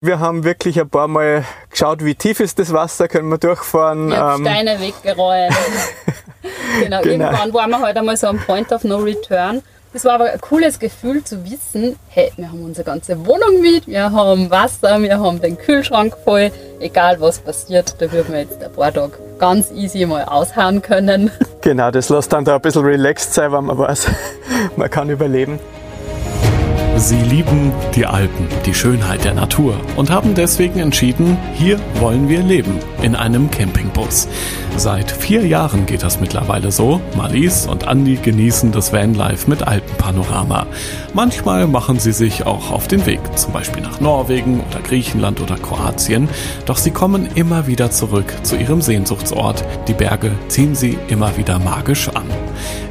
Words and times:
wir 0.00 0.20
haben 0.20 0.44
wirklich 0.44 0.80
ein 0.80 0.88
paar 0.88 1.08
Mal 1.08 1.44
geschaut, 1.70 2.04
wie 2.04 2.14
tief 2.14 2.40
ist 2.40 2.58
das 2.58 2.72
Wasser, 2.72 3.08
können 3.08 3.28
wir 3.28 3.38
durchfahren. 3.38 4.12
Ich 4.12 4.16
ähm, 4.16 4.46
Steine 4.46 4.80
weggeräumt. 4.80 5.56
genau. 6.80 7.02
genau, 7.02 7.24
irgendwann 7.24 7.52
waren 7.52 7.70
wir 7.70 7.80
halt 7.80 7.96
einmal 7.96 8.16
so 8.16 8.28
am 8.28 8.38
Point 8.38 8.70
of 8.72 8.84
No 8.84 8.98
Return. 8.98 9.62
Das 9.92 10.04
war 10.04 10.14
aber 10.14 10.30
ein 10.30 10.40
cooles 10.40 10.78
Gefühl 10.78 11.24
zu 11.24 11.44
wissen, 11.50 11.96
hey, 12.08 12.30
wir 12.36 12.48
haben 12.48 12.62
unsere 12.62 12.84
ganze 12.84 13.26
Wohnung 13.26 13.62
mit, 13.62 13.86
wir 13.86 14.12
haben 14.12 14.50
Wasser, 14.50 15.00
wir 15.00 15.18
haben 15.18 15.40
den 15.40 15.56
Kühlschrank 15.56 16.14
voll, 16.24 16.52
egal 16.78 17.18
was 17.20 17.38
passiert, 17.38 17.96
da 17.98 18.12
würden 18.12 18.32
wir 18.32 18.40
jetzt 18.40 18.62
ein 18.62 18.70
paar 18.70 18.92
Tage 18.92 19.12
ganz 19.38 19.72
easy 19.72 20.04
mal 20.04 20.24
aushauen 20.24 20.82
können. 20.82 21.30
Genau, 21.62 21.90
das 21.90 22.10
lässt 22.10 22.32
dann 22.32 22.44
da 22.44 22.56
ein 22.56 22.60
bisschen 22.60 22.84
relaxed 22.84 23.32
sein, 23.32 23.50
wenn 23.50 23.64
man 23.64 23.78
weiß, 23.78 24.08
man 24.76 24.90
kann 24.90 25.08
überleben. 25.08 25.58
Sie 26.98 27.14
lieben 27.14 27.72
die 27.94 28.06
Alpen, 28.06 28.48
die 28.66 28.74
Schönheit 28.74 29.24
der 29.24 29.34
Natur 29.34 29.76
und 29.94 30.10
haben 30.10 30.34
deswegen 30.34 30.80
entschieden, 30.80 31.36
hier 31.54 31.78
wollen 32.00 32.28
wir 32.28 32.42
leben, 32.42 32.72
in 33.02 33.14
einem 33.14 33.52
Campingbus. 33.52 34.26
Seit 34.76 35.10
vier 35.10 35.46
Jahren 35.46 35.86
geht 35.86 36.02
das 36.02 36.20
mittlerweile 36.20 36.72
so. 36.72 37.00
Marlies 37.16 37.66
und 37.66 37.86
Andi 37.86 38.16
genießen 38.16 38.72
das 38.72 38.92
Vanlife 38.92 39.48
mit 39.48 39.62
Alpenpanorama. 39.62 40.66
Manchmal 41.14 41.68
machen 41.68 42.00
sie 42.00 42.12
sich 42.12 42.46
auch 42.46 42.72
auf 42.72 42.88
den 42.88 43.06
Weg, 43.06 43.20
zum 43.36 43.52
Beispiel 43.52 43.82
nach 43.82 44.00
Norwegen 44.00 44.60
oder 44.68 44.80
Griechenland 44.80 45.40
oder 45.40 45.56
Kroatien. 45.56 46.28
Doch 46.66 46.76
sie 46.76 46.90
kommen 46.90 47.28
immer 47.36 47.68
wieder 47.68 47.92
zurück 47.92 48.32
zu 48.42 48.56
ihrem 48.56 48.82
Sehnsuchtsort. 48.82 49.64
Die 49.86 49.94
Berge 49.94 50.32
ziehen 50.48 50.74
sie 50.74 50.98
immer 51.08 51.36
wieder 51.36 51.60
magisch 51.60 52.08
an. 52.08 52.26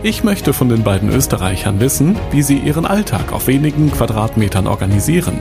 Ich 0.04 0.24
möchte 0.24 0.54
von 0.54 0.70
den 0.70 0.84
beiden 0.84 1.10
Österreichern 1.10 1.80
wissen, 1.80 2.16
wie 2.32 2.42
sie 2.42 2.58
ihren 2.58 2.86
Alltag 2.86 3.34
auf 3.34 3.48
wenigen 3.48 3.92
Quadratmetern 3.98 4.68
organisieren, 4.68 5.40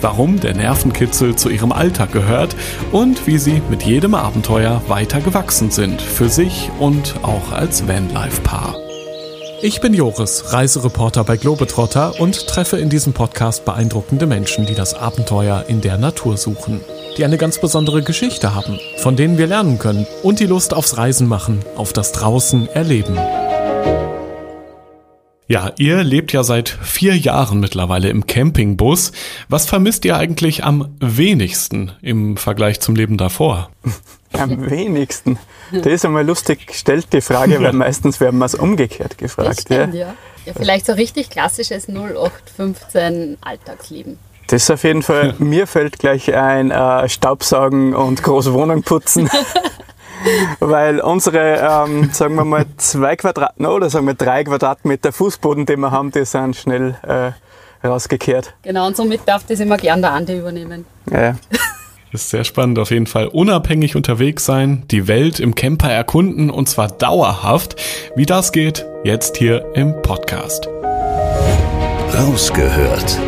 warum 0.00 0.38
der 0.38 0.54
Nervenkitzel 0.54 1.34
zu 1.34 1.48
ihrem 1.48 1.72
Alltag 1.72 2.12
gehört 2.12 2.54
und 2.92 3.26
wie 3.26 3.38
sie 3.38 3.60
mit 3.68 3.82
jedem 3.82 4.14
Abenteuer 4.14 4.80
weiter 4.86 5.20
gewachsen 5.20 5.70
sind, 5.70 6.00
für 6.00 6.28
sich 6.28 6.70
und 6.78 7.14
auch 7.22 7.52
als 7.52 7.88
Vanlife-Paar. 7.88 8.76
Ich 9.62 9.80
bin 9.80 9.94
Joris, 9.94 10.52
Reisereporter 10.52 11.24
bei 11.24 11.36
Globetrotter 11.38 12.20
und 12.20 12.46
treffe 12.46 12.76
in 12.76 12.90
diesem 12.90 13.14
Podcast 13.14 13.64
beeindruckende 13.64 14.26
Menschen, 14.26 14.66
die 14.66 14.74
das 14.74 14.94
Abenteuer 14.94 15.64
in 15.66 15.80
der 15.80 15.96
Natur 15.96 16.36
suchen, 16.36 16.82
die 17.16 17.24
eine 17.24 17.38
ganz 17.38 17.58
besondere 17.58 18.02
Geschichte 18.02 18.54
haben, 18.54 18.78
von 18.98 19.16
denen 19.16 19.38
wir 19.38 19.46
lernen 19.46 19.78
können 19.78 20.06
und 20.22 20.40
die 20.40 20.46
Lust 20.46 20.74
aufs 20.74 20.98
Reisen 20.98 21.26
machen, 21.26 21.64
auf 21.74 21.92
das 21.92 22.12
Draußen 22.12 22.68
erleben. 22.68 23.18
Ja, 25.48 25.72
ihr 25.78 26.02
lebt 26.02 26.32
ja 26.32 26.42
seit 26.42 26.68
vier 26.68 27.16
Jahren 27.16 27.60
mittlerweile 27.60 28.08
im 28.08 28.26
Campingbus. 28.26 29.12
Was 29.48 29.66
vermisst 29.66 30.04
ihr 30.04 30.16
eigentlich 30.16 30.64
am 30.64 30.96
wenigsten 30.98 31.92
im 32.02 32.36
Vergleich 32.36 32.80
zum 32.80 32.96
Leben 32.96 33.16
davor? 33.16 33.70
Am 34.32 34.68
wenigsten? 34.68 35.38
Das 35.72 35.86
ist 35.86 36.04
einmal 36.04 36.26
lustig 36.26 36.66
gestellt, 36.66 37.06
die 37.12 37.22
Frage, 37.22 37.62
weil 37.62 37.72
meistens 37.72 38.20
werden 38.20 38.38
wir 38.38 38.44
es 38.44 38.54
umgekehrt 38.54 39.16
gefragt. 39.16 39.62
Stimmt, 39.62 39.94
ja. 39.94 40.08
Ja. 40.08 40.14
ja, 40.44 40.52
vielleicht 40.54 40.84
so 40.84 40.92
richtig 40.92 41.30
klassisches 41.30 41.88
0815 41.88 43.38
Alltagsleben. 43.40 44.18
Das 44.48 44.64
ist 44.64 44.70
auf 44.70 44.84
jeden 44.84 45.02
Fall, 45.02 45.34
mir 45.38 45.66
fällt 45.66 45.98
gleich 45.98 46.34
ein 46.34 46.70
äh, 46.70 47.08
Staubsaugen 47.08 47.94
und 47.94 48.22
große 48.22 48.52
Wohnung 48.52 48.82
putzen. 48.82 49.30
weil 50.60 51.00
unsere, 51.00 51.56
ähm, 51.56 52.10
sagen 52.12 52.34
wir 52.34 52.44
mal, 52.44 52.64
zwei 52.76 53.16
Quadrat, 53.16 53.58
oder 53.60 53.90
sagen 53.90 54.06
wir 54.06 54.14
drei 54.14 54.44
Quadratmeter 54.44 55.12
Fußboden, 55.12 55.66
den 55.66 55.80
wir 55.80 55.90
haben, 55.90 56.10
die 56.10 56.24
sind 56.24 56.56
schnell 56.56 56.96
äh, 57.02 57.32
rausgekehrt. 57.86 58.54
Genau, 58.62 58.86
und 58.86 58.96
somit 58.96 59.22
darf 59.26 59.44
das 59.46 59.60
immer 59.60 59.76
gern 59.76 60.00
der 60.00 60.12
Andi 60.12 60.38
übernehmen. 60.38 60.84
Ja. 61.10 61.36
Das 62.12 62.22
ist 62.22 62.30
sehr 62.30 62.44
spannend 62.44 62.78
auf 62.78 62.90
jeden 62.90 63.06
Fall. 63.06 63.28
Unabhängig 63.28 63.96
unterwegs 63.96 64.44
sein, 64.44 64.84
die 64.90 65.08
Welt 65.08 65.40
im 65.40 65.54
Camper 65.54 65.90
erkunden 65.90 66.50
und 66.50 66.68
zwar 66.68 66.88
dauerhaft. 66.88 67.76
Wie 68.14 68.26
das 68.26 68.52
geht, 68.52 68.86
jetzt 69.04 69.36
hier 69.36 69.72
im 69.74 70.00
Podcast. 70.02 70.68
Rausgehört 72.14 73.18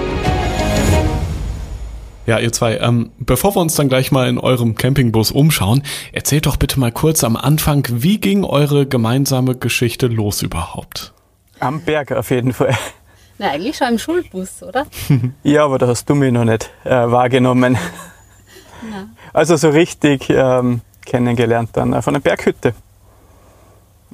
ja, 2.28 2.38
ihr 2.38 2.52
zwei, 2.52 2.76
ähm, 2.76 3.10
bevor 3.18 3.56
wir 3.56 3.62
uns 3.62 3.74
dann 3.74 3.88
gleich 3.88 4.12
mal 4.12 4.28
in 4.28 4.36
eurem 4.36 4.74
Campingbus 4.74 5.30
umschauen, 5.30 5.82
erzählt 6.12 6.44
doch 6.44 6.58
bitte 6.58 6.78
mal 6.78 6.92
kurz 6.92 7.24
am 7.24 7.36
Anfang, 7.36 7.86
wie 7.88 8.20
ging 8.20 8.44
eure 8.44 8.84
gemeinsame 8.84 9.54
Geschichte 9.56 10.08
los 10.08 10.42
überhaupt? 10.42 11.14
Am 11.58 11.80
Berg 11.80 12.12
auf 12.12 12.30
jeden 12.30 12.52
Fall. 12.52 12.76
Na, 13.38 13.48
eigentlich 13.52 13.78
schon 13.78 13.88
im 13.88 13.98
Schulbus, 13.98 14.62
oder? 14.62 14.86
ja, 15.42 15.64
aber 15.64 15.78
da 15.78 15.86
hast 15.86 16.10
du 16.10 16.14
mich 16.14 16.30
noch 16.30 16.44
nicht 16.44 16.70
äh, 16.84 16.90
wahrgenommen. 16.90 17.78
Na. 18.90 19.08
Also 19.32 19.56
so 19.56 19.70
richtig 19.70 20.28
ähm, 20.28 20.82
kennengelernt 21.06 21.70
dann 21.72 21.94
äh, 21.94 22.02
von 22.02 22.12
der 22.12 22.20
Berghütte. 22.20 22.74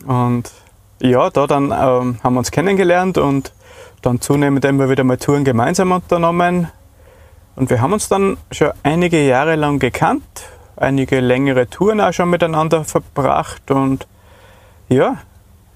Und 0.07 0.53
ja, 1.01 1.31
da 1.31 1.49
dann 1.49 1.65
ähm, 1.65 2.19
haben 2.23 2.35
wir 2.35 2.39
uns 2.39 2.53
kennengelernt 2.53 3.19
und 3.19 3.53
dann 4.03 4.21
zunehmend 4.21 4.65
immer 4.65 4.89
wieder 4.89 5.03
mal 5.03 5.17
Touren 5.17 5.43
gemeinsam 5.43 5.91
unternommen. 5.91 6.69
Und 7.57 7.71
wir 7.71 7.81
haben 7.81 7.93
uns 7.93 8.09
dann 8.09 8.37
schon 8.51 8.73
einige 8.83 9.25
Jahre 9.25 9.55
lang 9.55 9.79
gekannt, 9.79 10.23
einige 10.77 11.21
längere 11.21 11.69
Touren 11.69 12.01
auch 12.01 12.13
schon 12.13 12.31
miteinander 12.31 12.85
verbracht 12.85 13.71
und 13.71 14.07
ja, 14.89 15.19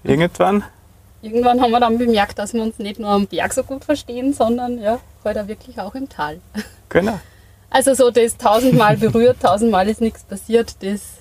irgendwann. 0.03 0.65
Irgendwann 1.23 1.61
haben 1.61 1.71
wir 1.71 1.81
dann 1.81 1.99
bemerkt, 1.99 2.39
dass 2.39 2.53
wir 2.55 2.63
uns 2.63 2.79
nicht 2.79 3.01
nur 3.01 3.11
am 3.11 3.27
Berg 3.27 3.53
so 3.53 3.63
gut 3.63 3.85
verstehen, 3.85 4.33
sondern 4.33 4.79
ja, 4.79 4.99
heute 5.25 5.41
halt 5.41 5.49
wirklich 5.49 5.81
auch 5.81 5.95
im 5.95 6.09
Tal. 6.09 6.41
Genau. 6.89 7.19
Also 7.71 7.95
so 7.95 8.11
das 8.11 8.37
tausendmal 8.39 8.97
berührt, 8.97 9.41
tausendmal 9.43 9.89
ist 9.89 10.01
nichts 10.01 10.25
passiert, 10.25 10.83
das 10.83 11.19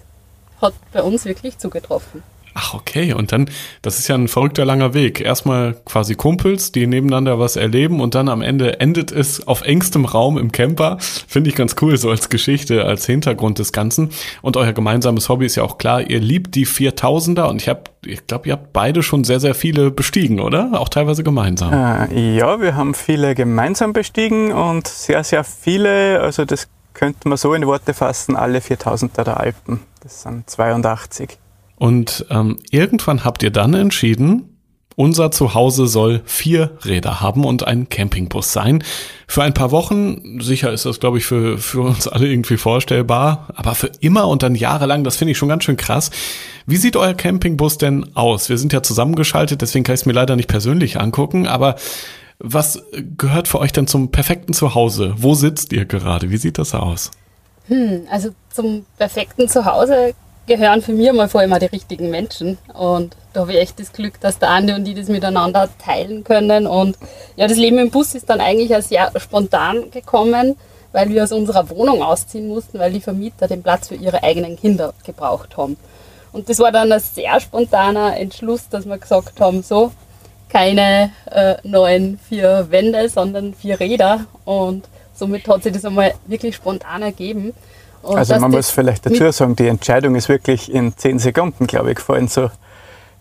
hat 0.61 0.73
bei 0.93 1.01
uns 1.01 1.25
wirklich 1.25 1.57
zugetroffen. 1.57 2.23
Ach, 2.59 2.73
okay. 2.73 3.13
Und 3.13 3.31
dann, 3.31 3.51
das 3.83 3.99
ist 3.99 4.07
ja 4.07 4.15
ein 4.15 4.27
verrückter 4.27 4.65
langer 4.65 4.95
Weg. 4.95 5.21
Erstmal 5.21 5.75
quasi 5.85 6.15
Kumpels, 6.15 6.71
die 6.71 6.87
nebeneinander 6.87 7.37
was 7.37 7.55
erleben 7.55 8.01
und 8.01 8.15
dann 8.15 8.29
am 8.29 8.41
Ende 8.41 8.79
endet 8.79 9.11
es 9.11 9.47
auf 9.47 9.61
engstem 9.61 10.05
Raum 10.05 10.39
im 10.39 10.51
Camper. 10.51 10.97
Finde 10.99 11.51
ich 11.51 11.55
ganz 11.55 11.75
cool, 11.81 11.97
so 11.97 12.09
als 12.09 12.29
Geschichte, 12.29 12.83
als 12.83 13.05
Hintergrund 13.05 13.59
des 13.59 13.73
Ganzen. 13.73 14.09
Und 14.41 14.57
euer 14.57 14.73
gemeinsames 14.73 15.29
Hobby 15.29 15.45
ist 15.45 15.55
ja 15.55 15.61
auch 15.61 15.77
klar, 15.77 16.01
ihr 16.01 16.19
liebt 16.19 16.55
die 16.55 16.65
4000er 16.65 17.43
und 17.43 17.61
ich 17.61 17.69
habe, 17.69 17.81
ich 18.03 18.25
glaube, 18.25 18.47
ihr 18.47 18.53
habt 18.53 18.73
beide 18.73 19.03
schon 19.03 19.23
sehr, 19.23 19.39
sehr 19.39 19.53
viele 19.53 19.91
bestiegen, 19.91 20.39
oder? 20.39 20.71
Auch 20.73 20.89
teilweise 20.89 21.23
gemeinsam. 21.23 21.71
Äh, 21.71 22.37
ja, 22.37 22.59
wir 22.59 22.75
haben 22.75 22.95
viele 22.95 23.35
gemeinsam 23.35 23.93
bestiegen 23.93 24.51
und 24.51 24.87
sehr, 24.87 25.23
sehr 25.23 25.43
viele, 25.43 26.21
also 26.21 26.43
das 26.43 26.67
könnte 26.95 27.29
man 27.29 27.37
so 27.37 27.53
in 27.53 27.67
Worte 27.67 27.93
fassen, 27.93 28.35
alle 28.35 28.59
4000er 28.59 29.23
der 29.23 29.39
Alpen. 29.39 29.81
Das 30.01 30.23
sind 30.23 30.49
82. 30.49 31.37
Und 31.77 32.25
ähm, 32.29 32.57
irgendwann 32.71 33.23
habt 33.23 33.43
ihr 33.43 33.51
dann 33.51 33.73
entschieden, 33.73 34.57
unser 34.97 35.29
Zuhause 35.29 35.85
soll 35.85 36.23
vier 36.25 36.71
Räder 36.83 37.21
haben 37.21 37.45
und 37.45 37.67
ein 37.67 37.87
Campingbus 37.87 38.51
sein. 38.51 38.83
Für 39.27 39.43
ein 39.43 39.53
paar 39.53 39.69
Wochen, 39.69 40.41
sicher 40.41 40.73
ist 40.73 40.87
das, 40.87 40.99
glaube 40.99 41.19
ich, 41.19 41.25
für, 41.25 41.59
für 41.59 41.81
uns 41.81 42.07
alle 42.07 42.27
irgendwie 42.27 42.57
vorstellbar, 42.57 43.47
aber 43.55 43.75
für 43.75 43.91
immer 43.99 44.27
und 44.27 44.41
dann 44.41 44.55
jahrelang, 44.55 45.03
das 45.03 45.15
finde 45.15 45.33
ich 45.33 45.37
schon 45.37 45.49
ganz 45.49 45.65
schön 45.65 45.77
krass. 45.77 46.09
Wie 46.65 46.77
sieht 46.77 46.95
euer 46.95 47.13
Campingbus 47.13 47.77
denn 47.77 48.15
aus? 48.15 48.49
Wir 48.49 48.57
sind 48.57 48.73
ja 48.73 48.81
zusammengeschaltet, 48.81 49.61
deswegen 49.61 49.83
kann 49.83 49.93
ich 49.93 50.01
es 50.01 50.05
mir 50.07 50.13
leider 50.13 50.35
nicht 50.35 50.49
persönlich 50.49 50.99
angucken, 50.99 51.45
aber 51.45 51.75
was 52.39 52.81
gehört 53.17 53.47
für 53.47 53.59
euch 53.59 53.73
denn 53.73 53.85
zum 53.85 54.09
perfekten 54.09 54.53
Zuhause? 54.53 55.13
Wo 55.17 55.35
sitzt 55.35 55.73
ihr 55.73 55.85
gerade? 55.85 56.31
Wie 56.31 56.37
sieht 56.37 56.57
das 56.57 56.73
aus? 56.73 57.11
Hm, 57.67 58.07
also 58.09 58.29
zum 58.49 58.83
perfekten 58.97 59.47
Zuhause 59.47 60.15
gehören 60.47 60.81
für 60.81 60.93
mich 60.93 61.11
mal 61.11 61.29
vor 61.29 61.41
allem 61.41 61.53
auch 61.53 61.59
die 61.59 61.65
richtigen 61.65 62.09
Menschen. 62.09 62.57
Und 62.73 63.15
da 63.33 63.41
habe 63.41 63.53
ich 63.53 63.59
echt 63.59 63.79
das 63.79 63.93
Glück, 63.93 64.19
dass 64.19 64.39
der 64.39 64.49
Andi 64.49 64.73
und 64.73 64.85
die 64.85 64.95
das 64.95 65.09
miteinander 65.09 65.69
teilen 65.77 66.23
können. 66.23 66.65
Und 66.65 66.97
ja, 67.35 67.47
das 67.47 67.57
Leben 67.57 67.77
im 67.77 67.91
Bus 67.91 68.15
ist 68.15 68.29
dann 68.29 68.41
eigentlich 68.41 68.75
auch 68.75 68.81
sehr 68.81 69.11
spontan 69.19 69.91
gekommen, 69.91 70.55
weil 70.91 71.09
wir 71.09 71.23
aus 71.23 71.31
unserer 71.31 71.69
Wohnung 71.69 72.01
ausziehen 72.01 72.47
mussten, 72.47 72.79
weil 72.79 72.93
die 72.93 73.01
Vermieter 73.01 73.47
den 73.47 73.61
Platz 73.61 73.89
für 73.89 73.95
ihre 73.95 74.23
eigenen 74.23 74.57
Kinder 74.57 74.93
gebraucht 75.05 75.57
haben. 75.57 75.77
Und 76.31 76.49
das 76.49 76.59
war 76.59 76.71
dann 76.71 76.91
ein 76.91 76.99
sehr 76.99 77.39
spontaner 77.39 78.17
Entschluss, 78.17 78.69
dass 78.69 78.85
wir 78.85 78.97
gesagt 78.97 79.39
haben, 79.39 79.61
so, 79.61 79.91
keine 80.49 81.11
äh, 81.29 81.55
neuen 81.63 82.19
vier 82.19 82.67
Wände, 82.69 83.09
sondern 83.09 83.53
vier 83.53 83.79
Räder. 83.79 84.25
Und 84.45 84.87
somit 85.13 85.47
hat 85.47 85.63
sich 85.63 85.73
das 85.73 85.85
einmal 85.85 86.13
wirklich 86.25 86.55
spontan 86.55 87.01
ergeben. 87.01 87.53
Und 88.01 88.17
also 88.17 88.39
man 88.39 88.51
muss 88.51 88.69
vielleicht 88.69 89.05
dazu 89.05 89.31
sagen, 89.31 89.55
die 89.55 89.67
Entscheidung 89.67 90.15
ist 90.15 90.29
wirklich 90.29 90.71
in 90.73 90.95
zehn 90.97 91.19
Sekunden, 91.19 91.67
glaube 91.67 91.91
ich, 91.91 91.95
gefallen, 91.97 92.27
so 92.27 92.49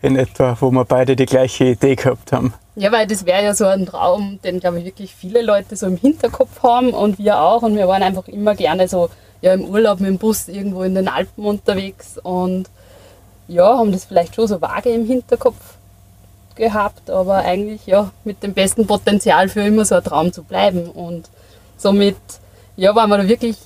in 0.03 0.17
etwa, 0.17 0.57
wo 0.61 0.71
wir 0.71 0.85
beide 0.85 1.17
die 1.17 1.27
gleiche 1.27 1.65
Idee 1.65 1.97
gehabt 1.97 2.33
haben. 2.33 2.55
Ja, 2.77 2.93
weil 2.93 3.07
das 3.07 3.25
wäre 3.25 3.43
ja 3.43 3.55
so 3.55 3.65
ein 3.67 3.87
Traum, 3.87 4.39
den, 4.45 4.61
glaube 4.61 4.79
ich, 4.79 4.85
wirklich 4.85 5.15
viele 5.15 5.43
Leute 5.43 5.77
so 5.77 5.87
im 5.87 5.97
Hinterkopf 5.97 6.63
haben 6.63 6.91
und 6.91 7.19
wir 7.19 7.41
auch. 7.41 7.63
Und 7.63 7.77
wir 7.77 7.89
waren 7.89 8.03
einfach 8.03 8.29
immer 8.29 8.55
gerne 8.55 8.87
so 8.87 9.09
ja, 9.41 9.55
im 9.55 9.65
Urlaub 9.65 10.01
mit 10.01 10.09
dem 10.09 10.19
Bus 10.19 10.49
irgendwo 10.49 10.83
in 10.83 10.95
den 10.95 11.09
Alpen 11.09 11.45
unterwegs 11.45 12.19
und 12.23 12.69
ja, 13.49 13.79
haben 13.79 13.93
das 13.93 14.05
vielleicht 14.05 14.35
schon 14.35 14.49
so 14.49 14.61
vage 14.61 14.91
im 14.91 15.07
Hinterkopf 15.07 15.77
gehabt, 16.57 17.11
aber 17.11 17.37
eigentlich 17.37 17.87
ja 17.87 18.11
mit 18.25 18.43
dem 18.43 18.55
besten 18.55 18.87
Potenzial 18.87 19.49
für 19.49 19.61
immer 19.61 19.85
so 19.85 19.95
ein 19.95 20.05
Traum 20.05 20.33
zu 20.33 20.43
bleiben. 20.43 20.87
Und 20.91 21.29
somit 21.77 22.17
ja, 22.77 22.95
waren 22.95 23.11
wir 23.11 23.19
da 23.19 23.29
wirklich 23.29 23.57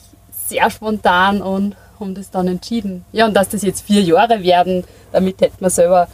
sehr 0.50 0.70
spontan 0.70 1.40
und 1.40 1.76
haben 1.98 2.14
das 2.14 2.30
dann 2.30 2.48
entschieden. 2.48 3.04
Ja, 3.12 3.26
und 3.26 3.34
dass 3.34 3.48
das 3.48 3.62
jetzt 3.62 3.82
vier 3.82 4.02
Jahre 4.02 4.42
werden, 4.42 4.84
damit 5.12 5.40
hätte 5.40 5.56
man 5.60 5.70
selber 5.70 6.08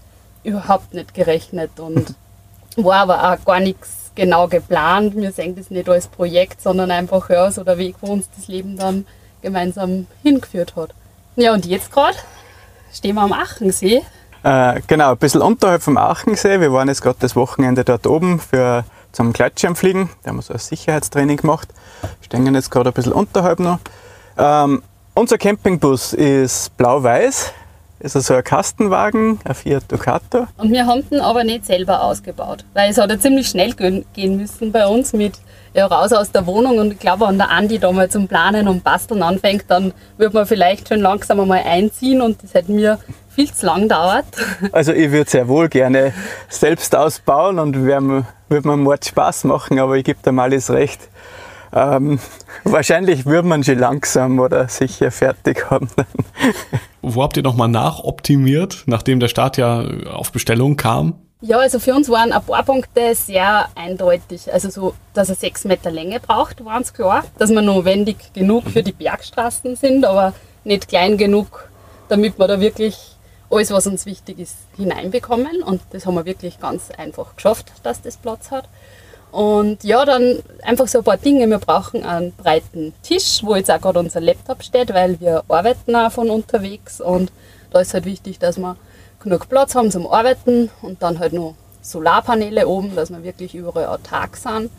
überhaupt 0.44 0.94
nicht 0.94 1.15
gerechnet 1.15 1.81
und 1.81 2.15
war 2.77 3.00
aber 3.00 3.33
auch 3.33 3.44
gar 3.44 3.61
nichts 3.61 4.11
genau 4.15 4.47
geplant. 4.49 5.17
Wir 5.17 5.33
sehen 5.33 5.56
das 5.56 5.71
nicht 5.71 5.88
als 5.88 6.06
Projekt, 6.09 6.62
sondern 6.62 6.91
einfach 6.91 7.29
ja, 7.31 7.50
so 7.50 7.65
der 7.65 7.79
Weg, 7.79 7.97
wo 8.00 8.12
uns 8.12 8.29
das 8.37 8.49
Leben 8.49 8.77
dann 8.77 9.06
gemeinsam 9.43 10.06
hingeführt 10.23 10.77
hat. 10.77 10.91
Ja, 11.37 11.53
und 11.53 11.67
jetzt 11.67 11.93
gerade 11.93 12.17
stehen 12.93 13.17
wir 13.17 13.23
am 13.23 13.32
Achensee. 13.32 14.03
Äh, 14.43 14.81
genau, 14.87 15.12
ein 15.12 15.19
bisschen 15.19 15.43
unterhalb 15.43 15.82
vom 15.82 15.97
Achensee. 15.97 16.61
Wir 16.61 16.73
waren 16.73 16.89
jetzt 16.89 17.03
gerade 17.03 17.19
das 17.21 17.37
Wochenende 17.37 17.85
dort 17.85 18.06
oben 18.06 18.41
für, 18.41 18.85
zum 19.12 19.32
Gleitschirmfliegen. 19.32 20.09
Da 20.23 20.31
haben 20.31 20.37
wir 20.37 20.43
so 20.43 20.53
ein 20.53 20.59
Sicherheitstraining 20.59 21.37
gemacht. 21.39 21.69
Stehen 22.23 22.55
jetzt 22.55 22.71
gerade 22.71 22.91
ein 22.91 22.94
bisschen 22.94 23.12
unterhalb 23.12 23.61
noch. 23.61 23.79
Ähm, 24.38 24.83
unser 25.15 25.38
Campingbus 25.38 26.12
ist 26.12 26.77
blau-weiß. 26.77 27.53
Ist 27.99 28.15
also 28.15 28.35
ein 28.35 28.44
Kastenwagen, 28.44 29.41
ein 29.44 29.55
Fiat 29.55 29.85
Ducato. 29.88 30.47
Und 30.59 30.71
wir 30.71 30.87
haben 30.87 31.09
den 31.09 31.21
aber 31.21 31.44
nicht 31.44 31.65
selber 31.65 32.03
ausgebaut, 32.03 32.65
weil 32.75 32.91
es 32.91 32.99
hat 32.99 33.11
ja 33.11 33.19
ziemlich 33.19 33.49
schnell 33.49 33.73
gehen 33.73 34.37
müssen 34.37 34.71
bei 34.71 34.87
uns 34.87 35.15
mit 35.15 35.41
ja, 35.73 35.87
raus 35.87 36.12
aus 36.12 36.31
der 36.31 36.47
Wohnung 36.47 36.79
und 36.79 36.93
ich 36.93 36.99
glaube, 36.99 37.27
wenn 37.29 37.37
der 37.37 37.50
Andi 37.50 37.79
da 37.79 37.93
mal 37.93 38.09
zum 38.09 38.29
Planen 38.29 38.67
und 38.67 38.83
Basteln 38.83 39.23
anfängt, 39.23 39.65
dann 39.69 39.93
wird 40.17 40.33
man 40.33 40.47
vielleicht 40.47 40.89
schon 40.89 41.00
langsam 41.00 41.39
einmal 41.41 41.62
einziehen 41.65 42.23
und 42.23 42.43
das 42.43 42.55
hätte 42.55 42.73
mir 42.73 42.99
viel 43.29 43.53
zu 43.53 43.67
lang 43.67 43.89
dauert. 43.89 44.25
Also 44.73 44.93
ich 44.93 45.11
würde 45.11 45.31
sehr 45.31 45.49
wohl 45.49 45.69
gerne 45.69 46.15
selbst 46.49 46.97
ausbauen 46.97 47.59
und 47.59 47.77
würde 47.77 48.25
mir 48.49 48.77
Mord 48.77 49.05
Spaß 49.05 49.44
machen, 49.44 49.79
aber 49.79 49.97
ich 49.97 50.05
gebe 50.05 50.19
dem 50.25 50.39
alles 50.39 50.71
recht. 50.71 51.09
Ähm, 51.76 52.19
wahrscheinlich 52.64 53.26
würde 53.26 53.46
man 53.46 53.62
schon 53.62 53.78
langsam 53.78 54.40
oder 54.40 54.69
sicher 54.69 55.11
fertig 55.11 55.70
haben. 55.70 55.88
Wo 57.02 57.23
habt 57.23 57.37
ihr 57.37 57.43
nochmal 57.43 57.69
nachoptimiert, 57.69 58.84
nachdem 58.87 59.20
der 59.20 59.28
Start 59.28 59.58
ja 59.58 59.84
auf 60.11 60.32
Bestellung 60.32 60.76
kam? 60.76 61.14
Ja, 61.43 61.58
also 61.58 61.78
für 61.78 61.94
uns 61.94 62.08
waren 62.08 62.32
ein 62.32 62.43
paar 62.43 62.64
Punkte 62.64 63.14
sehr 63.14 63.69
eindeutig. 63.75 64.50
Also 64.52 64.70
so, 64.70 64.94
dass 65.12 65.28
er 65.28 65.34
sechs 65.34 65.64
Meter 65.64 65.90
Länge 65.90 66.19
braucht, 66.19 66.64
war 66.64 66.78
uns 66.78 66.94
klar. 66.94 67.25
Dass 67.38 67.50
wir 67.50 67.61
notwendig 67.61 68.17
genug 68.32 68.64
für 68.70 68.82
die 68.82 68.93
Bergstraßen 68.93 69.76
sind, 69.76 70.06
aber 70.06 70.32
nicht 70.64 70.88
klein 70.88 71.19
genug, 71.19 71.69
damit 72.08 72.38
wir 72.38 72.49
da 72.49 72.58
wirklich 72.58 73.17
alles, 73.50 73.70
was 73.70 73.87
uns 73.87 74.06
wichtig 74.06 74.38
ist, 74.38 74.56
hineinbekommen. 74.76 75.62
Und 75.62 75.82
das 75.90 76.06
haben 76.06 76.14
wir 76.14 76.25
wirklich 76.25 76.58
ganz 76.58 76.90
einfach 76.90 77.37
geschafft, 77.37 77.70
dass 77.82 78.00
das 78.00 78.17
Platz 78.17 78.50
hat. 78.50 78.67
Und 79.32 79.84
ja, 79.84 80.05
dann 80.05 80.38
einfach 80.62 80.88
so 80.88 80.99
ein 80.99 81.05
paar 81.05 81.17
Dinge. 81.19 81.46
Wir 81.49 81.58
brauchen 81.58 82.05
einen 82.05 82.32
breiten 82.32 82.94
Tisch, 83.02 83.40
wo 83.43 83.55
jetzt 83.55 83.70
auch 83.70 83.81
gerade 83.81 83.99
unser 83.99 84.20
Laptop 84.20 84.62
steht, 84.62 84.94
weil 84.94 85.20
wir 85.20 85.44
arbeiten 85.49 85.94
auch 85.94 86.11
von 86.11 86.31
unterwegs. 86.31 87.00
Und 87.00 87.31
da 87.70 87.81
ist 87.81 87.93
halt 87.93 88.05
wichtig, 88.05 88.38
dass 88.38 88.58
wir 88.58 88.76
genug 89.20 89.49
Platz 89.49 89.75
haben 89.75 89.90
zum 89.90 90.06
Arbeiten 90.06 90.70
und 90.82 91.02
dann 91.02 91.19
halt 91.19 91.32
noch 91.32 91.55
Solarpaneele 91.82 92.67
oben, 92.67 92.94
dass 92.96 93.11
wir 93.11 93.23
wirklich 93.23 93.55
überall 93.55 93.87
autark 93.87 94.37
sind. 94.37 94.70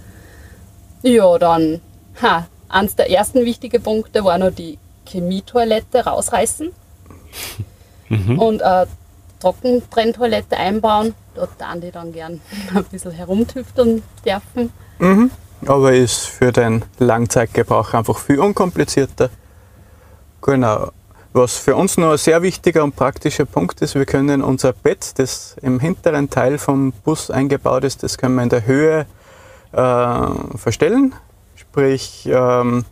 Ja, 1.03 1.37
dann, 1.37 1.81
ha, 2.21 2.47
eins 2.69 2.95
der 2.95 3.09
ersten 3.11 3.45
wichtigen 3.45 3.81
Punkte 3.81 4.23
war 4.23 4.37
noch 4.37 4.51
die 4.51 4.77
Chemietoilette 5.05 6.05
rausreißen 6.05 6.71
mhm. 8.09 8.39
und 8.39 8.61
eine 8.61 8.87
Trockentrenntoilette 9.39 10.57
einbauen. 10.57 11.13
Dort 11.35 11.51
dann 11.57 11.81
die 11.81 11.91
dann 11.91 12.11
gern 12.11 12.41
ein 12.73 12.83
bisschen 12.85 13.11
herumtüfteln 13.11 14.03
dürfen. 14.25 14.71
Mhm. 14.99 15.31
Aber 15.65 15.93
ist 15.93 16.27
für 16.27 16.51
den 16.51 16.85
Langzeitgebrauch 16.99 17.93
einfach 17.93 18.19
viel 18.19 18.39
unkomplizierter. 18.39 19.29
Genau. 20.41 20.91
Was 21.33 21.57
für 21.57 21.75
uns 21.75 21.97
noch 21.97 22.11
ein 22.11 22.17
sehr 22.17 22.41
wichtiger 22.41 22.83
und 22.83 22.95
praktischer 22.95 23.45
Punkt 23.45 23.81
ist, 23.81 23.95
wir 23.95 24.05
können 24.05 24.41
unser 24.41 24.73
Bett, 24.73 25.19
das 25.19 25.55
im 25.61 25.79
hinteren 25.79 26.29
Teil 26.29 26.57
vom 26.57 26.91
Bus 27.03 27.29
eingebaut 27.29 27.83
ist, 27.83 28.01
das 28.01 28.17
können 28.17 28.35
wir 28.35 28.43
in 28.43 28.49
der 28.49 28.65
Höhe 28.65 29.05
äh, 29.73 30.57
verstellen. 30.57 31.13
Sprich, 31.55 32.27
ähm, 32.31 32.85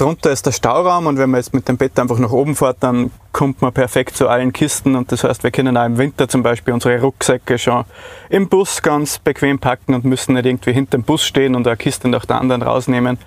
drunter 0.00 0.30
ist 0.30 0.46
der 0.46 0.52
Stauraum 0.52 1.06
und 1.06 1.18
wenn 1.18 1.28
man 1.28 1.40
jetzt 1.40 1.52
mit 1.52 1.68
dem 1.68 1.76
Bett 1.76 1.98
einfach 1.98 2.18
nach 2.18 2.30
oben 2.30 2.56
fährt, 2.56 2.78
dann 2.80 3.10
kommt 3.32 3.60
man 3.60 3.72
perfekt 3.72 4.16
zu 4.16 4.28
allen 4.28 4.52
Kisten 4.52 4.96
und 4.96 5.12
das 5.12 5.24
heißt, 5.24 5.42
wir 5.42 5.50
können 5.50 5.76
auch 5.76 5.84
im 5.84 5.98
Winter 5.98 6.26
zum 6.26 6.42
Beispiel 6.42 6.72
unsere 6.72 7.00
Rucksäcke 7.00 7.58
schon 7.58 7.84
im 8.30 8.48
Bus 8.48 8.80
ganz 8.80 9.18
bequem 9.18 9.58
packen 9.58 9.94
und 9.94 10.04
müssen 10.04 10.34
nicht 10.34 10.46
irgendwie 10.46 10.72
hinter 10.72 10.96
dem 10.96 11.02
Bus 11.02 11.22
stehen 11.22 11.54
und 11.54 11.66
eine 11.66 11.76
Kiste 11.76 12.08
nach 12.08 12.24
der 12.24 12.40
anderen 12.40 12.62
rausnehmen. 12.62 13.18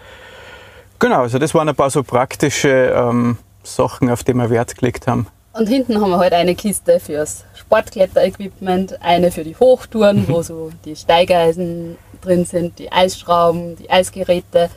Genau, 0.97 1.21
also 1.21 1.37
das 1.37 1.53
waren 1.53 1.69
ein 1.69 1.75
paar 1.75 1.91
so 1.91 2.01
praktische 2.01 2.93
ähm, 2.95 3.37
Sachen, 3.63 4.09
auf 4.09 4.23
die 4.23 4.33
wir 4.33 4.49
Wert 4.49 4.75
gelegt 4.75 5.05
haben. 5.05 5.27
Und 5.53 5.67
hinten 5.67 6.01
haben 6.01 6.09
wir 6.09 6.17
halt 6.17 6.33
eine 6.33 6.55
Kiste 6.55 6.99
fürs 6.99 7.43
Sportkletterequipment, 7.53 8.99
eine 9.03 9.31
für 9.31 9.43
die 9.43 9.55
Hochtouren, 9.55 10.27
wo 10.27 10.41
so 10.41 10.71
die 10.85 10.95
Steigeisen 10.95 11.97
drin 12.21 12.45
sind, 12.45 12.79
die 12.79 12.91
Eisschrauben, 12.91 13.75
die 13.75 13.91
Eisgeräte. 13.91 14.71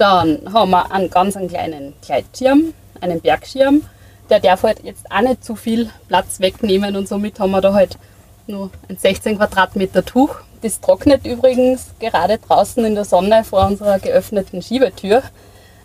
Dann 0.00 0.52
haben 0.52 0.70
wir 0.70 0.90
einen 0.90 1.10
ganz 1.10 1.36
einen 1.36 1.48
kleinen 1.48 1.94
Gleitschirm, 2.04 2.72
einen 3.00 3.20
Bergschirm. 3.20 3.82
Der 4.30 4.40
darf 4.40 4.62
halt 4.62 4.82
jetzt 4.82 5.10
auch 5.10 5.20
nicht 5.20 5.44
zu 5.44 5.54
viel 5.56 5.90
Platz 6.08 6.40
wegnehmen 6.40 6.96
und 6.96 7.08
somit 7.08 7.38
haben 7.38 7.50
wir 7.50 7.60
da 7.60 7.74
halt 7.74 7.98
nur 8.46 8.70
ein 8.88 8.96
16 8.96 9.36
Quadratmeter 9.36 10.04
Tuch. 10.04 10.36
Das 10.62 10.80
trocknet 10.80 11.26
übrigens 11.26 11.90
gerade 12.00 12.38
draußen 12.38 12.84
in 12.84 12.94
der 12.94 13.04
Sonne 13.04 13.44
vor 13.44 13.66
unserer 13.66 13.98
geöffneten 13.98 14.62
Schiebetür 14.62 15.22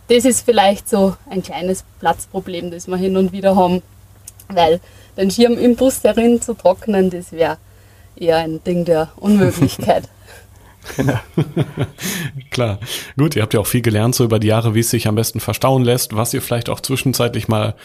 das 0.08 0.26
ist 0.26 0.42
vielleicht 0.46 0.88
so 0.88 1.16
ein 1.30 1.42
kleines 1.42 1.84
Platzproblem, 2.00 2.72
das 2.72 2.88
wir 2.88 2.98
hin 2.98 3.18
und 3.18 3.32
wieder 3.32 3.56
haben, 3.56 3.82
weil 4.50 4.80
den 5.18 5.32
Schirm 5.32 5.58
im 5.58 5.76
Bus 5.76 6.04
herin 6.04 6.42
zu 6.42 6.54
trocknen, 6.54 7.10
das 7.10 7.32
wäre 7.32 7.58
eher 8.16 8.38
ein 8.38 8.64
Ding 8.64 8.86
der 8.86 9.10
Unmöglichkeit. 9.18 10.04
Genau. 10.96 11.20
Klar. 12.52 12.80
Gut, 13.18 13.36
ihr 13.36 13.42
habt 13.42 13.54
ja 13.54 13.60
auch 13.60 13.68
viel 13.68 13.82
gelernt 13.82 14.16
so 14.16 14.24
über 14.24 14.40
die 14.40 14.48
Jahre, 14.48 14.76
wie 14.76 14.80
es 14.80 14.90
sich 14.90 15.08
am 15.08 15.16
besten 15.16 15.40
verstauen 15.40 15.84
lässt, 15.84 16.16
was 16.16 16.34
ihr 16.34 16.42
vielleicht 16.42 16.70
auch 16.70 16.80
zwischenzeitlich 16.80 17.48
mal 17.48 17.76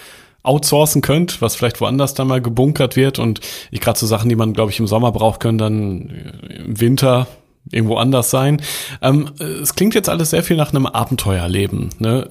outsourcen 0.42 1.02
könnt, 1.02 1.42
was 1.42 1.54
vielleicht 1.54 1.80
woanders 1.80 2.14
dann 2.14 2.28
mal 2.28 2.40
gebunkert 2.40 2.96
wird 2.96 3.18
und 3.18 3.40
ich 3.70 3.80
gerade 3.80 3.98
so 3.98 4.06
Sachen, 4.06 4.28
die 4.28 4.36
man 4.36 4.54
glaube 4.54 4.70
ich 4.70 4.80
im 4.80 4.86
Sommer 4.86 5.12
braucht, 5.12 5.40
können 5.40 5.58
dann 5.58 6.32
im 6.48 6.80
Winter 6.80 7.26
irgendwo 7.70 7.96
anders 7.96 8.30
sein. 8.30 8.62
Ähm, 9.02 9.30
es 9.38 9.74
klingt 9.74 9.94
jetzt 9.94 10.08
alles 10.08 10.30
sehr 10.30 10.42
viel 10.42 10.56
nach 10.56 10.70
einem 10.72 10.86
Abenteuerleben. 10.86 11.90
Ne? 11.98 12.30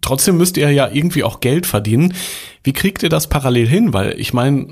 Trotzdem 0.00 0.38
müsst 0.38 0.56
ihr 0.56 0.70
ja 0.70 0.88
irgendwie 0.90 1.22
auch 1.22 1.40
Geld 1.40 1.66
verdienen. 1.66 2.14
Wie 2.64 2.72
kriegt 2.72 3.02
ihr 3.02 3.10
das 3.10 3.26
parallel 3.26 3.68
hin? 3.68 3.92
Weil 3.92 4.18
ich 4.18 4.32
meine, 4.32 4.68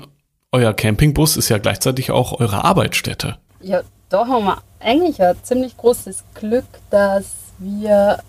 euer 0.51 0.73
Campingbus 0.73 1.37
ist 1.37 1.49
ja 1.49 1.59
gleichzeitig 1.59 2.09
auch 2.09 2.39
eure 2.39 2.63
Arbeitsstätte. 2.63 3.37
Ja, 3.61 3.81
da 4.09 4.27
haben 4.27 4.45
wir 4.45 4.63
eigentlich 4.79 5.21
ein 5.21 5.35
ziemlich 5.43 5.75
großes 5.77 6.23
Glück, 6.33 6.65
dass 6.89 7.25
wir 7.57 8.19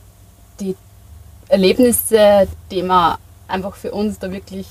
die 0.59 0.77
Erlebnisse, 1.49 2.49
die 2.71 2.83
wir 2.83 3.19
einfach 3.49 3.77
für 3.77 3.93
uns 3.93 4.19
da 4.19 4.31
wirklich 4.31 4.67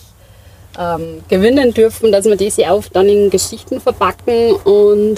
ähm, 0.78 1.24
gewinnen 1.28 1.74
dürfen, 1.74 2.12
dass 2.12 2.26
wir 2.26 2.36
diese 2.36 2.70
auch 2.72 2.84
dann 2.94 3.08
in 3.08 3.30
Geschichten 3.30 3.80
verpacken 3.82 4.54
und 4.64 5.18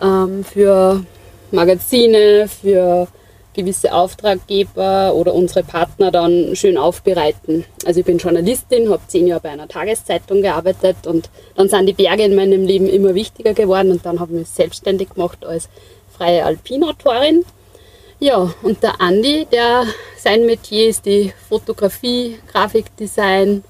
ähm, 0.00 0.44
für 0.44 1.04
Magazine, 1.50 2.48
für 2.48 3.08
gewisse 3.56 3.92
Auftraggeber 3.92 5.14
oder 5.14 5.34
unsere 5.34 5.64
Partner 5.64 6.12
dann 6.12 6.54
schön 6.54 6.78
aufbereiten. 6.78 7.64
Also 7.84 8.00
ich 8.00 8.06
bin 8.06 8.18
Journalistin, 8.18 8.90
habe 8.90 9.02
zehn 9.08 9.26
Jahre 9.26 9.40
bei 9.40 9.50
einer 9.50 9.66
Tageszeitung 9.66 10.42
gearbeitet 10.42 11.06
und 11.06 11.30
dann 11.56 11.68
sind 11.68 11.86
die 11.86 11.94
Berge 11.94 12.24
in 12.24 12.36
meinem 12.36 12.64
Leben 12.64 12.88
immer 12.88 13.14
wichtiger 13.14 13.54
geworden 13.54 13.90
und 13.90 14.06
dann 14.06 14.20
habe 14.20 14.32
ich 14.34 14.38
mich 14.40 14.48
selbstständig 14.48 15.10
gemacht 15.10 15.44
als 15.44 15.68
freie 16.16 16.44
Alpinautorin. 16.44 17.44
Ja, 18.18 18.50
und 18.62 18.82
der 18.82 19.00
Andi, 19.00 19.46
der 19.50 19.84
sein 20.16 20.46
Metier 20.46 20.88
ist 20.88 21.04
die 21.04 21.32
Fotografie, 21.48 22.38
Grafikdesign. 22.52 23.64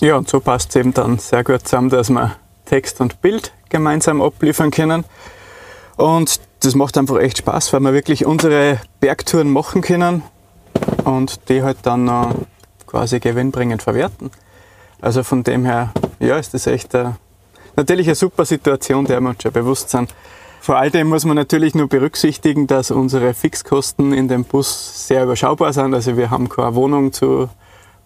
Ja, 0.00 0.16
und 0.16 0.28
so 0.28 0.40
passt 0.40 0.70
es 0.70 0.76
eben 0.76 0.94
dann 0.94 1.18
sehr 1.18 1.42
gut 1.44 1.66
zusammen, 1.66 1.90
dass 1.90 2.10
wir 2.10 2.36
Text 2.66 3.00
und 3.00 3.20
Bild 3.20 3.52
gemeinsam 3.68 4.22
abliefern 4.22 4.70
können. 4.70 5.04
Und 5.96 6.40
das 6.60 6.74
macht 6.74 6.96
einfach 6.98 7.18
echt 7.18 7.38
Spaß, 7.38 7.72
weil 7.72 7.80
wir 7.80 7.92
wirklich 7.92 8.26
unsere 8.26 8.78
Bergtouren 9.00 9.50
machen 9.50 9.80
können. 9.82 10.22
und 11.04 11.48
die 11.48 11.62
halt 11.62 11.78
dann 11.82 12.04
noch 12.04 12.34
quasi 12.86 13.20
gewinnbringend 13.20 13.82
verwerten. 13.82 14.30
Also 15.00 15.22
von 15.22 15.42
dem 15.42 15.64
her, 15.64 15.92
ja, 16.18 16.36
ist 16.36 16.52
das 16.52 16.66
echt 16.66 16.94
eine, 16.94 17.16
natürlich 17.76 18.06
eine 18.06 18.14
super 18.14 18.44
Situation, 18.44 19.06
der 19.06 19.20
wir 19.20 19.30
uns 19.30 19.42
schon 19.42 19.52
bewusst 19.52 19.90
sind. 19.90 20.14
Vor 20.60 20.76
all 20.76 20.90
dem 20.90 21.08
muss 21.08 21.24
man 21.24 21.36
natürlich 21.36 21.74
nur 21.74 21.88
berücksichtigen, 21.88 22.66
dass 22.66 22.90
unsere 22.90 23.32
Fixkosten 23.32 24.12
in 24.12 24.28
dem 24.28 24.44
Bus 24.44 25.08
sehr 25.08 25.24
überschaubar 25.24 25.72
sind. 25.72 25.94
Also 25.94 26.16
wir 26.18 26.30
haben 26.30 26.50
keine 26.50 26.74
Wohnung 26.74 27.12
zu 27.12 27.48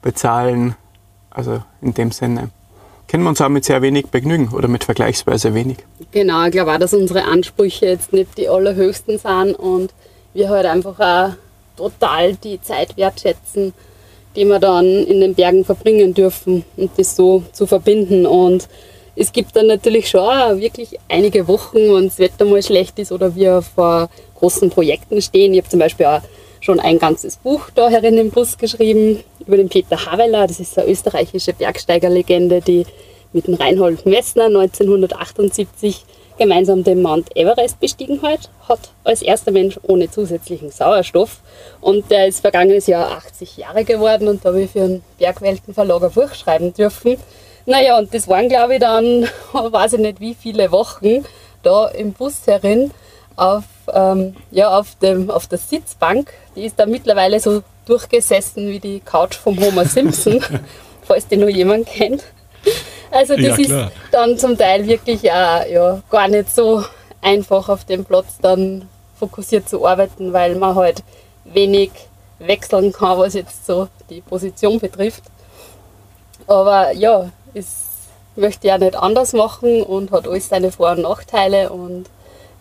bezahlen. 0.03 0.77
Also 1.31 1.63
in 1.83 1.95
dem 1.95 2.13
Sinne 2.13 2.51
können 3.09 3.23
wir 3.23 3.31
uns 3.31 3.41
auch 3.41 3.49
mit 3.49 3.65
sehr 3.65 3.83
wenig 3.83 4.07
begnügen 4.07 4.49
oder 4.49 4.69
mit 4.69 4.85
vergleichsweise 4.85 5.55
wenig. 5.55 5.79
Genau, 6.11 6.45
ich 6.47 6.53
glaube 6.53 6.73
auch, 6.73 6.79
dass 6.79 6.95
unsere 6.95 7.25
Ansprüche 7.25 7.87
jetzt 7.87 8.13
nicht 8.13 8.37
die 8.39 8.49
allerhöchsten 8.49 9.19
sind 9.19 9.55
und 9.55 9.93
wir 10.33 10.49
halt 10.49 10.67
einfach 10.67 10.99
auch 10.99 11.35
total 11.77 12.35
die 12.37 12.61
Zeit 12.61 12.97
wertschätzen, 12.97 13.73
die 14.37 14.45
wir 14.45 14.59
dann 14.59 14.85
in 14.85 15.21
den 15.21 15.35
Bergen 15.35 15.65
verbringen 15.65 16.15
dürfen 16.15 16.65
und 16.77 16.91
das 16.97 17.15
so 17.17 17.45
zu 17.53 17.67
verbinden. 17.67 18.27
Und 18.27 18.69
es 19.17 19.33
gibt 19.33 19.55
dann 19.55 19.67
natürlich 19.67 20.09
schon 20.09 20.61
wirklich 20.61 20.99
einige 21.09 21.47
Wochen, 21.47 21.77
wenn 21.77 22.09
das 22.09 22.19
Wetter 22.19 22.45
mal 22.45 22.63
schlecht 22.63 22.99
ist 22.99 23.13
oder 23.13 23.35
wir 23.35 23.63
vor 23.63 24.09
großen 24.35 24.71
Projekten 24.71 25.23
stehen. 25.23 25.53
Ich 25.53 25.61
habe 25.61 25.71
zum 25.71 25.79
Beispiel 25.79 26.07
auch 26.07 26.23
schon 26.65 26.81
ein 26.81 26.99
ganzes 26.99 27.37
Buch 27.37 27.69
da 27.75 27.91
herin 27.91 28.17
im 28.17 28.31
Bus 28.31 28.57
geschrieben 28.57 29.23
über 29.47 29.59
den 29.59 29.69
Peter 29.69 30.07
Haveler. 30.07 30.47
Das 30.47 30.61
ist 30.61 30.79
eine 30.79 30.91
österreichische 30.91 31.53
Bergsteigerlegende, 31.53 32.63
die 32.63 32.87
mit 33.35 33.47
dem 33.47 33.55
Reinhold 33.55 34.07
Messner 34.07 34.47
1978 34.47 36.05
gemeinsam 36.39 36.83
den 36.83 37.03
Mount 37.03 37.37
Everest 37.37 37.79
bestiegen 37.81 38.23
hat, 38.23 38.51
hat 38.67 38.81
als 39.05 39.21
erster 39.23 39.53
Mensch 39.53 39.79
ohne 39.83 40.11
zusätzlichen 40.11 40.71
Sauerstoff. 40.71 41.41
Und 41.83 42.11
der 42.11 42.29
ist 42.29 42.41
vergangenes 42.41 42.87
Jahr 42.87 43.11
80 43.11 43.59
Jahre 43.59 43.85
geworden 43.85 44.27
und 44.27 44.45
da 44.45 44.49
habe 44.49 44.63
ich 44.63 44.71
für 44.71 44.83
einen 44.83 45.05
Bergweltenverlag 45.19 46.03
ein 46.03 46.11
Buch 46.13 46.35
schreiben 46.35 46.73
dürfen. 46.73 47.19
Naja, 47.67 47.99
und 47.99 48.13
das 48.15 48.27
waren, 48.27 48.49
glaube 48.49 48.75
ich, 48.75 48.81
dann, 48.81 49.29
weiß 49.53 49.95
ich 49.95 50.01
nicht 50.01 50.21
wie 50.21 50.35
viele 50.35 50.73
Wochen 50.73 51.25
da 51.63 51.89
im 51.89 52.13
Bus 52.13 52.47
herin 52.47 52.91
auf, 53.37 53.65
ähm, 53.93 54.37
ja, 54.51 54.77
auf, 54.79 54.97
dem, 54.97 55.31
auf 55.31 55.47
der 55.47 55.59
Sitzbank. 55.59 56.33
Die 56.57 56.65
ist 56.65 56.79
da 56.79 56.87
mittlerweile 56.87 57.41
so 57.41 57.63
durchgesessen 57.87 58.69
wie 58.69 58.81
die 58.81 59.01
Couch 59.01 59.35
vom 59.35 59.59
Homer 59.61 59.85
Simpson, 59.85 60.41
falls 61.03 61.27
die 61.27 61.37
nur 61.37 61.49
jemand 61.49 61.87
kennt. 61.87 62.23
Also 63.11 63.37
das 63.37 63.59
ja, 63.59 63.87
ist 63.87 63.93
dann 64.11 64.39
zum 64.39 64.57
Teil 64.57 64.87
wirklich 64.87 65.31
auch, 65.31 65.67
ja, 65.67 66.03
gar 66.11 66.29
nicht 66.29 66.55
so 66.55 66.85
einfach 67.21 67.69
auf 67.69 67.85
dem 67.85 68.05
Platz 68.05 68.39
dann 68.41 68.89
fokussiert 69.19 69.69
zu 69.69 69.87
arbeiten, 69.87 70.33
weil 70.33 70.57
man 70.57 70.75
halt 70.75 71.03
wenig 71.45 71.91
wechseln 72.39 72.93
kann, 72.93 73.19
was 73.19 73.35
jetzt 73.35 73.67
so 73.67 73.89
die 74.11 74.21
Position 74.21 74.81
betrifft. 74.81 75.23
Aber 76.47 76.93
ja, 76.93 77.31
es 77.55 77.85
möchte 78.37 78.67
ja 78.67 78.79
nicht 78.79 78.97
anders 78.97 79.33
machen 79.33 79.83
und 79.83 80.11
hat 80.11 80.27
alles 80.27 80.49
seine 80.49 80.73
Vor- 80.73 80.93
und 80.93 81.03
Nachteile 81.03 81.71
und 81.71 82.07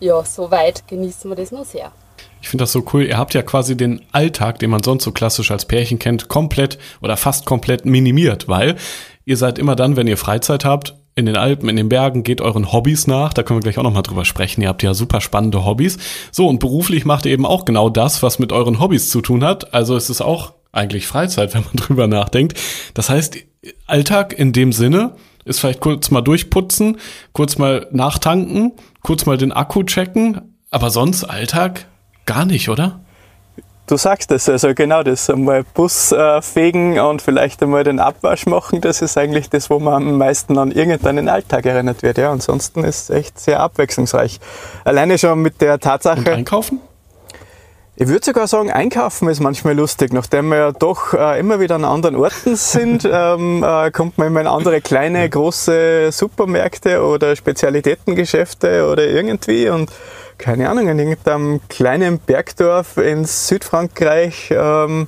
ja, 0.00 0.24
soweit 0.24 0.86
genießen 0.88 1.30
wir 1.30 1.36
das 1.36 1.52
noch 1.52 1.64
sehr. 1.64 1.92
Ich 2.40 2.48
finde 2.48 2.64
das 2.64 2.72
so 2.72 2.84
cool. 2.92 3.04
Ihr 3.04 3.16
habt 3.16 3.32
ja 3.32 3.42
quasi 3.42 3.76
den 3.76 4.02
Alltag, 4.12 4.58
den 4.58 4.70
man 4.70 4.82
sonst 4.82 5.04
so 5.04 5.12
klassisch 5.12 5.50
als 5.50 5.64
Pärchen 5.64 5.98
kennt, 5.98 6.28
komplett 6.28 6.78
oder 7.00 7.16
fast 7.16 7.46
komplett 7.46 7.86
minimiert, 7.86 8.48
weil 8.48 8.76
ihr 9.24 9.36
seid 9.36 9.58
immer 9.58 9.76
dann, 9.76 9.96
wenn 9.96 10.06
ihr 10.06 10.18
Freizeit 10.18 10.64
habt, 10.64 10.94
in 11.16 11.26
den 11.26 11.36
Alpen, 11.36 11.68
in 11.68 11.76
den 11.76 11.88
Bergen, 11.88 12.24
geht 12.24 12.40
euren 12.40 12.72
Hobbys 12.72 13.06
nach. 13.06 13.32
Da 13.32 13.42
können 13.42 13.58
wir 13.58 13.62
gleich 13.62 13.78
auch 13.78 13.84
nochmal 13.84 14.02
drüber 14.02 14.24
sprechen. 14.24 14.62
Ihr 14.62 14.68
habt 14.68 14.82
ja 14.82 14.94
super 14.94 15.20
spannende 15.20 15.64
Hobbys. 15.64 15.96
So, 16.32 16.48
und 16.48 16.58
beruflich 16.58 17.04
macht 17.04 17.24
ihr 17.24 17.32
eben 17.32 17.46
auch 17.46 17.64
genau 17.64 17.88
das, 17.88 18.22
was 18.22 18.38
mit 18.38 18.52
euren 18.52 18.80
Hobbys 18.80 19.10
zu 19.10 19.20
tun 19.20 19.44
hat. 19.44 19.72
Also 19.72 19.96
es 19.96 20.10
ist 20.10 20.20
auch 20.20 20.54
eigentlich 20.72 21.06
Freizeit, 21.06 21.54
wenn 21.54 21.62
man 21.62 21.76
drüber 21.76 22.08
nachdenkt. 22.08 22.60
Das 22.94 23.10
heißt, 23.10 23.38
Alltag 23.86 24.36
in 24.36 24.52
dem 24.52 24.72
Sinne 24.72 25.14
ist 25.44 25.60
vielleicht 25.60 25.80
kurz 25.80 26.10
mal 26.10 26.22
durchputzen, 26.22 26.98
kurz 27.32 27.58
mal 27.58 27.86
nachtanken, 27.90 28.72
kurz 29.02 29.26
mal 29.26 29.36
den 29.36 29.52
Akku 29.52 29.82
checken, 29.84 30.40
aber 30.70 30.90
sonst 30.90 31.24
Alltag 31.24 31.86
gar 32.26 32.44
nicht, 32.44 32.68
oder? 32.68 33.00
Du 33.86 33.98
sagst 33.98 34.30
es, 34.30 34.48
also 34.48 34.72
genau 34.72 35.02
das, 35.02 35.28
einmal 35.28 35.62
Bus 35.62 36.10
äh, 36.10 36.40
fegen 36.40 36.98
und 36.98 37.20
vielleicht 37.20 37.62
einmal 37.62 37.84
den 37.84 38.00
Abwasch 38.00 38.46
machen, 38.46 38.80
das 38.80 39.02
ist 39.02 39.18
eigentlich 39.18 39.50
das, 39.50 39.68
wo 39.68 39.78
man 39.78 40.08
am 40.08 40.16
meisten 40.16 40.56
an 40.56 40.72
irgendeinen 40.72 41.28
Alltag 41.28 41.66
erinnert 41.66 42.02
wird. 42.02 42.16
Ja, 42.16 42.32
ansonsten 42.32 42.82
ist 42.82 43.10
es 43.10 43.10
echt 43.10 43.38
sehr 43.38 43.60
abwechslungsreich. 43.60 44.40
Alleine 44.84 45.18
schon 45.18 45.42
mit 45.42 45.60
der 45.60 45.80
Tatsache. 45.80 46.20
Und 46.20 46.28
einkaufen? 46.28 46.80
Ich 47.96 48.08
würde 48.08 48.24
sogar 48.24 48.48
sagen, 48.48 48.72
einkaufen 48.72 49.28
ist 49.28 49.38
manchmal 49.38 49.76
lustig. 49.76 50.12
Nachdem 50.12 50.48
wir 50.48 50.56
ja 50.56 50.72
doch 50.72 51.14
äh, 51.14 51.38
immer 51.38 51.60
wieder 51.60 51.76
an 51.76 51.84
anderen 51.84 52.16
Orten 52.16 52.56
sind, 52.56 53.08
ähm, 53.10 53.62
äh, 53.62 53.92
kommt 53.92 54.18
man 54.18 54.26
immer 54.26 54.40
in 54.40 54.48
andere 54.48 54.80
kleine, 54.80 55.28
große 55.30 56.10
Supermärkte 56.10 57.04
oder 57.04 57.36
Spezialitätengeschäfte 57.36 58.90
oder 58.90 59.06
irgendwie 59.06 59.68
und 59.68 59.92
keine 60.38 60.68
Ahnung, 60.68 60.88
in 60.88 60.98
irgendeinem 60.98 61.60
kleinen 61.68 62.18
Bergdorf 62.18 62.96
in 62.96 63.24
Südfrankreich 63.24 64.50
ähm, 64.50 65.06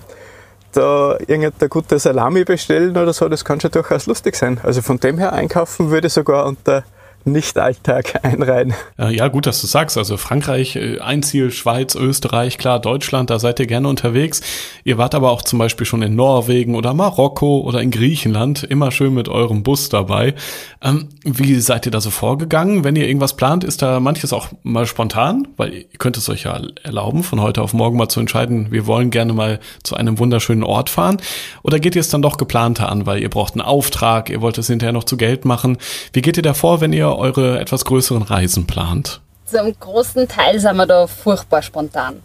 da 0.70 1.16
irgendeine 1.26 1.68
gute 1.68 1.98
Salami 1.98 2.44
bestellen 2.44 2.96
oder 2.96 3.12
so, 3.12 3.28
das 3.28 3.44
kann 3.44 3.60
schon 3.60 3.72
durchaus 3.72 4.06
lustig 4.06 4.36
sein. 4.36 4.60
Also 4.62 4.82
von 4.82 5.00
dem 5.00 5.18
her 5.18 5.32
einkaufen 5.32 5.90
würde 5.90 6.06
ich 6.06 6.12
sogar 6.12 6.46
unter 6.46 6.84
nicht-Alltag 7.26 8.20
einreihen. 8.24 8.74
Ja, 8.98 9.28
gut, 9.28 9.46
dass 9.46 9.60
du 9.60 9.66
sagst. 9.66 9.98
Also 9.98 10.16
Frankreich, 10.16 10.76
äh, 10.76 11.00
ein 11.00 11.22
Ziel, 11.22 11.50
Schweiz, 11.50 11.94
Österreich, 11.94 12.58
klar, 12.58 12.80
Deutschland, 12.80 13.30
da 13.30 13.38
seid 13.38 13.60
ihr 13.60 13.66
gerne 13.66 13.88
unterwegs. 13.88 14.40
Ihr 14.84 14.98
wart 14.98 15.14
aber 15.14 15.30
auch 15.30 15.42
zum 15.42 15.58
Beispiel 15.58 15.86
schon 15.86 16.02
in 16.02 16.14
Norwegen 16.14 16.74
oder 16.74 16.94
Marokko 16.94 17.60
oder 17.60 17.82
in 17.82 17.90
Griechenland, 17.90 18.62
immer 18.62 18.90
schön 18.90 19.14
mit 19.14 19.28
eurem 19.28 19.62
Bus 19.62 19.88
dabei. 19.88 20.34
Ähm, 20.82 21.08
wie 21.24 21.56
seid 21.60 21.86
ihr 21.86 21.92
da 21.92 22.00
so 22.00 22.10
vorgegangen? 22.10 22.84
Wenn 22.84 22.96
ihr 22.96 23.06
irgendwas 23.06 23.34
plant, 23.34 23.64
ist 23.64 23.82
da 23.82 24.00
manches 24.00 24.32
auch 24.32 24.48
mal 24.62 24.86
spontan, 24.86 25.48
weil 25.56 25.72
ihr 25.74 25.98
könnt 25.98 26.16
es 26.16 26.28
euch 26.28 26.44
ja 26.44 26.60
erlauben, 26.82 27.22
von 27.22 27.40
heute 27.40 27.62
auf 27.62 27.74
morgen 27.74 27.96
mal 27.96 28.08
zu 28.08 28.20
entscheiden, 28.20 28.70
wir 28.70 28.86
wollen 28.86 29.10
gerne 29.10 29.32
mal 29.32 29.60
zu 29.82 29.96
einem 29.96 30.18
wunderschönen 30.18 30.62
Ort 30.62 30.90
fahren. 30.90 31.16
Oder 31.62 31.80
geht 31.80 31.96
ihr 31.96 32.00
es 32.00 32.08
dann 32.08 32.22
doch 32.22 32.36
geplanter 32.36 32.90
an, 32.90 33.06
weil 33.06 33.20
ihr 33.20 33.30
braucht 33.30 33.54
einen 33.54 33.62
Auftrag, 33.62 34.30
ihr 34.30 34.40
wollt 34.40 34.58
es 34.58 34.68
hinterher 34.68 34.92
noch 34.92 35.04
zu 35.04 35.16
Geld 35.16 35.44
machen. 35.44 35.78
Wie 36.12 36.22
geht 36.22 36.36
ihr 36.36 36.42
da 36.42 36.54
vor, 36.54 36.80
wenn 36.80 36.92
ihr 36.92 37.15
eure 37.16 37.60
etwas 37.60 37.84
größeren 37.84 38.22
Reisen 38.22 38.66
plant? 38.66 39.20
Zum 39.46 39.74
großen 39.78 40.28
Teil 40.28 40.58
sind 40.58 40.76
wir 40.76 40.86
da 40.86 41.06
furchtbar 41.06 41.62
spontan. 41.62 42.22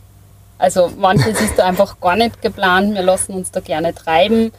Also 0.58 0.92
manches 0.98 1.42
ist 1.42 1.58
da 1.58 1.66
einfach 1.66 2.00
gar 2.00 2.16
nicht 2.16 2.42
geplant. 2.42 2.94
Wir 2.94 3.02
lassen 3.02 3.34
uns 3.34 3.52
da 3.52 3.60
gerne 3.60 3.96
treiben. 3.96 4.52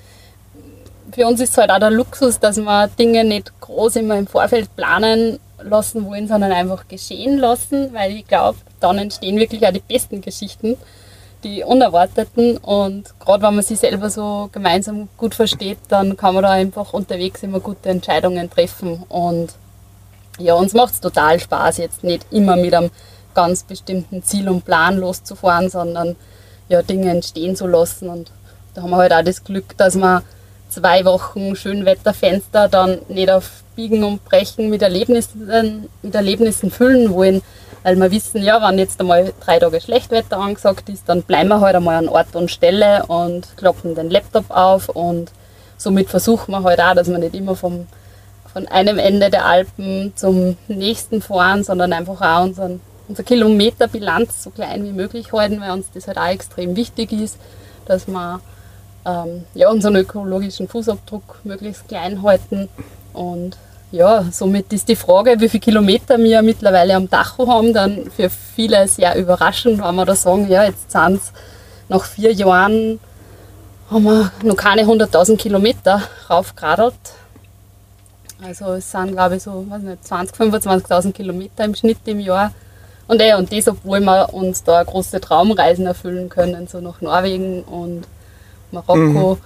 Für 1.13 1.27
uns 1.27 1.41
ist 1.41 1.51
es 1.51 1.59
halt 1.59 1.71
auch 1.71 1.79
der 1.79 1.91
Luxus, 1.91 2.41
dass 2.41 2.57
wir 2.57 2.89
Dinge 2.89 3.25
nicht 3.25 3.53
groß 3.61 3.97
immer 3.97 4.17
im 4.17 4.27
Vorfeld 4.27 4.75
planen 4.75 5.39
lassen 5.63 6.05
wollen, 6.07 6.27
sondern 6.27 6.53
einfach 6.53 6.89
geschehen 6.89 7.39
lassen, 7.39 7.93
weil 7.93 8.13
ich 8.13 8.27
glaube, 8.27 8.59
dann 8.81 8.99
entstehen 8.99 9.37
wirklich 9.39 9.67
auch 9.67 9.73
die 9.73 9.81
besten 9.81 10.21
Geschichten, 10.21 10.77
die 11.45 11.63
unerwarteten. 11.63 12.57
Und 12.59 13.15
gerade 13.21 13.43
wenn 13.43 13.55
man 13.55 13.65
sich 13.65 13.79
selber 13.79 14.11
so 14.11 14.49
gemeinsam 14.53 15.09
gut 15.17 15.35
versteht, 15.35 15.79
dann 15.89 16.17
kann 16.17 16.35
man 16.35 16.43
da 16.43 16.51
einfach 16.51 16.93
unterwegs 16.93 17.43
immer 17.43 17.61
gute 17.61 17.89
Entscheidungen 17.89 18.51
treffen. 18.51 19.05
Und 19.09 19.55
ja, 20.39 20.55
uns 20.55 20.75
macht 20.75 20.95
es 20.95 21.01
total 21.01 21.39
Spaß, 21.41 21.79
jetzt 21.79 22.05
nicht 22.05 22.27
immer 22.31 22.57
mit 22.57 22.75
einem 22.75 22.91
ganz 23.35 23.63
bestimmten 23.63 24.23
Ziel 24.23 24.49
und 24.49 24.65
Plan 24.65 24.99
loszufahren, 24.99 25.69
sondern 25.71 26.17
ja, 26.69 26.83
Dinge 26.83 27.11
entstehen 27.11 27.57
zu 27.57 27.67
lassen. 27.67 28.09
Und 28.09 28.31
da 28.75 28.83
haben 28.83 28.91
wir 28.91 28.97
halt 28.99 29.13
auch 29.13 29.25
das 29.25 29.45
Glück, 29.45 29.77
dass 29.77 29.97
wir 29.97 30.23
zwei 30.69 31.05
Wochen 31.05 31.55
Schönwetterfenster 31.55 32.69
dann 32.69 33.01
nicht 33.09 33.31
auf 33.31 33.63
Biegen 33.77 34.05
und 34.05 34.25
Brechen 34.25 34.71
mit 34.71 34.83
Erlebnissen, 34.83 35.89
mit 36.03 36.15
Erlebnissen 36.15 36.71
füllen 36.71 37.13
wollen, 37.13 37.43
weil 37.83 37.97
wir 37.97 38.11
wissen, 38.11 38.43
ja, 38.43 38.61
wenn 38.67 38.79
jetzt 38.79 39.01
einmal 39.01 39.33
drei 39.45 39.59
Tage 39.59 39.81
Schlechtwetter 39.81 40.39
angesagt 40.39 40.89
ist, 40.89 41.09
dann 41.09 41.23
bleiben 41.23 41.49
wir 41.49 41.61
halt 41.61 41.77
einmal 41.77 41.97
an 41.97 42.09
Ort 42.09 42.35
und 42.35 42.51
Stelle 42.51 43.05
und 43.07 43.57
kloppen 43.57 43.95
den 43.95 44.11
Laptop 44.11 44.51
auf 44.51 44.89
und 44.89 45.31
somit 45.77 46.09
versuchen 46.11 46.53
wir 46.53 46.63
halt 46.63 46.81
auch, 46.81 46.95
dass 46.95 47.09
wir 47.09 47.19
nicht 47.19 47.35
immer 47.35 47.57
vom 47.57 47.87
von 48.53 48.69
einem 48.69 48.99
Ende 48.99 49.31
der 49.31 49.47
Alpen 49.47 50.13
zum 50.17 50.57
nächsten 50.69 51.23
fahren, 51.23 51.65
sondern 51.65 51.93
einfach 51.93 52.21
auch 52.21 52.45
unseren, 52.45 52.81
unsere 53.09 53.25
Kilometerbilanz 53.25 54.43
so 54.43 54.51
klein 54.51 54.85
wie 54.85 54.93
möglich 54.93 55.33
halten, 55.33 55.61
weil 55.61 55.71
uns 55.71 55.87
das 55.95 56.07
halt 56.07 56.19
auch 56.19 56.27
extrem 56.29 56.77
wichtig 56.77 57.13
ist, 57.13 57.39
dass 57.87 58.07
wir 58.07 58.41
ähm, 59.07 59.45
ja, 59.55 59.71
unseren 59.71 59.97
ökologischen 59.97 60.69
Fußabdruck 60.69 61.41
möglichst 61.45 61.89
klein 61.89 62.23
halten. 62.23 62.69
Und 63.13 63.57
ja, 63.91 64.25
somit 64.31 64.73
ist 64.73 64.89
die 64.89 64.97
Frage, 64.97 65.37
wie 65.39 65.49
viele 65.49 65.61
Kilometer 65.61 66.19
wir 66.19 66.43
mittlerweile 66.43 66.95
am 66.95 67.09
Dacho 67.09 67.47
haben, 67.47 67.73
dann 67.73 68.11
für 68.11 68.31
viele 68.31 68.87
sehr 68.89 69.17
überraschend, 69.17 69.83
wenn 69.83 69.95
wir 69.95 70.05
da 70.07 70.15
sagen, 70.15 70.49
ja, 70.49 70.65
jetzt 70.65 70.91
sind 70.91 71.17
es 71.17 71.33
nach 71.89 72.05
vier 72.05 72.33
Jahren 72.33 72.99
haben 73.91 74.05
wir 74.05 74.33
noch 74.43 74.57
keine 74.57 74.83
100.000 74.83 75.37
Kilometer 75.37 76.03
raufgeradelt. 76.31 76.95
Also 78.45 78.73
es 78.73 78.91
sind, 78.91 79.13
glaube 79.13 79.37
ich, 79.37 79.43
so 79.43 79.65
20.000, 79.71 80.35
25.000 80.35 81.13
Kilometer 81.13 81.65
im 81.65 81.75
Schnitt 81.75 81.99
im 82.07 82.21
Jahr. 82.21 82.53
Und, 83.07 83.21
ey, 83.21 83.35
und 83.35 83.53
das, 83.53 83.69
obwohl 83.69 84.01
wir 84.01 84.33
uns 84.33 84.65
da 84.65 84.83
große 84.83 85.21
Traumreisen 85.21 85.87
erfüllen 85.87 86.29
können, 86.29 86.67
so 86.67 86.81
nach 86.81 87.01
Norwegen 87.01 87.63
und 87.63 88.05
Marokko. 88.71 89.35
Mhm. 89.35 89.37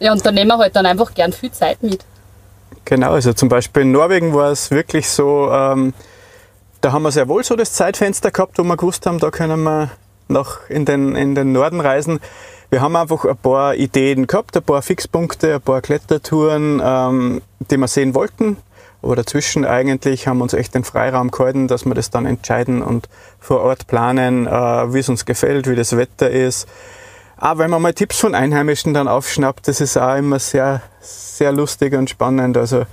Ja, 0.00 0.12
und 0.12 0.24
da 0.24 0.32
nehmen 0.32 0.48
wir 0.48 0.58
halt 0.58 0.76
dann 0.76 0.86
einfach 0.86 1.14
gern 1.14 1.32
viel 1.32 1.52
Zeit 1.52 1.82
mit. 1.82 2.04
Genau, 2.84 3.12
also 3.12 3.32
zum 3.32 3.48
Beispiel 3.48 3.82
in 3.82 3.92
Norwegen 3.92 4.34
war 4.34 4.50
es 4.50 4.70
wirklich 4.70 5.08
so, 5.08 5.50
ähm, 5.52 5.92
da 6.80 6.92
haben 6.92 7.02
wir 7.02 7.12
sehr 7.12 7.28
wohl 7.28 7.44
so 7.44 7.56
das 7.56 7.72
Zeitfenster 7.72 8.30
gehabt, 8.30 8.58
wo 8.58 8.62
wir 8.62 8.76
gewusst 8.76 9.06
haben, 9.06 9.18
da 9.18 9.30
können 9.30 9.62
wir 9.62 9.90
noch 10.28 10.68
in 10.68 10.84
den, 10.84 11.14
in 11.14 11.34
den 11.34 11.52
Norden 11.52 11.80
reisen. 11.80 12.20
Wir 12.70 12.82
haben 12.82 12.96
einfach 12.96 13.24
ein 13.24 13.36
paar 13.36 13.74
Ideen 13.76 14.26
gehabt, 14.26 14.54
ein 14.54 14.62
paar 14.62 14.82
Fixpunkte, 14.82 15.54
ein 15.54 15.60
paar 15.62 15.80
Klettertouren, 15.80 16.82
ähm, 16.84 17.42
die 17.70 17.78
wir 17.78 17.88
sehen 17.88 18.14
wollten. 18.14 18.58
Aber 19.00 19.16
dazwischen 19.16 19.64
eigentlich 19.64 20.26
haben 20.26 20.38
wir 20.38 20.42
uns 20.42 20.52
echt 20.52 20.74
den 20.74 20.84
Freiraum 20.84 21.30
gehalten, 21.30 21.66
dass 21.66 21.86
wir 21.86 21.94
das 21.94 22.10
dann 22.10 22.26
entscheiden 22.26 22.82
und 22.82 23.08
vor 23.40 23.60
Ort 23.60 23.86
planen, 23.86 24.46
äh, 24.46 24.50
wie 24.92 24.98
es 24.98 25.08
uns 25.08 25.24
gefällt, 25.24 25.66
wie 25.66 25.76
das 25.76 25.96
Wetter 25.96 26.28
ist. 26.28 26.68
Auch 27.38 27.56
wenn 27.56 27.70
man 27.70 27.80
mal 27.80 27.94
Tipps 27.94 28.18
von 28.18 28.34
Einheimischen 28.34 28.92
dann 28.92 29.08
aufschnappt, 29.08 29.66
das 29.68 29.80
ist 29.80 29.96
auch 29.96 30.16
immer 30.16 30.38
sehr, 30.38 30.82
sehr 31.00 31.52
lustig 31.52 31.94
und 31.94 32.10
spannend. 32.10 32.58
Also 32.58 32.84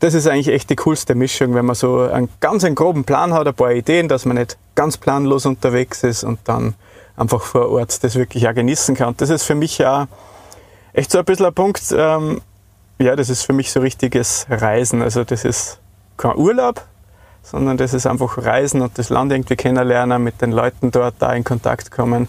das 0.00 0.14
ist 0.14 0.26
eigentlich 0.26 0.48
echt 0.48 0.70
die 0.70 0.76
coolste 0.76 1.14
Mischung, 1.14 1.54
wenn 1.54 1.66
man 1.66 1.76
so 1.76 2.00
einen 2.00 2.30
ganz 2.40 2.64
einen 2.64 2.74
groben 2.74 3.04
Plan 3.04 3.32
hat, 3.34 3.46
ein 3.46 3.54
paar 3.54 3.72
Ideen, 3.72 4.08
dass 4.08 4.24
man 4.24 4.38
nicht 4.38 4.56
ganz 4.74 4.96
planlos 4.96 5.46
unterwegs 5.46 6.02
ist 6.02 6.24
und 6.24 6.40
dann 6.44 6.74
einfach 7.20 7.42
vor 7.42 7.70
Ort 7.70 8.02
das 8.02 8.14
wirklich 8.14 8.48
auch 8.48 8.54
genießen 8.54 8.94
kann. 8.96 9.14
das 9.18 9.30
ist 9.30 9.44
für 9.44 9.54
mich 9.54 9.84
auch 9.84 10.06
echt 10.92 11.12
so 11.12 11.18
ein 11.18 11.24
bisschen 11.24 11.46
ein 11.46 11.54
Punkt, 11.54 11.94
ähm, 11.96 12.40
ja, 12.98 13.14
das 13.14 13.28
ist 13.28 13.42
für 13.42 13.52
mich 13.52 13.70
so 13.70 13.80
richtiges 13.80 14.46
Reisen. 14.48 15.02
Also 15.02 15.24
das 15.24 15.44
ist 15.44 15.78
kein 16.16 16.36
Urlaub, 16.36 16.84
sondern 17.42 17.76
das 17.76 17.94
ist 17.94 18.06
einfach 18.06 18.38
Reisen 18.38 18.80
und 18.82 18.98
das 18.98 19.10
Land 19.10 19.32
irgendwie 19.32 19.56
kennenlernen, 19.56 20.22
mit 20.22 20.40
den 20.40 20.52
Leuten 20.52 20.90
dort 20.90 21.14
da 21.18 21.32
in 21.32 21.44
Kontakt 21.44 21.90
kommen, 21.90 22.28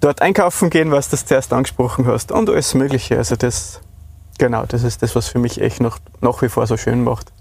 dort 0.00 0.22
einkaufen 0.22 0.70
gehen, 0.70 0.90
was 0.92 1.08
du 1.08 1.16
zuerst 1.16 1.52
angesprochen 1.52 2.06
hast 2.06 2.32
und 2.32 2.48
alles 2.48 2.74
Mögliche. 2.74 3.18
Also 3.18 3.36
das, 3.36 3.80
genau, 4.38 4.66
das 4.66 4.82
ist 4.82 5.02
das, 5.02 5.14
was 5.16 5.28
für 5.28 5.38
mich 5.38 5.60
echt 5.60 5.80
noch 5.80 5.98
nach 6.20 6.42
wie 6.42 6.48
vor 6.48 6.66
so 6.66 6.76
schön 6.76 7.04
macht. 7.04 7.32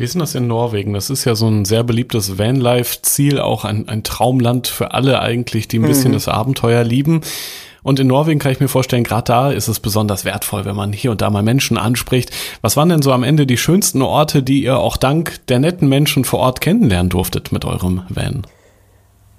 Wie 0.00 0.04
ist 0.04 0.14
denn 0.14 0.20
das 0.20 0.34
in 0.34 0.46
Norwegen? 0.46 0.94
Das 0.94 1.10
ist 1.10 1.26
ja 1.26 1.34
so 1.34 1.46
ein 1.46 1.66
sehr 1.66 1.84
beliebtes 1.84 2.38
Vanlife-Ziel, 2.38 3.38
auch 3.38 3.66
ein, 3.66 3.86
ein 3.86 4.02
Traumland 4.02 4.66
für 4.66 4.94
alle 4.94 5.20
eigentlich, 5.20 5.68
die 5.68 5.78
ein 5.78 5.86
bisschen 5.86 6.12
mhm. 6.12 6.14
das 6.14 6.26
Abenteuer 6.26 6.84
lieben. 6.84 7.20
Und 7.82 8.00
in 8.00 8.06
Norwegen 8.06 8.40
kann 8.40 8.50
ich 8.50 8.60
mir 8.60 8.68
vorstellen, 8.68 9.04
gerade 9.04 9.24
da 9.24 9.50
ist 9.50 9.68
es 9.68 9.78
besonders 9.78 10.24
wertvoll, 10.24 10.64
wenn 10.64 10.74
man 10.74 10.94
hier 10.94 11.10
und 11.10 11.20
da 11.20 11.28
mal 11.28 11.42
Menschen 11.42 11.76
anspricht. 11.76 12.30
Was 12.62 12.78
waren 12.78 12.88
denn 12.88 13.02
so 13.02 13.12
am 13.12 13.22
Ende 13.22 13.46
die 13.46 13.58
schönsten 13.58 14.00
Orte, 14.00 14.42
die 14.42 14.64
ihr 14.64 14.78
auch 14.78 14.96
dank 14.96 15.46
der 15.48 15.58
netten 15.58 15.86
Menschen 15.86 16.24
vor 16.24 16.38
Ort 16.38 16.62
kennenlernen 16.62 17.10
durftet 17.10 17.52
mit 17.52 17.66
eurem 17.66 18.04
Van? 18.08 18.46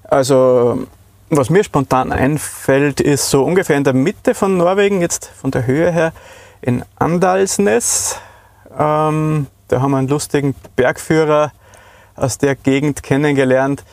Also, 0.03 0.85
was 1.31 1.49
mir 1.49 1.63
spontan 1.63 2.11
einfällt, 2.11 3.01
ist 3.01 3.31
so 3.31 3.43
ungefähr 3.43 3.77
in 3.77 3.83
der 3.83 3.93
Mitte 3.93 4.35
von 4.35 4.57
Norwegen, 4.57 5.01
jetzt 5.01 5.25
von 5.25 5.49
der 5.49 5.65
Höhe 5.65 5.91
her, 5.91 6.13
in 6.61 6.83
Andalsnes. 6.99 8.17
Ähm, 8.77 9.47
da 9.71 9.81
haben 9.81 9.91
wir 9.91 9.97
einen 9.97 10.07
lustigen 10.07 10.53
Bergführer 10.75 11.51
aus 12.15 12.37
der 12.37 12.55
Gegend 12.55 13.03
kennengelernt. 13.03 13.83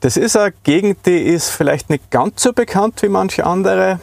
Das 0.00 0.16
ist 0.16 0.36
eine 0.36 0.52
Gegend, 0.64 1.06
die 1.06 1.18
ist 1.18 1.48
vielleicht 1.48 1.88
nicht 1.88 2.10
ganz 2.10 2.42
so 2.42 2.52
bekannt 2.52 3.02
wie 3.02 3.08
manche 3.08 3.46
andere 3.46 4.00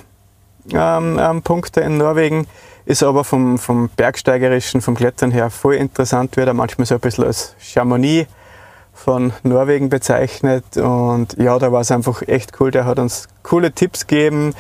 ähm, 0.72 1.20
ähm, 1.22 1.42
Punkte 1.44 1.82
in 1.82 1.98
Norwegen, 1.98 2.48
ist 2.86 3.04
aber 3.04 3.24
vom, 3.24 3.60
vom 3.60 3.90
Bergsteigerischen, 3.90 4.82
vom 4.82 4.96
Klettern 4.96 5.32
her 5.32 5.52
voll 5.52 5.76
interessant, 5.76 6.38
wird 6.38 6.48
er 6.48 6.56
manchmal 6.56 6.88
so 6.88 6.96
ein 6.96 7.02
bisschen 7.02 7.26
als 7.26 7.56
Chamonix 7.60 8.28
von 8.94 9.34
Norwegen 9.44 9.90
bezeichnet. 9.90 10.78
Und 10.78 11.38
ja, 11.38 11.58
da 11.60 11.72
war 11.72 11.82
es 11.82 11.92
einfach 11.92 12.24
echt 12.24 12.60
cool. 12.60 12.72
Der 12.72 12.86
hat 12.86 13.00
uns 13.00 13.28
coole 13.44 13.72
Tipps 13.72 14.08
gegeben. 14.08 14.54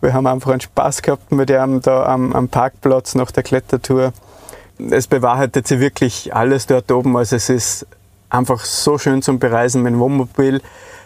Wir 0.00 0.12
haben 0.12 0.26
einfach 0.26 0.50
einen 0.50 0.60
Spaß 0.60 1.02
gehabt 1.02 1.32
mit 1.32 1.50
ihm 1.50 1.80
da 1.80 2.04
am, 2.04 2.32
am 2.32 2.48
Parkplatz 2.48 3.14
nach 3.14 3.30
der 3.30 3.42
Klettertour. 3.42 4.12
Es 4.90 5.06
bewahrheitet 5.06 5.66
sich 5.66 5.80
wirklich 5.80 6.34
alles 6.34 6.66
dort 6.66 6.90
oben. 6.90 7.16
Also 7.16 7.36
es 7.36 7.48
ist 7.48 7.86
einfach 8.30 8.64
so 8.64 8.98
schön 8.98 9.22
zum 9.22 9.38
Bereisen 9.38 9.82
mit 9.82 9.92
dem 9.92 10.00
Wohnmobil. 10.00 10.60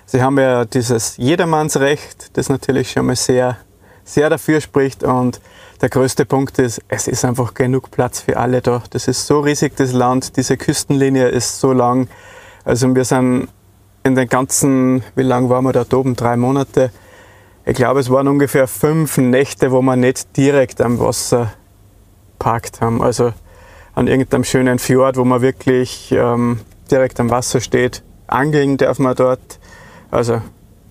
Sie 0.06 0.22
haben 0.22 0.38
ja 0.38 0.64
dieses 0.64 1.16
Jedermannsrecht, 1.16 2.36
das 2.36 2.48
natürlich 2.48 2.92
schon 2.92 3.06
mal 3.06 3.16
sehr, 3.16 3.56
sehr 4.04 4.30
dafür 4.30 4.60
spricht. 4.60 5.02
Und 5.02 5.40
der 5.80 5.88
größte 5.88 6.24
Punkt 6.24 6.58
ist, 6.58 6.80
es 6.88 7.08
ist 7.08 7.24
einfach 7.24 7.54
genug 7.54 7.90
Platz 7.90 8.20
für 8.20 8.36
alle 8.36 8.62
da. 8.62 8.82
Das 8.90 9.08
ist 9.08 9.26
so 9.26 9.40
riesig, 9.40 9.76
das 9.76 9.92
Land. 9.92 10.36
Diese 10.36 10.56
Küstenlinie 10.56 11.28
ist 11.28 11.60
so 11.60 11.72
lang. 11.72 12.08
Also 12.64 12.94
wir 12.94 13.04
sind 13.04 13.48
in 14.04 14.14
den 14.14 14.28
ganzen, 14.28 15.02
wie 15.16 15.22
lang 15.22 15.48
waren 15.48 15.64
wir 15.64 15.72
da 15.72 15.84
oben? 15.96 16.14
Drei 16.14 16.36
Monate. 16.36 16.90
Ich 17.64 17.74
glaube, 17.74 17.98
es 17.98 18.08
waren 18.10 18.28
ungefähr 18.28 18.68
fünf 18.68 19.18
Nächte, 19.18 19.72
wo 19.72 19.82
wir 19.82 19.96
nicht 19.96 20.36
direkt 20.36 20.80
am 20.80 21.00
Wasser 21.00 21.52
parkt 22.38 22.80
haben. 22.80 23.02
Also 23.02 23.32
an 23.96 24.06
irgendeinem 24.08 24.44
schönen 24.44 24.78
Fjord, 24.78 25.16
wo 25.16 25.24
man 25.24 25.40
wirklich 25.40 26.12
ähm, 26.12 26.60
direkt 26.90 27.18
am 27.18 27.30
Wasser 27.30 27.60
steht. 27.60 28.02
Angeln 28.26 28.76
darf 28.76 28.98
man 28.98 29.16
dort. 29.16 29.58
Also 30.10 30.42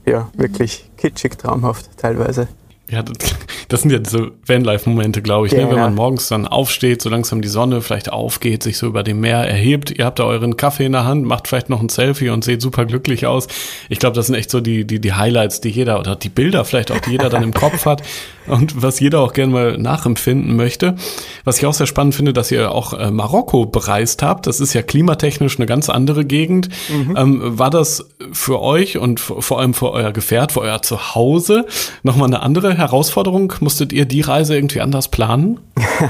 ja, 0.05 0.29
wirklich 0.33 0.89
kitschig, 0.97 1.37
traumhaft 1.37 1.97
teilweise. 1.97 2.47
Ja, 2.89 3.03
das 3.67 3.81
sind 3.81 3.91
ja 3.91 3.99
diese 3.99 4.31
Vanlife-Momente, 4.45 5.21
glaube 5.21 5.47
ich, 5.47 5.53
ja, 5.53 5.65
ne? 5.65 5.71
wenn 5.71 5.79
man 5.79 5.95
morgens 5.95 6.27
dann 6.27 6.47
aufsteht, 6.47 7.01
so 7.01 7.09
langsam 7.09 7.41
die 7.41 7.47
Sonne 7.47 7.81
vielleicht 7.81 8.11
aufgeht, 8.11 8.61
sich 8.61 8.77
so 8.77 8.85
über 8.87 9.01
dem 9.01 9.19
Meer 9.19 9.39
erhebt. 9.39 9.91
Ihr 9.91 10.05
habt 10.05 10.19
da 10.19 10.25
euren 10.25 10.55
Kaffee 10.55 10.85
in 10.85 10.91
der 10.91 11.05
Hand, 11.05 11.25
macht 11.25 11.47
vielleicht 11.47 11.69
noch 11.69 11.81
ein 11.81 11.89
Selfie 11.89 12.29
und 12.29 12.43
seht 12.43 12.61
super 12.61 12.85
glücklich 12.85 13.25
aus. 13.25 13.47
Ich 13.89 13.99
glaube, 13.99 14.15
das 14.15 14.27
sind 14.27 14.35
echt 14.35 14.51
so 14.51 14.61
die, 14.61 14.85
die, 14.85 15.01
die 15.01 15.13
Highlights, 15.13 15.61
die 15.61 15.69
jeder 15.69 15.99
oder 15.99 16.15
die 16.15 16.29
Bilder 16.29 16.63
vielleicht 16.63 16.91
auch, 16.91 16.99
die 16.99 17.11
jeder 17.11 17.29
dann 17.29 17.43
im 17.43 17.53
Kopf 17.55 17.85
hat 17.85 18.03
und 18.47 18.81
was 18.81 18.99
jeder 18.99 19.21
auch 19.21 19.33
gerne 19.33 19.51
mal 19.51 19.77
nachempfinden 19.77 20.55
möchte. 20.55 20.95
Was 21.43 21.57
ich 21.57 21.65
auch 21.65 21.73
sehr 21.73 21.87
spannend 21.87 22.13
finde, 22.13 22.33
dass 22.33 22.51
ihr 22.51 22.71
auch 22.71 22.93
äh, 22.93 23.09
Marokko 23.09 23.65
bereist 23.65 24.21
habt. 24.21 24.45
Das 24.45 24.59
ist 24.59 24.73
ja 24.73 24.83
klimatechnisch 24.83 25.57
eine 25.57 25.65
ganz 25.65 25.89
andere 25.89 26.25
Gegend. 26.25 26.69
Mhm. 26.89 27.15
Ähm, 27.17 27.59
war 27.59 27.71
das 27.71 28.07
für 28.31 28.61
euch 28.61 28.97
und 28.97 29.19
vor 29.19 29.59
allem 29.59 29.73
für 29.73 29.91
euer 29.91 30.11
Gefährt, 30.11 30.51
für 30.51 30.61
euer 30.61 30.81
Zuhause 30.83 31.65
nochmal 32.03 32.27
eine 32.27 32.41
andere 32.41 32.74
Herausforderung? 32.77 33.53
Musstet 33.59 33.93
ihr 33.93 34.05
die 34.05 34.21
Reise 34.21 34.55
irgendwie 34.55 34.81
anders 34.81 35.09
planen? 35.09 35.59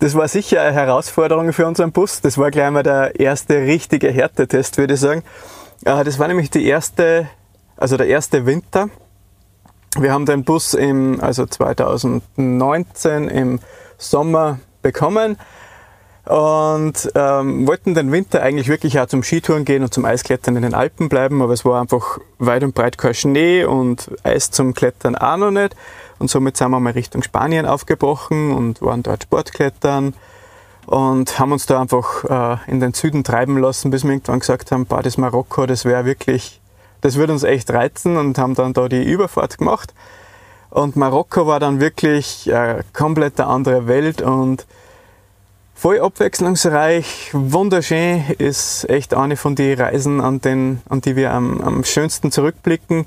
Das 0.00 0.14
war 0.14 0.26
sicher 0.28 0.60
eine 0.60 0.72
Herausforderung 0.72 1.52
für 1.52 1.66
unseren 1.66 1.92
Bus. 1.92 2.20
Das 2.20 2.36
war 2.36 2.50
gleich 2.50 2.70
mal 2.70 2.82
der 2.82 3.18
erste 3.18 3.54
richtige 3.60 4.10
Härtetest, 4.10 4.76
würde 4.76 4.94
ich 4.94 5.00
sagen. 5.00 5.22
Äh, 5.84 6.04
das 6.04 6.18
war 6.18 6.28
nämlich 6.28 6.50
die 6.50 6.66
erste, 6.66 7.28
also 7.76 7.96
der 7.96 8.08
erste 8.08 8.44
Winter. 8.44 8.90
Wir 9.96 10.12
haben 10.12 10.26
den 10.26 10.44
Bus 10.44 10.74
im, 10.74 11.20
also 11.20 11.46
2019 11.46 13.28
im 13.28 13.60
Sommer 13.96 14.58
bekommen 14.82 15.38
und 16.26 17.10
ähm, 17.14 17.66
wollten 17.66 17.94
den 17.94 18.10
Winter 18.10 18.42
eigentlich 18.42 18.68
wirklich 18.68 18.98
auch 18.98 19.06
zum 19.06 19.22
Skitouren 19.22 19.64
gehen 19.64 19.82
und 19.82 19.92
zum 19.92 20.06
Eisklettern 20.06 20.56
in 20.56 20.62
den 20.62 20.74
Alpen 20.74 21.10
bleiben, 21.10 21.42
aber 21.42 21.52
es 21.52 21.64
war 21.64 21.80
einfach 21.80 22.18
weit 22.38 22.64
und 22.64 22.74
breit 22.74 22.96
kein 22.96 23.12
Schnee 23.12 23.64
und 23.64 24.10
Eis 24.22 24.50
zum 24.50 24.72
Klettern 24.72 25.16
auch 25.16 25.36
noch 25.36 25.50
nicht. 25.50 25.76
Und 26.18 26.30
somit 26.30 26.56
sind 26.56 26.70
wir 26.70 26.80
mal 26.80 26.92
Richtung 26.92 27.22
Spanien 27.22 27.66
aufgebrochen 27.66 28.52
und 28.52 28.80
waren 28.80 29.02
dort 29.02 29.24
Sportklettern 29.24 30.14
und 30.86 31.38
haben 31.38 31.52
uns 31.52 31.66
da 31.66 31.80
einfach 31.80 32.24
äh, 32.24 32.70
in 32.70 32.80
den 32.80 32.94
Süden 32.94 33.24
treiben 33.24 33.58
lassen, 33.58 33.90
bis 33.90 34.04
wir 34.04 34.12
irgendwann 34.12 34.40
gesagt 34.40 34.70
haben, 34.70 34.86
bah, 34.86 35.02
das 35.02 35.18
Marokko, 35.18 35.66
das 35.66 35.84
wäre 35.84 36.06
wirklich, 36.06 36.60
das 37.02 37.16
würde 37.16 37.34
uns 37.34 37.42
echt 37.42 37.70
reizen 37.70 38.16
und 38.16 38.38
haben 38.38 38.54
dann 38.54 38.72
da 38.72 38.88
die 38.88 39.02
Überfahrt 39.02 39.58
gemacht. 39.58 39.92
Und 40.70 40.96
Marokko 40.96 41.46
war 41.46 41.60
dann 41.60 41.80
wirklich 41.80 42.50
äh, 42.50 42.82
komplett 42.94 43.38
eine 43.38 43.50
andere 43.50 43.86
Welt 43.86 44.22
und 44.22 44.66
voll 45.74 46.00
abwechslungsreich, 46.00 47.30
wunderschön, 47.32 48.24
ist 48.38 48.88
echt 48.88 49.12
eine 49.12 49.36
von 49.36 49.54
den 49.54 49.78
Reisen, 49.78 50.20
an, 50.20 50.40
den, 50.40 50.80
an 50.88 51.00
die 51.00 51.16
wir 51.16 51.32
am, 51.32 51.60
am 51.60 51.84
schönsten 51.84 52.30
zurückblicken. 52.30 53.06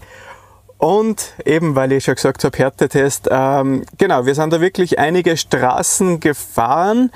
Und 0.77 1.33
eben, 1.43 1.75
weil 1.75 1.91
ich 1.91 2.03
schon 2.03 2.15
gesagt 2.15 2.43
habe, 2.43 2.55
Härtetest, 2.55 3.29
ähm, 3.31 3.83
genau, 3.97 4.25
wir 4.27 4.35
sind 4.35 4.53
da 4.53 4.61
wirklich 4.61 4.99
einige 4.99 5.35
Straßen 5.35 6.19
gefahren, 6.19 7.11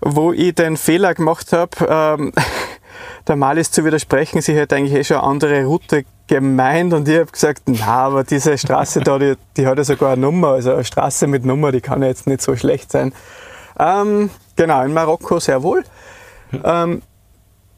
wo 0.00 0.32
ich 0.32 0.54
den 0.54 0.76
Fehler 0.76 1.14
gemacht 1.14 1.52
habe, 1.52 1.70
ähm, 1.88 2.32
der 3.28 3.36
Malis 3.36 3.70
zu 3.70 3.84
widersprechen, 3.84 4.40
sie 4.40 4.56
hätte 4.56 4.74
eigentlich 4.74 4.98
eh 4.98 5.04
schon 5.04 5.18
eine 5.18 5.26
andere 5.26 5.64
Route 5.64 6.04
gemeint 6.26 6.92
und 6.92 7.08
ich 7.08 7.18
habe 7.18 7.30
gesagt, 7.30 7.62
na, 7.66 7.86
aber 7.86 8.24
diese 8.24 8.58
Straße 8.58 9.00
da, 9.00 9.18
die, 9.18 9.34
die 9.56 9.66
hat 9.66 9.78
ja 9.78 9.84
sogar 9.84 10.12
eine 10.12 10.22
Nummer, 10.22 10.48
also 10.48 10.72
eine 10.72 10.84
Straße 10.84 11.26
mit 11.26 11.44
Nummer, 11.44 11.70
die 11.70 11.80
kann 11.80 12.02
ja 12.02 12.08
jetzt 12.08 12.26
nicht 12.26 12.42
so 12.42 12.56
schlecht 12.56 12.90
sein. 12.90 13.12
Ähm, 13.78 14.30
genau, 14.56 14.82
in 14.82 14.92
Marokko 14.92 15.38
sehr 15.38 15.62
wohl. 15.62 15.84
Ähm, 16.64 17.02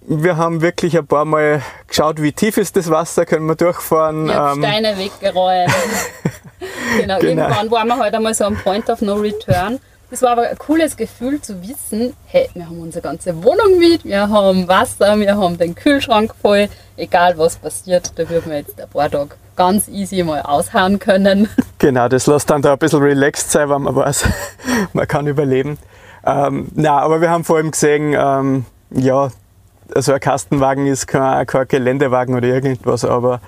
wir 0.02 0.36
haben 0.36 0.62
wirklich 0.62 0.96
ein 0.96 1.06
paar 1.06 1.24
Mal 1.24 1.62
geschaut, 1.86 2.22
wie 2.22 2.32
tief 2.32 2.56
ist 2.56 2.76
das 2.76 2.90
Wasser, 2.90 3.26
können 3.26 3.46
wir 3.46 3.54
durchfahren. 3.54 4.28
Ich 4.28 4.34
ähm, 4.34 4.64
Steine 4.64 4.96
weggeräumt. 4.96 5.70
genau, 7.00 7.18
genau, 7.18 7.42
irgendwann 7.48 7.70
waren 7.70 7.88
wir 7.88 7.98
halt 7.98 8.14
einmal 8.14 8.34
so 8.34 8.44
am 8.44 8.56
Point 8.56 8.88
of 8.88 9.02
No 9.02 9.14
Return. 9.14 9.78
Das 10.10 10.22
war 10.22 10.30
aber 10.30 10.48
ein 10.48 10.58
cooles 10.58 10.96
Gefühl 10.96 11.40
zu 11.40 11.62
wissen, 11.62 12.16
hey, 12.26 12.48
wir 12.54 12.66
haben 12.66 12.80
unsere 12.80 13.02
ganze 13.02 13.44
Wohnung 13.44 13.78
mit, 13.78 14.04
wir 14.04 14.28
haben 14.28 14.66
Wasser, 14.66 15.16
wir 15.20 15.36
haben 15.36 15.56
den 15.56 15.76
Kühlschrank 15.76 16.34
voll, 16.40 16.68
egal 16.96 17.38
was 17.38 17.56
passiert, 17.56 18.10
da 18.16 18.28
würden 18.28 18.50
wir 18.50 18.58
jetzt 18.58 18.80
ein 18.80 18.88
paar 18.88 19.08
Tage 19.08 19.36
ganz 19.60 19.88
easy 19.88 20.22
mal 20.22 20.40
aushauen 20.40 20.98
können. 20.98 21.48
Genau, 21.78 22.08
das 22.08 22.26
lässt 22.26 22.50
dann 22.50 22.60
da 22.60 22.74
ein 22.74 22.78
bisschen 22.78 23.00
relaxed 23.00 23.50
sein, 23.50 23.70
wenn 23.70 23.82
man 23.82 23.96
weiß, 23.96 24.24
man 24.92 25.08
kann 25.08 25.26
überleben. 25.26 25.78
Ähm, 26.26 26.68
na, 26.74 26.98
aber 26.98 27.22
wir 27.22 27.30
haben 27.30 27.42
vor 27.42 27.56
allem 27.56 27.70
gesehen, 27.70 28.14
ähm, 28.14 28.66
ja, 28.90 29.30
also 29.94 30.12
ein 30.12 30.20
Kastenwagen 30.20 30.86
ist 30.86 31.06
kein, 31.06 31.46
kein 31.46 31.68
Geländewagen 31.68 32.34
oder 32.34 32.48
irgendwas, 32.48 33.06
aber 33.06 33.40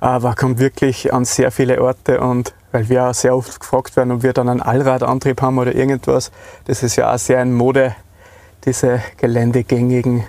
äh, 0.00 0.18
man 0.18 0.34
kommt 0.34 0.60
wirklich 0.60 1.12
an 1.12 1.26
sehr 1.26 1.50
viele 1.50 1.82
Orte 1.82 2.20
und 2.20 2.54
weil 2.72 2.88
wir 2.88 3.04
auch 3.04 3.14
sehr 3.14 3.36
oft 3.36 3.60
gefragt 3.60 3.96
werden, 3.96 4.12
ob 4.12 4.22
wir 4.22 4.32
dann 4.32 4.48
einen 4.48 4.62
Allradantrieb 4.62 5.42
haben 5.42 5.58
oder 5.58 5.74
irgendwas, 5.74 6.30
das 6.66 6.82
ist 6.82 6.96
ja 6.96 7.12
auch 7.12 7.18
sehr 7.18 7.42
in 7.42 7.52
Mode, 7.52 7.94
diese 8.64 9.02
geländegängigen 9.18 10.24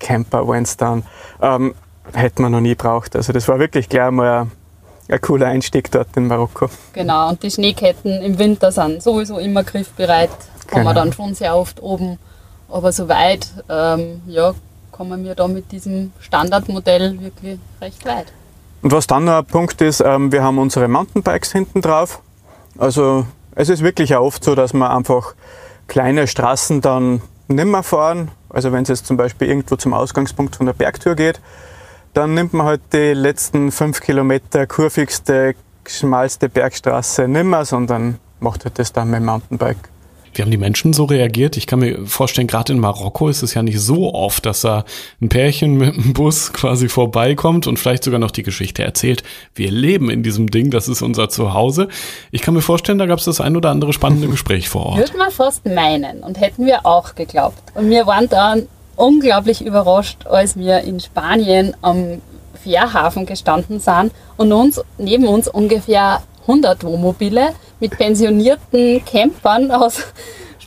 Camper, 0.00 0.48
wenn 0.48 0.64
es 0.64 0.76
dann, 0.76 1.04
ähm, 1.40 1.74
hätte 2.14 2.42
man 2.42 2.50
noch 2.50 2.60
nie 2.60 2.74
braucht. 2.74 3.14
Also 3.14 3.32
das 3.32 3.46
war 3.46 3.60
wirklich 3.60 3.88
gleich 3.88 4.10
mal 4.10 4.48
ein, 5.08 5.20
cooler 5.20 5.46
Einstieg 5.46 5.90
dort 5.90 6.08
in 6.16 6.26
Marokko. 6.26 6.68
Genau, 6.92 7.28
und 7.28 7.42
die 7.42 7.50
Schneeketten 7.50 8.22
im 8.22 8.38
Winter 8.38 8.72
sind 8.72 9.02
sowieso 9.02 9.38
immer 9.38 9.64
griffbereit, 9.64 10.30
Genau. 10.68 10.84
man 10.84 10.94
dann 10.94 11.12
schon 11.12 11.34
sehr 11.34 11.56
oft 11.56 11.82
oben. 11.82 12.18
Aber 12.68 12.90
soweit, 12.92 13.46
ähm, 13.68 14.22
ja, 14.26 14.54
kommen 14.90 15.24
wir 15.24 15.34
da 15.34 15.46
mit 15.46 15.70
diesem 15.72 16.12
Standardmodell 16.20 17.20
wirklich 17.20 17.58
recht 17.80 18.04
weit. 18.04 18.26
Und 18.82 18.92
was 18.92 19.06
dann 19.06 19.24
noch 19.24 19.38
ein 19.38 19.44
Punkt 19.44 19.80
ist, 19.82 20.00
ähm, 20.00 20.32
wir 20.32 20.42
haben 20.42 20.58
unsere 20.58 20.88
Mountainbikes 20.88 21.52
hinten 21.52 21.82
drauf. 21.82 22.20
Also 22.78 23.26
es 23.54 23.68
ist 23.68 23.82
wirklich 23.82 24.14
auch 24.14 24.24
oft 24.24 24.42
so, 24.44 24.54
dass 24.54 24.72
wir 24.72 24.90
einfach 24.90 25.34
kleine 25.86 26.26
Straßen 26.26 26.80
dann 26.80 27.22
nimmer 27.48 27.82
fahren. 27.82 28.30
Also 28.48 28.72
wenn 28.72 28.82
es 28.82 28.88
jetzt 28.88 29.06
zum 29.06 29.16
Beispiel 29.16 29.48
irgendwo 29.48 29.76
zum 29.76 29.94
Ausgangspunkt 29.94 30.56
von 30.56 30.66
der 30.66 30.72
Bergtour 30.72 31.14
geht, 31.14 31.40
dann 32.16 32.32
nimmt 32.32 32.54
man 32.54 32.66
halt 32.66 32.80
die 32.94 33.12
letzten 33.12 33.70
fünf 33.70 34.00
Kilometer 34.00 34.66
kurvigste, 34.66 35.54
schmalste 35.86 36.48
Bergstraße 36.48 37.28
nimmer, 37.28 37.66
sondern 37.66 38.18
macht 38.40 38.64
halt 38.64 38.78
das 38.78 38.92
dann 38.92 39.10
mit 39.10 39.20
dem 39.20 39.26
Mountainbike. 39.26 39.90
Wie 40.32 40.42
haben 40.42 40.50
die 40.50 40.56
Menschen 40.56 40.92
so 40.92 41.04
reagiert? 41.04 41.56
Ich 41.56 41.66
kann 41.66 41.78
mir 41.78 42.06
vorstellen, 42.06 42.46
gerade 42.46 42.72
in 42.72 42.78
Marokko 42.78 43.28
ist 43.28 43.42
es 43.42 43.54
ja 43.54 43.62
nicht 43.62 43.80
so 43.80 44.14
oft, 44.14 44.44
dass 44.46 44.62
da 44.62 44.84
ein 45.20 45.28
Pärchen 45.28 45.76
mit 45.76 45.94
einem 45.94 46.12
Bus 46.14 46.52
quasi 46.52 46.88
vorbeikommt 46.88 47.66
und 47.66 47.78
vielleicht 47.78 48.04
sogar 48.04 48.18
noch 48.18 48.30
die 48.30 48.42
Geschichte 48.42 48.82
erzählt. 48.82 49.22
Wir 49.54 49.70
leben 49.70 50.10
in 50.10 50.22
diesem 50.22 50.50
Ding, 50.50 50.70
das 50.70 50.88
ist 50.88 51.02
unser 51.02 51.28
Zuhause. 51.28 51.88
Ich 52.30 52.42
kann 52.42 52.54
mir 52.54 52.62
vorstellen, 52.62 52.98
da 52.98 53.06
gab 53.06 53.18
es 53.18 53.26
das 53.26 53.40
ein 53.40 53.56
oder 53.56 53.70
andere 53.70 53.92
spannende 53.92 54.28
Gespräch 54.30 54.68
vor 54.70 54.86
Ort. 54.86 54.98
Würde 54.98 55.18
man 55.18 55.30
fast 55.30 55.66
meinen 55.66 56.20
und 56.22 56.40
hätten 56.40 56.64
wir 56.66 56.84
auch 56.86 57.14
geglaubt. 57.14 57.62
Und 57.74 57.88
wir 57.90 58.06
waren 58.06 58.28
dann 58.28 58.68
unglaublich 58.96 59.64
überrascht, 59.64 60.26
als 60.26 60.56
wir 60.56 60.80
in 60.80 61.00
Spanien 61.00 61.76
am 61.82 62.20
Fährhafen 62.62 63.26
gestanden 63.26 63.78
sind 63.80 64.12
und 64.36 64.52
uns, 64.52 64.82
neben 64.98 65.28
uns 65.28 65.48
ungefähr 65.48 66.22
100 66.42 66.82
Wohnmobile 66.84 67.50
mit 67.80 67.96
pensionierten 67.96 69.04
Campern 69.04 69.70
aus 69.70 70.02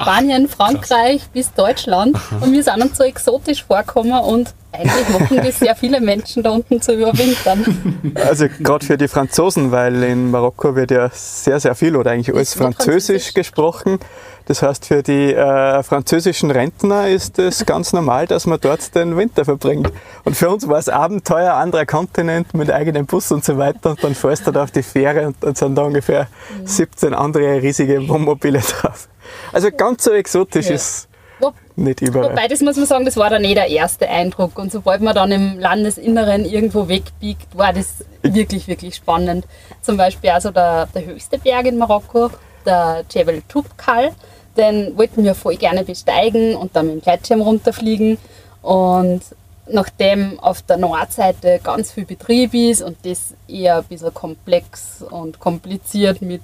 Spanien, 0.01 0.47
Frankreich 0.47 1.27
bis 1.33 1.53
Deutschland. 1.53 2.15
Und 2.39 2.51
wir 2.53 2.63
sind 2.63 2.81
uns 2.81 2.97
so 2.97 3.03
exotisch 3.03 3.63
vorgekommen 3.65 4.13
und 4.19 4.53
eigentlich 4.71 5.09
machen 5.09 5.37
das 5.43 5.59
sehr 5.59 5.75
viele 5.75 5.99
Menschen 5.99 6.43
da 6.43 6.51
unten 6.51 6.81
zu 6.81 6.93
überwintern. 6.93 8.11
Also 8.15 8.47
gerade 8.59 8.85
für 8.85 8.97
die 8.97 9.07
Franzosen, 9.07 9.71
weil 9.71 10.03
in 10.03 10.31
Marokko 10.31 10.75
wird 10.75 10.91
ja 10.91 11.09
sehr, 11.11 11.59
sehr 11.59 11.75
viel 11.75 11.95
oder 11.95 12.11
eigentlich 12.11 12.33
alles 12.33 12.53
Französisch 12.53 12.85
Französisch. 12.85 13.33
gesprochen. 13.33 13.99
Das 14.45 14.61
heißt, 14.63 14.85
für 14.85 15.03
die 15.03 15.33
äh, 15.33 15.83
französischen 15.83 16.49
Rentner 16.49 17.07
ist 17.07 17.37
es 17.37 17.65
ganz 17.65 17.93
normal, 17.93 18.25
dass 18.25 18.45
man 18.47 18.59
dort 18.59 18.95
den 18.95 19.15
Winter 19.17 19.45
verbringt. 19.45 19.91
Und 20.23 20.35
für 20.37 20.49
uns 20.49 20.67
war 20.67 20.79
es 20.79 20.89
Abenteuer, 20.89 21.53
anderer 21.53 21.85
Kontinent 21.85 22.53
mit 22.55 22.71
eigenem 22.71 23.05
Bus 23.05 23.31
und 23.31 23.43
so 23.43 23.57
weiter. 23.57 23.91
Und 23.91 24.03
dann 24.03 24.15
fährst 24.15 24.47
du 24.47 24.51
da 24.51 24.63
auf 24.63 24.71
die 24.71 24.81
Fähre 24.83 25.27
und 25.27 25.35
dann 25.41 25.53
sind 25.55 25.75
da 25.75 25.83
ungefähr 25.83 26.27
Mhm. 26.61 26.67
17 26.67 27.13
andere 27.13 27.61
riesige 27.61 28.07
Wohnmobile 28.07 28.59
drauf. 28.59 29.07
Also 29.53 29.69
ganz 29.71 30.03
so 30.03 30.11
exotisch 30.11 30.67
Ja. 30.67 30.75
ist 30.75 31.07
Wo- 31.39 31.51
nicht 31.75 32.01
überall. 32.01 32.31
Wobei, 32.31 32.47
das 32.47 32.59
muss 32.61 32.75
man 32.75 32.85
sagen, 32.85 33.05
das 33.05 33.15
war 33.17 33.29
dann 33.29 33.43
eh 33.43 33.53
der 33.53 33.67
erste 33.67 34.09
Eindruck. 34.09 34.57
Und 34.59 34.71
sobald 34.71 35.01
man 35.01 35.15
dann 35.15 35.31
im 35.31 35.59
Landesinneren 35.59 36.45
irgendwo 36.45 36.87
wegbiegt, 36.87 37.57
war 37.57 37.71
das 37.73 38.03
wirklich, 38.21 38.67
wirklich 38.67 38.95
spannend. 38.95 39.45
Zum 39.81 39.95
Beispiel 39.97 40.31
also 40.31 40.51
der, 40.51 40.87
der 40.93 41.05
höchste 41.05 41.37
Berg 41.39 41.65
in 41.65 41.77
Marokko, 41.77 42.29
der 42.65 43.03
Jebel 43.09 43.41
Toubkal, 43.47 44.11
den 44.57 44.97
wollten 44.97 45.23
wir 45.23 45.35
voll 45.35 45.55
gerne 45.55 45.83
besteigen 45.85 46.55
und 46.55 46.75
dann 46.75 46.87
mit 46.87 46.95
dem 46.95 47.01
Gleitschirm 47.01 47.39
runterfliegen. 47.41 48.17
Und 48.61 49.21
nachdem 49.71 50.39
auf 50.39 50.61
der 50.63 50.77
Nordseite 50.77 51.59
ganz 51.63 51.91
viel 51.91 52.03
Betrieb 52.05 52.53
ist 52.53 52.81
und 52.81 52.97
das 53.03 53.33
eher 53.47 53.77
ein 53.77 53.83
bisschen 53.85 54.13
komplex 54.13 55.03
und 55.09 55.39
kompliziert 55.39 56.21
mit, 56.21 56.41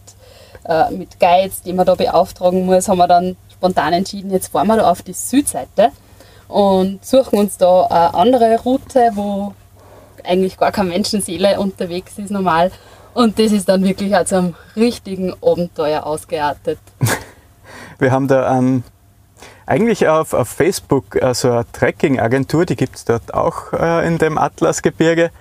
äh, 0.68 0.92
mit 0.92 1.20
Guides, 1.20 1.62
die 1.62 1.74
man 1.74 1.86
da 1.86 1.96
beauftragen 1.96 2.66
muss, 2.66 2.88
haben 2.88 2.98
wir 2.98 3.08
dann 3.08 3.36
spontan 3.52 3.94
entschieden, 3.94 4.32
jetzt 4.32 4.52
fahren 4.52 4.68
wir 4.68 4.78
da 4.78 4.92
auf 4.92 5.02
die 5.02 5.14
Südseite 5.14 5.92
und 6.48 7.04
suchen 7.06 7.40
uns 7.40 7.58
da 7.58 7.86
eine 7.86 8.14
andere 8.14 8.60
Route, 8.64 9.12
wo 9.14 9.54
eigentlich 10.24 10.58
gar 10.58 10.72
keine 10.72 10.90
Menschenseele 10.90 11.60
unterwegs 11.60 12.18
ist 12.18 12.32
normal. 12.32 12.72
Und 13.14 13.40
das 13.40 13.52
ist 13.52 13.70
dann 13.70 13.84
wirklich 13.84 14.14
zu 14.26 14.38
einem 14.38 14.56
richtigen 14.76 15.34
Abenteuer 15.42 16.06
ausgeartet. 16.06 16.80
Wir 18.00 18.12
haben 18.12 18.28
da 18.28 18.48
an, 18.48 18.84
eigentlich 19.66 20.08
auf, 20.08 20.34
auf 20.34 20.50
Facebook 20.50 21.16
äh, 21.16 21.34
so 21.34 21.50
eine 21.50 21.66
Trekking-Agentur, 21.72 22.66
die 22.66 22.76
gibt 22.76 22.98
es 22.98 23.06
dort 23.06 23.34
auch 23.34 23.72
äh, 23.74 24.06
in 24.06 24.18
dem 24.18 24.38
Atlasgebirge, 24.38 25.32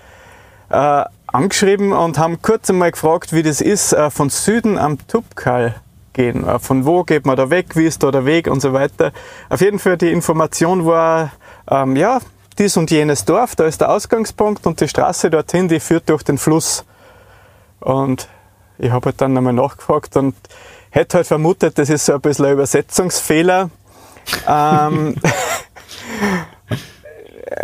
äh, 0.74 1.04
angeschrieben 1.26 1.92
und 1.92 2.18
haben 2.18 2.42
kurz 2.42 2.68
einmal 2.70 2.90
gefragt, 2.90 3.32
wie 3.32 3.42
das 3.42 3.60
ist, 3.60 3.92
äh, 3.92 4.10
von 4.10 4.30
Süden 4.30 4.78
am 4.78 4.98
Tubkal 5.06 5.76
gehen. 6.12 6.46
Äh, 6.46 6.58
von 6.58 6.84
wo 6.84 7.04
geht 7.04 7.26
man 7.26 7.36
da 7.36 7.50
weg, 7.50 7.76
wie 7.76 7.86
ist 7.86 8.02
da 8.02 8.10
der 8.10 8.24
Weg 8.26 8.48
und 8.48 8.60
so 8.60 8.72
weiter. 8.72 9.12
Auf 9.48 9.60
jeden 9.60 9.78
Fall 9.78 9.96
die 9.96 10.10
Information 10.10 10.84
war, 10.84 11.32
ähm, 11.70 11.96
ja, 11.96 12.18
dies 12.58 12.76
und 12.76 12.90
jenes 12.90 13.24
Dorf, 13.24 13.56
da 13.56 13.66
ist 13.66 13.80
der 13.80 13.90
Ausgangspunkt 13.90 14.66
und 14.66 14.80
die 14.80 14.88
Straße 14.88 15.30
dorthin, 15.30 15.68
die 15.68 15.80
führt 15.80 16.08
durch 16.08 16.22
den 16.22 16.38
Fluss. 16.38 16.84
Und 17.80 18.28
ich 18.78 18.90
habe 18.90 19.06
halt 19.06 19.20
dann 19.20 19.32
nochmal 19.32 19.52
nachgefragt 19.52 20.16
und 20.16 20.34
hätte 20.90 21.18
halt 21.18 21.26
vermutet, 21.26 21.78
das 21.78 21.90
ist 21.90 22.06
so 22.06 22.14
ein 22.14 22.20
bisschen 22.20 22.46
ein 22.46 22.52
Übersetzungsfehler. 22.52 23.70
ähm, 24.48 25.16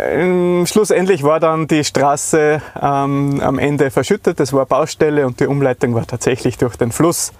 ähm, 0.01 0.65
schlussendlich 0.65 1.23
war 1.23 1.39
dann 1.39 1.67
die 1.67 1.83
Straße 1.83 2.61
ähm, 2.81 3.41
am 3.41 3.59
Ende 3.59 3.91
verschüttet, 3.91 4.39
es 4.39 4.53
war 4.53 4.65
Baustelle 4.65 5.25
und 5.27 5.39
die 5.39 5.47
Umleitung 5.47 5.93
war 5.95 6.05
tatsächlich 6.05 6.57
durch 6.57 6.75
den 6.75 6.91
Fluss. 6.91 7.31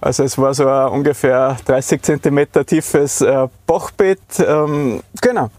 Also 0.00 0.22
es 0.22 0.36
war 0.36 0.52
so 0.52 0.68
ein 0.68 0.88
ungefähr 0.88 1.56
30 1.64 2.02
Zentimeter 2.02 2.66
tiefes 2.66 3.22
äh, 3.22 3.48
Bachbett. 3.66 4.20
Ähm, 4.38 5.02
genau. 5.20 5.50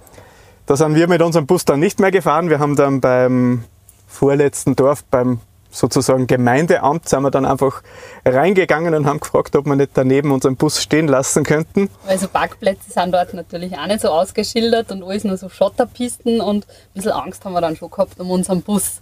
Da 0.67 0.75
sind 0.75 0.95
wir 0.95 1.07
mit 1.07 1.21
unserem 1.21 1.47
Bus 1.47 1.65
dann 1.65 1.79
nicht 1.79 1.99
mehr 1.99 2.11
gefahren. 2.11 2.49
Wir 2.49 2.59
haben 2.59 2.75
dann 2.75 3.01
beim 3.01 3.63
vorletzten 4.07 4.75
Dorf, 4.75 5.03
beim 5.09 5.39
sozusagen 5.75 6.27
Gemeindeamt, 6.27 7.07
sind 7.07 7.21
wir 7.21 7.31
dann 7.31 7.45
einfach 7.45 7.83
reingegangen 8.25 8.93
und 8.95 9.05
haben 9.05 9.19
gefragt, 9.19 9.55
ob 9.55 9.65
wir 9.65 9.75
nicht 9.75 9.91
daneben 9.93 10.31
unseren 10.31 10.55
Bus 10.55 10.81
stehen 10.81 11.07
lassen 11.07 11.43
könnten. 11.43 11.89
Weil 12.05 12.17
so 12.17 12.27
Parkplätze 12.27 12.91
sind 12.91 13.13
dort 13.13 13.33
natürlich 13.33 13.77
auch 13.77 13.87
nicht 13.87 14.01
so 14.01 14.09
ausgeschildert 14.09 14.91
und 14.91 15.03
alles 15.03 15.23
nur 15.23 15.37
so 15.37 15.49
Schotterpisten 15.49 16.41
und 16.41 16.65
ein 16.65 16.93
bisschen 16.93 17.11
Angst 17.11 17.43
haben 17.45 17.53
wir 17.53 17.61
dann 17.61 17.75
schon 17.75 17.91
gehabt 17.91 18.19
um 18.19 18.31
unseren 18.31 18.61
Bus, 18.61 19.01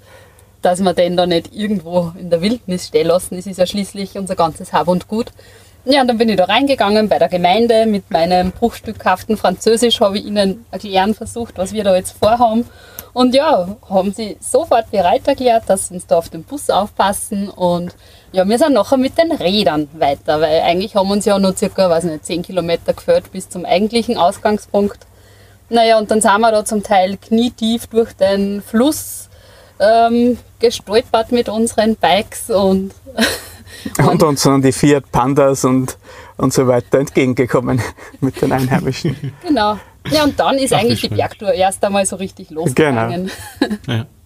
dass 0.62 0.82
wir 0.82 0.94
den 0.94 1.16
da 1.16 1.26
nicht 1.26 1.54
irgendwo 1.54 2.14
in 2.20 2.30
der 2.30 2.42
Wildnis 2.42 2.88
stehen 2.88 3.08
lassen. 3.08 3.36
Das 3.36 3.46
ist 3.46 3.58
ja 3.58 3.66
schließlich 3.66 4.18
unser 4.18 4.36
ganzes 4.36 4.74
Hab 4.74 4.88
und 4.88 5.08
Gut. 5.08 5.32
Ja, 5.86 6.00
und 6.00 6.08
dann 6.08 6.18
bin 6.18 6.30
ich 6.30 6.38
da 6.38 6.46
reingegangen 6.46 7.10
bei 7.10 7.20
der 7.20 7.28
Gemeinde 7.28 7.86
mit 7.86 8.10
meinem 8.10 8.52
bruchstückhaften 8.52 9.36
Französisch, 9.36 10.00
habe 10.00 10.18
ich 10.18 10.26
ihnen 10.26 10.66
erklären 10.72 11.14
versucht, 11.14 11.58
was 11.58 11.74
wir 11.74 11.84
da 11.84 11.94
jetzt 11.94 12.18
vorhaben. 12.18 12.66
Und 13.14 13.36
ja, 13.36 13.68
haben 13.90 14.12
sie 14.12 14.38
sofort 14.40 14.90
bereit 14.90 15.28
erklärt, 15.28 15.64
dass 15.68 15.88
sie 15.88 15.96
uns 15.96 16.08
da 16.08 16.18
auf 16.18 16.30
den 16.30 16.44
Bus 16.44 16.70
aufpassen. 16.70 17.50
Und 17.50 17.96
ja, 18.32 18.48
wir 18.48 18.58
sind 18.58 18.74
nachher 18.74 18.98
mit 18.98 19.18
den 19.18 19.32
Rädern 19.32 19.88
weiter, 19.94 20.42
weil 20.42 20.62
eigentlich 20.62 20.96
haben 20.96 21.12
uns 21.12 21.26
ja 21.26 21.38
nur 21.38 21.56
circa, 21.56 21.90
weiß 21.90 22.06
nicht, 22.06 22.26
10 22.26 22.42
Kilometer 22.42 22.94
geführt 22.94 23.32
bis 23.32 23.50
zum 23.50 23.66
eigentlichen 23.66 24.18
Ausgangspunkt. 24.18 25.06
Naja, 25.70 26.00
und 26.00 26.10
dann 26.10 26.22
sind 26.22 26.42
wir 26.42 26.52
da 26.52 26.66
zum 26.66 26.82
Teil 26.82 27.18
knietief 27.18 27.88
durch 27.88 28.14
den 28.14 28.62
Fluss 28.62 29.30
ähm, 29.80 30.38
gestolpert 30.60 31.32
mit 31.32 31.50
unseren 31.50 31.96
Bikes 31.96 32.50
und 32.50 32.94
Und 33.98 34.24
uns 34.24 34.44
sind 34.44 34.64
die 34.64 34.72
Fiat 34.72 35.12
Pandas 35.12 35.66
und, 35.66 35.98
und 36.38 36.54
so 36.54 36.68
weiter 36.68 37.00
entgegengekommen 37.00 37.82
mit 38.22 38.42
den 38.42 38.52
Einheimischen. 38.52 39.34
genau. 39.46 39.78
Ja, 40.12 40.24
und 40.24 40.40
dann 40.40 40.58
ist 40.58 40.72
wie 40.72 40.76
eigentlich 40.76 41.02
die. 41.02 41.10
Bergtour 41.10 41.54
erst 41.54 41.84
einmal 41.84 42.06
so 42.06 42.16
richtig 42.18 42.50
losgegangen. 42.50 43.32
Ja. 43.88 44.06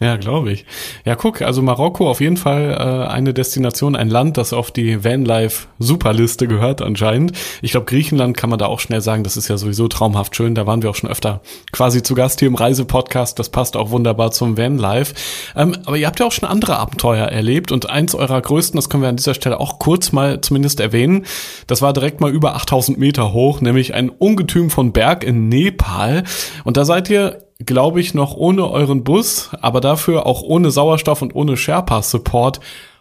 Ja, 0.00 0.16
glaube 0.16 0.50
ich. 0.50 0.66
Ja, 1.04 1.14
guck, 1.14 1.40
also 1.40 1.62
Marokko 1.62 2.10
auf 2.10 2.20
jeden 2.20 2.36
Fall 2.36 2.72
äh, 2.72 3.08
eine 3.08 3.32
Destination, 3.32 3.94
ein 3.94 4.08
Land, 4.08 4.36
das 4.36 4.52
auf 4.52 4.72
die 4.72 5.04
Vanlife 5.04 5.68
Superliste 5.78 6.48
gehört 6.48 6.82
anscheinend. 6.82 7.32
Ich 7.62 7.70
glaube, 7.70 7.86
Griechenland 7.86 8.36
kann 8.36 8.50
man 8.50 8.58
da 8.58 8.66
auch 8.66 8.80
schnell 8.80 9.00
sagen, 9.00 9.22
das 9.22 9.36
ist 9.36 9.48
ja 9.48 9.56
sowieso 9.56 9.86
traumhaft 9.86 10.34
schön. 10.34 10.56
Da 10.56 10.66
waren 10.66 10.82
wir 10.82 10.90
auch 10.90 10.96
schon 10.96 11.10
öfter 11.10 11.42
quasi 11.70 12.02
zu 12.02 12.14
Gast 12.14 12.40
hier 12.40 12.48
im 12.48 12.56
Reisepodcast. 12.56 13.38
Das 13.38 13.50
passt 13.50 13.76
auch 13.76 13.90
wunderbar 13.90 14.32
zum 14.32 14.58
Vanlife. 14.58 15.14
Ähm, 15.54 15.76
aber 15.86 15.96
ihr 15.96 16.08
habt 16.08 16.18
ja 16.18 16.26
auch 16.26 16.32
schon 16.32 16.48
andere 16.48 16.76
Abenteuer 16.76 17.26
erlebt 17.26 17.70
und 17.70 17.88
eins 17.88 18.16
eurer 18.16 18.40
größten, 18.40 18.76
das 18.76 18.90
können 18.90 19.02
wir 19.02 19.08
an 19.08 19.16
dieser 19.16 19.34
Stelle 19.34 19.60
auch 19.60 19.78
kurz 19.78 20.10
mal 20.10 20.40
zumindest 20.40 20.80
erwähnen, 20.80 21.24
das 21.68 21.82
war 21.82 21.92
direkt 21.92 22.20
mal 22.20 22.32
über 22.32 22.56
8000 22.56 22.98
Meter 22.98 23.32
hoch, 23.32 23.60
nämlich 23.60 23.94
ein 23.94 24.10
Ungetüm 24.10 24.70
von 24.70 24.92
Berg 24.92 25.22
in 25.22 25.48
Nepal. 25.48 26.24
Und 26.64 26.76
da 26.76 26.84
seid 26.84 27.08
ihr 27.10 27.44
glaube 27.66 28.00
ich, 28.00 28.14
noch 28.14 28.36
ohne 28.36 28.70
euren 28.70 29.04
Bus, 29.04 29.50
aber 29.60 29.80
dafür 29.80 30.26
auch 30.26 30.42
ohne 30.42 30.70
Sauerstoff 30.70 31.22
und 31.22 31.34
ohne 31.34 31.56
Sherpa-Support 31.56 32.60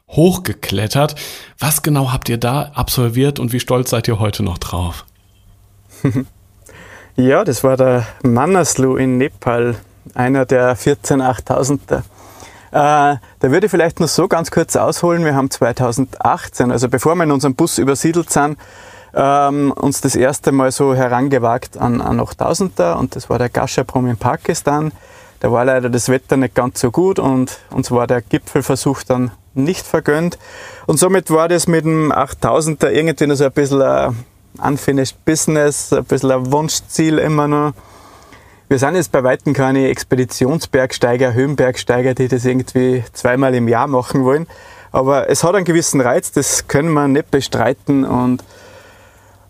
hochgeklettert. 0.10 1.16
Was 1.60 1.82
genau 1.82 2.12
habt 2.12 2.30
ihr 2.30 2.38
da 2.38 2.72
absolviert 2.74 3.40
und 3.40 3.54
wie 3.54 3.60
stolz 3.60 3.90
seid 3.90 4.08
ihr 4.08 4.20
heute 4.20 4.44
noch 4.44 4.58
drauf? 4.58 5.06
ja, 7.16 7.44
das 7.44 7.64
war 7.64 7.78
der 7.78 8.06
Manaslu 8.24 8.98
in 8.98 9.18
Nepal, 9.18 9.76
einer 10.14 10.46
der 10.46 10.76
14 10.76 11.22
8000er. 11.22 11.98
Äh, 11.98 12.02
da 12.72 13.20
würde 13.40 13.68
ich 13.68 13.72
vielleicht 13.72 14.00
noch 14.00 14.08
so 14.08 14.28
ganz 14.28 14.50
kurz 14.50 14.76
ausholen. 14.76 15.24
Wir 15.24 15.36
haben 15.36 15.52
2018, 15.52 16.72
also 16.72 16.90
bevor 16.90 17.16
wir 17.16 17.24
in 17.24 17.32
unserem 17.32 17.56
Bus 17.56 17.78
übersiedelt 17.78 18.32
sind, 18.32 18.58
ähm, 19.14 19.72
uns 19.72 20.02
das 20.02 20.16
erste 20.16 20.52
Mal 20.52 20.72
so 20.72 20.96
herangewagt 20.96 21.78
an, 21.78 22.02
an 22.02 22.20
8000er 22.20 22.96
und 22.96 23.16
das 23.16 23.30
war 23.30 23.38
der 23.38 23.50
Gashaprom 23.50 24.08
in 24.08 24.18
Pakistan. 24.18 24.92
Da 25.40 25.52
war 25.52 25.66
leider 25.66 25.90
das 25.90 26.10
Wetter 26.10 26.38
nicht 26.38 26.56
ganz 26.56 26.80
so 26.80 26.90
gut 26.90 27.20
und 27.20 27.60
uns 27.70 27.92
war 27.92 28.08
der 28.08 28.22
Gipfelversuch 28.22 29.04
dann 29.04 29.32
nicht 29.54 29.86
vergönnt. 29.86 30.38
Und 30.88 30.98
somit 30.98 31.30
war 31.30 31.48
das 31.48 31.68
mit 31.68 31.86
dem 31.86 32.12
8000er 32.12 32.90
irgendwie 32.90 33.28
noch 33.28 33.36
so 33.36 33.46
ein 33.46 33.52
bisschen 33.52 33.82
ein 33.82 34.26
unfinished 34.62 35.24
business, 35.26 35.92
ein 35.92 36.06
bisschen 36.06 36.32
ein 36.32 36.52
Wunschziel 36.52 37.18
immer 37.18 37.48
noch. 37.48 37.74
Wir 38.70 38.80
sind 38.80 38.96
jetzt 38.96 39.12
bei 39.12 39.24
Weitem 39.24 39.54
keine 39.54 39.90
Expeditionsbergsteiger, 39.90 41.34
Höhenbergsteiger, 41.34 42.14
die 42.16 42.28
das 42.28 42.46
irgendwie 42.46 43.04
zweimal 43.14 43.54
im 43.54 43.68
Jahr 43.68 43.88
machen 43.88 44.24
wollen. 44.24 44.48
Aber 44.92 45.30
es 45.30 45.44
hat 45.44 45.56
einen 45.56 45.66
gewissen 45.66 46.02
Reiz, 46.02 46.32
das 46.32 46.68
können 46.68 46.92
wir 46.94 47.08
nicht 47.08 47.30
bestreiten 47.32 48.06
und 48.06 48.44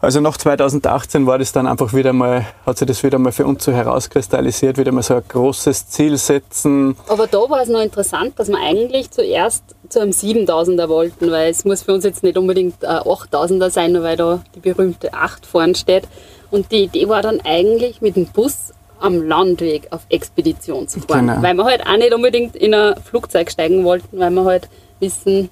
also 0.04 0.20
nach 0.20 0.36
2018 0.36 1.26
war 1.26 1.40
das 1.40 1.54
dann 1.54 1.66
einfach 1.66 1.94
wieder 1.94 2.12
mal, 2.12 2.46
hat 2.66 2.78
sich 2.78 2.88
das 2.88 3.04
wieder 3.04 3.20
mal 3.20 3.32
für 3.32 3.46
uns 3.46 3.64
so 3.64 3.72
herauskristallisiert, 3.72 4.78
wieder 4.78 4.92
mal 4.92 5.02
so 5.02 5.16
ein 5.16 5.24
großes 5.26 5.88
Ziel 5.88 6.18
setzen. 6.18 6.98
Aber 7.08 7.26
da 7.26 7.38
war 7.50 7.62
es 7.62 7.70
noch 7.70 7.82
interessant, 7.82 8.38
dass 8.38 8.50
wir 8.50 8.58
eigentlich 8.58 9.12
zuerst 9.12 9.64
zu 9.88 10.02
einem 10.02 10.12
7000er 10.12 10.90
wollten, 10.90 11.32
weil 11.32 11.50
es 11.50 11.64
muss 11.64 11.84
für 11.84 11.94
uns 11.94 12.04
jetzt 12.04 12.22
nicht 12.22 12.38
unbedingt 12.38 12.84
ein 12.84 12.98
8000er 12.98 13.70
sein, 13.70 13.94
nur 13.94 14.04
weil 14.04 14.18
da 14.18 14.44
die 14.56 14.60
berühmte 14.60 15.14
8 15.14 15.46
vorne 15.46 15.76
steht. 15.76 16.04
Und 16.52 16.72
die 16.74 16.84
Idee 16.84 17.08
war 17.08 17.22
dann 17.22 17.40
eigentlich 17.46 18.02
mit 18.02 18.18
dem 18.18 18.26
Bus 18.26 18.74
am 19.00 19.26
Landweg 19.26 19.88
auf 19.92 20.02
Expedition 20.10 20.90
zu 20.90 21.00
fahren. 21.00 21.28
Genau. 21.28 21.42
Weil 21.42 21.54
wir 21.56 21.64
halt 21.64 21.88
auch 21.88 21.98
nicht 21.98 22.14
unbedingt 22.14 22.58
in 22.58 22.74
ein 22.74 22.96
Flugzeug 23.02 23.50
steigen 23.50 23.86
wollten, 23.86 24.20
weil 24.20 24.32
wir 24.32 24.44
halt 24.44 24.68
wissen, 25.00 25.50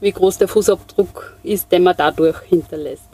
wie 0.00 0.12
groß 0.12 0.38
der 0.38 0.48
Fußabdruck 0.48 1.34
ist, 1.42 1.70
den 1.70 1.82
man 1.82 1.94
dadurch 1.98 2.38
hinterlässt. 2.48 3.09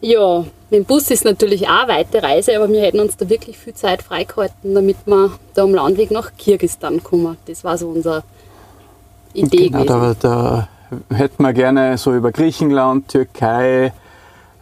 Ja, 0.00 0.44
mit 0.70 0.80
dem 0.80 0.84
Bus 0.84 1.10
ist 1.10 1.24
natürlich 1.24 1.68
auch 1.68 1.84
eine 1.84 1.92
weite 1.92 2.22
Reise, 2.22 2.56
aber 2.56 2.68
wir 2.68 2.80
hätten 2.82 3.00
uns 3.00 3.16
da 3.16 3.28
wirklich 3.28 3.56
viel 3.56 3.74
Zeit 3.74 4.02
freigehalten, 4.02 4.74
damit 4.74 4.96
wir 5.06 5.30
da 5.54 5.62
am 5.62 5.74
Landweg 5.74 6.10
nach 6.10 6.32
Kirgistan 6.36 7.02
kommen. 7.02 7.36
Das 7.46 7.64
war 7.64 7.78
so 7.78 7.88
unsere 7.88 8.22
Idee 9.32 9.68
genau, 9.68 9.84
gewesen. 9.84 10.16
Da, 10.20 10.68
da 11.08 11.16
hätten 11.16 11.42
wir 11.42 11.52
gerne 11.52 11.98
so 11.98 12.14
über 12.14 12.32
Griechenland, 12.32 13.08
Türkei, 13.08 13.92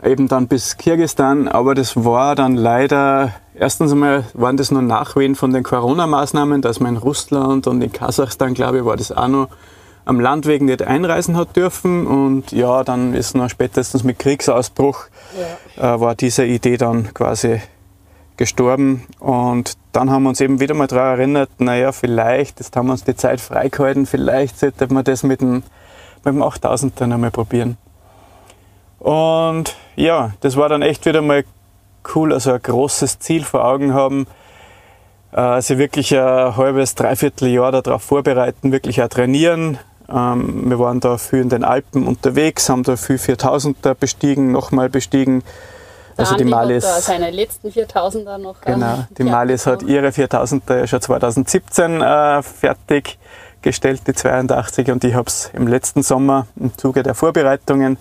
eben 0.04 0.28
dann 0.28 0.46
bis 0.46 0.76
Kirgistan, 0.76 1.48
aber 1.48 1.74
das 1.74 1.96
war 2.04 2.34
dann 2.34 2.56
leider, 2.56 3.32
erstens 3.54 3.92
einmal 3.92 4.24
waren 4.34 4.56
das 4.56 4.70
nur 4.70 4.82
Nachwehen 4.82 5.34
von 5.34 5.52
den 5.52 5.62
Corona-Maßnahmen, 5.62 6.62
dass 6.62 6.80
man 6.80 6.96
in 6.96 7.00
Russland 7.00 7.66
und 7.66 7.82
in 7.82 7.92
Kasachstan, 7.92 8.54
glaube 8.54 8.78
ich, 8.78 8.84
war 8.84 8.96
das 8.96 9.10
auch 9.10 9.28
noch 9.28 9.48
am 10.04 10.20
Landweg 10.20 10.62
nicht 10.62 10.82
einreisen 10.82 11.36
hat 11.36 11.56
dürfen. 11.56 12.06
Und 12.06 12.52
ja, 12.52 12.84
dann 12.84 13.14
ist 13.14 13.34
noch 13.34 13.48
spätestens 13.48 14.04
mit 14.04 14.18
Kriegsausbruch 14.18 15.06
ja. 15.78 15.94
äh, 15.94 16.00
war 16.00 16.14
diese 16.14 16.44
Idee 16.44 16.76
dann 16.76 17.12
quasi 17.14 17.60
gestorben. 18.36 19.06
Und 19.18 19.74
dann 19.92 20.10
haben 20.10 20.24
wir 20.24 20.30
uns 20.30 20.40
eben 20.40 20.60
wieder 20.60 20.74
mal 20.74 20.86
daran 20.86 21.18
erinnert, 21.18 21.50
naja, 21.58 21.92
vielleicht, 21.92 22.60
jetzt 22.60 22.76
haben 22.76 22.86
wir 22.86 22.92
uns 22.92 23.04
die 23.04 23.16
Zeit 23.16 23.40
freigehalten, 23.40 24.06
vielleicht 24.06 24.58
sollte 24.58 24.92
man 24.92 25.04
das 25.04 25.22
mit 25.22 25.40
dem, 25.40 25.62
mit 26.24 26.34
dem 26.34 26.42
8000 26.42 27.00
dann 27.00 27.12
einmal 27.12 27.30
probieren. 27.30 27.76
Und 28.98 29.76
ja, 29.96 30.32
das 30.40 30.56
war 30.56 30.68
dann 30.68 30.82
echt 30.82 31.06
wieder 31.06 31.22
mal 31.22 31.44
cool, 32.14 32.32
also 32.32 32.52
ein 32.52 32.62
großes 32.62 33.18
Ziel 33.18 33.44
vor 33.44 33.64
Augen 33.64 33.94
haben, 33.94 34.26
äh, 35.32 35.60
sich 35.60 35.78
wirklich 35.78 36.16
ein 36.16 36.56
halbes, 36.56 36.94
dreiviertel 36.94 37.48
Jahr 37.48 37.70
darauf 37.70 38.02
vorbereiten, 38.02 38.72
wirklich 38.72 39.02
auch 39.02 39.08
trainieren, 39.08 39.78
ähm, 40.08 40.68
wir 40.68 40.78
waren 40.78 41.00
da 41.00 41.18
viel 41.18 41.40
in 41.40 41.48
den 41.48 41.64
Alpen 41.64 42.06
unterwegs, 42.06 42.68
haben 42.68 42.82
da 42.82 42.96
viel 42.96 43.16
4000er 43.16 43.94
bestiegen, 43.94 44.52
nochmal 44.52 44.88
bestiegen. 44.88 45.42
Der 46.16 46.20
also 46.20 46.32
Andi 46.34 46.44
die 46.44 46.50
Malis. 46.50 46.86
Hat 46.86 46.96
da 46.96 47.00
seine 47.00 47.30
letzten 47.30 47.68
4000er 47.68 48.38
noch. 48.38 48.56
Ähm, 48.66 48.74
genau, 48.74 49.04
die 49.16 49.24
Malis 49.24 49.66
hat 49.66 49.82
ihre 49.82 50.08
4000er 50.08 50.78
ja 50.78 50.86
schon 50.86 51.00
2017 51.00 52.00
äh, 52.00 52.42
fertiggestellt, 52.42 54.02
die 54.06 54.14
82 54.14 54.90
und 54.90 55.02
ich 55.04 55.14
habe 55.14 55.26
es 55.26 55.50
im 55.54 55.66
letzten 55.66 56.02
Sommer 56.02 56.46
im 56.56 56.76
Zuge 56.76 57.02
der 57.02 57.14
Vorbereitungen 57.14 57.96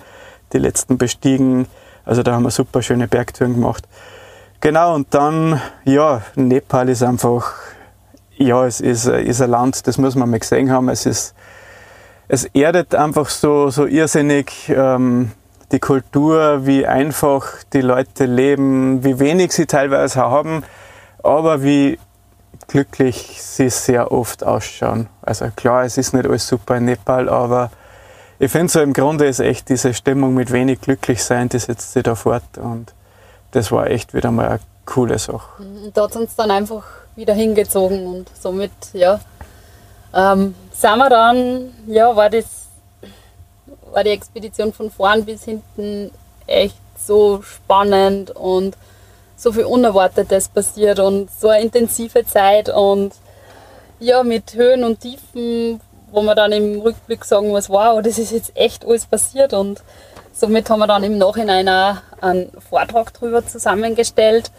die 0.52 0.60
letzten 0.60 0.98
bestiegen. 0.98 1.68
Also 2.06 2.22
da 2.22 2.34
haben 2.34 2.44
wir 2.44 2.52
super 2.52 2.82
schöne 2.82 3.08
Bergtouren 3.08 3.54
gemacht. 3.54 3.88
Genau, 4.60 4.96
und 4.96 5.14
dann, 5.14 5.60
ja, 5.84 6.22
Nepal 6.36 6.88
ist 6.90 7.04
einfach, 7.04 7.54
ja, 8.38 8.66
es 8.66 8.80
ist, 8.80 9.08
ist 9.08 9.42
ein 9.42 9.50
Land, 9.50 9.88
das 9.88 9.98
muss 9.98 10.16
man 10.16 10.30
mal 10.30 10.40
gesehen 10.40 10.72
haben. 10.72 10.90
Es 10.90 11.06
ist 11.06 11.34
es 12.28 12.46
erdet 12.46 12.96
einfach 12.96 13.30
so, 13.30 13.70
so 13.70 13.86
irrsinnig 13.86 14.70
ähm, 14.70 15.32
die 15.72 15.80
Kultur, 15.80 16.66
wie 16.66 16.86
einfach 16.86 17.48
die 17.74 17.82
Leute 17.82 18.26
leben, 18.26 19.04
wie 19.04 19.20
wenig 19.20 19.52
sie 19.52 19.66
teilweise 19.66 20.22
haben, 20.22 20.64
aber 21.24 21.64
wie 21.64 22.00
glücklich 22.68 23.42
sie 23.42 23.70
sehr 23.70 24.12
oft 24.12 24.44
ausschauen. 24.44 25.08
Also 25.22 25.48
klar, 25.56 25.84
es 25.84 25.98
ist 25.98 26.14
nicht 26.14 26.26
alles 26.26 26.48
super 26.48 26.78
in 26.78 26.86
Nepal, 26.86 27.28
aber 27.28 27.72
ich 28.40 28.52
finde 28.52 28.72
so 28.72 28.82
im 28.82 28.94
Grunde 28.94 29.26
ist 29.26 29.40
echt 29.40 29.70
diese 29.70 29.94
Stimmung 29.94 30.34
mit 30.34 30.52
wenig 30.52 30.82
glücklich 30.82 31.24
sein, 31.24 31.50
die 31.50 31.60
setzt 31.60 31.94
sich 31.94 32.04
da 32.04 32.16
fort 32.16 32.58
und 32.58 32.94
das 33.52 33.72
war 33.72 33.88
echt 33.88 34.14
wieder 34.14 34.32
mal 34.32 34.48
eine 34.48 34.60
coole 34.86 35.18
Sache. 35.20 35.62
Und 35.62 35.96
da 35.96 36.04
hat 36.04 36.16
uns 36.16 36.36
dann 36.36 36.52
einfach 36.52 36.84
wieder 37.16 37.34
hingezogen 37.34 38.06
und 38.06 38.30
somit, 38.40 38.72
ja, 38.94 39.20
ähm, 40.14 40.56
sind 40.84 40.98
wir 40.98 41.10
dann, 41.10 41.74
ja, 41.88 42.14
war 42.14 42.30
das, 42.30 42.68
war 43.94 44.04
die 44.04 44.10
Expedition 44.10 44.74
von 44.74 44.92
vorn 44.92 45.24
bis 45.24 45.46
hinten 45.46 46.12
echt 46.46 46.76
so 47.00 47.42
spannend 47.42 48.32
und 48.32 48.76
so 49.38 49.54
viel 49.54 49.64
Unerwartetes 49.64 50.50
passiert 50.50 51.00
und 51.00 51.30
so 51.32 51.48
eine 51.48 51.64
intensive 51.64 52.26
Zeit 52.26 52.68
und 52.68 53.14
ja, 54.02 54.24
mit 54.24 54.56
Höhen 54.56 54.84
und 54.84 55.00
Tiefen, 55.00 55.80
wo 56.12 56.22
man 56.22 56.36
dann 56.36 56.52
im 56.52 56.82
Rückblick 56.82 57.24
sagen 57.24 57.48
muss, 57.48 57.70
wow, 57.70 58.02
das 58.02 58.18
ist 58.18 58.34
jetzt 58.34 58.52
echt 58.54 58.86
alles 58.86 59.06
passiert 59.06 59.54
und 59.54 59.82
somit 60.34 60.70
haben 60.70 60.80
wir 60.80 60.88
dann 60.88 61.06
im 61.06 61.18
Nachhinein 61.18 61.70
auch 61.70 61.96
einen 62.20 62.52
Vortrag 62.70 63.14
darüber 63.14 63.48
zusammengestellt. 63.48 64.52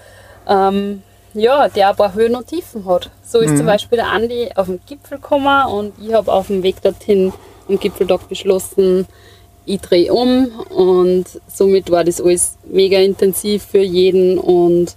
Ähm, 0.48 1.02
ja, 1.34 1.68
der 1.68 1.90
ein 1.90 1.96
paar 1.96 2.14
Höhen 2.14 2.34
und 2.34 2.46
Tiefen 2.46 2.86
hat. 2.86 3.10
So 3.24 3.40
ist 3.40 3.52
mhm. 3.52 3.56
zum 3.58 3.66
Beispiel 3.66 3.96
der 3.96 4.08
Andi 4.08 4.50
auf 4.54 4.66
den 4.66 4.80
Gipfel 4.86 5.18
gekommen 5.18 5.66
und 5.66 5.92
ich 6.02 6.12
habe 6.12 6.32
auf 6.32 6.46
dem 6.46 6.62
Weg 6.62 6.80
dorthin 6.82 7.32
am 7.68 7.78
Gipfeltag 7.78 8.28
beschlossen, 8.28 9.06
ich 9.66 9.80
drehe 9.80 10.12
um 10.12 10.48
und 10.68 11.24
somit 11.48 11.90
war 11.90 12.04
das 12.04 12.20
alles 12.20 12.58
mega 12.64 12.98
intensiv 12.98 13.64
für 13.64 13.78
jeden 13.78 14.38
und 14.38 14.94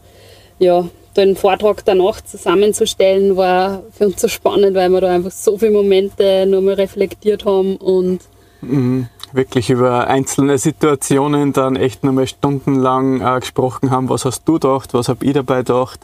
ja, 0.60 0.88
den 1.16 1.36
Vortrag 1.36 1.84
danach 1.86 2.22
zusammenzustellen 2.22 3.38
war 3.38 3.84
für 3.92 4.08
uns 4.08 4.22
so 4.22 4.28
spannend, 4.28 4.76
weil 4.76 4.90
wir 4.90 5.02
da 5.02 5.10
einfach 5.10 5.32
so 5.32 5.58
viele 5.58 5.72
Momente 5.72 6.46
nochmal 6.46 6.74
reflektiert 6.74 7.46
haben 7.46 7.78
und 7.78 8.20
mhm 8.62 9.08
wirklich 9.34 9.70
über 9.70 10.08
einzelne 10.08 10.58
Situationen 10.58 11.54
dann 11.54 11.76
echt 11.76 12.04
nochmal 12.04 12.28
stundenlang 12.28 13.22
äh, 13.22 13.40
gesprochen 13.40 13.92
haben. 13.92 14.10
Was 14.10 14.26
hast 14.26 14.48
du 14.48 14.54
gedacht? 14.54 14.94
Was 14.94 15.10
habe 15.10 15.26
ich 15.26 15.34
dabei 15.34 15.60
gedacht? 15.60 16.00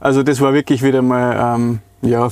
Also 0.00 0.22
das 0.22 0.40
war 0.40 0.52
wirklich 0.52 0.82
wieder 0.82 1.02
mal 1.02 1.56
ähm, 1.56 1.78
ja, 2.02 2.30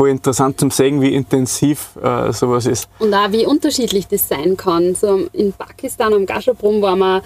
voll 0.00 0.08
interessant 0.08 0.58
zum 0.58 0.70
sehen, 0.70 1.02
wie 1.02 1.14
intensiv 1.14 1.90
äh, 2.02 2.32
sowas 2.32 2.66
ist. 2.66 2.88
Und 2.98 3.12
auch 3.12 3.30
wie 3.32 3.46
unterschiedlich 3.46 4.06
das 4.08 4.28
sein 4.28 4.56
kann. 4.56 4.94
So 4.94 5.28
in 5.32 5.52
Pakistan 5.52 6.14
am 6.14 6.26
Gashaprum 6.26 6.80
waren 6.80 6.98
wir 7.00 7.22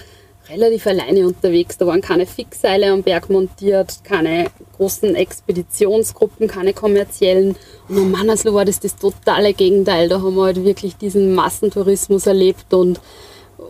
relativ 0.50 0.86
alleine 0.86 1.26
unterwegs. 1.26 1.78
Da 1.78 1.86
waren 1.86 2.00
keine 2.00 2.26
Fixseile 2.26 2.90
am 2.90 3.02
Berg 3.02 3.30
montiert, 3.30 4.00
keine 4.04 4.46
großen 4.76 5.14
Expeditionsgruppen, 5.14 6.48
keine 6.48 6.74
kommerziellen. 6.74 7.56
Und 7.88 7.98
am 7.98 8.10
Mannersloh 8.10 8.54
war 8.54 8.64
das 8.64 8.80
das 8.80 8.96
totale 8.96 9.54
Gegenteil. 9.54 10.08
Da 10.08 10.20
haben 10.20 10.34
wir 10.34 10.44
halt 10.44 10.64
wirklich 10.64 10.96
diesen 10.96 11.34
Massentourismus 11.34 12.26
erlebt 12.26 12.74
und 12.74 13.00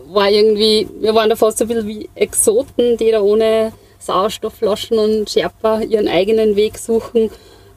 war 0.07 0.29
irgendwie, 0.29 0.89
wir 0.99 1.13
waren 1.13 1.29
da 1.29 1.35
fast 1.35 1.59
so 1.59 1.65
ein 1.65 1.67
bisschen 1.67 1.87
wie 1.87 2.09
Exoten, 2.15 2.97
die 2.97 3.11
da 3.11 3.21
ohne 3.21 3.71
Sauerstoffflaschen 4.05 4.97
und 4.97 5.29
Sherpa 5.29 5.81
ihren 5.81 6.07
eigenen 6.07 6.55
Weg 6.55 6.77
suchen. 6.77 7.29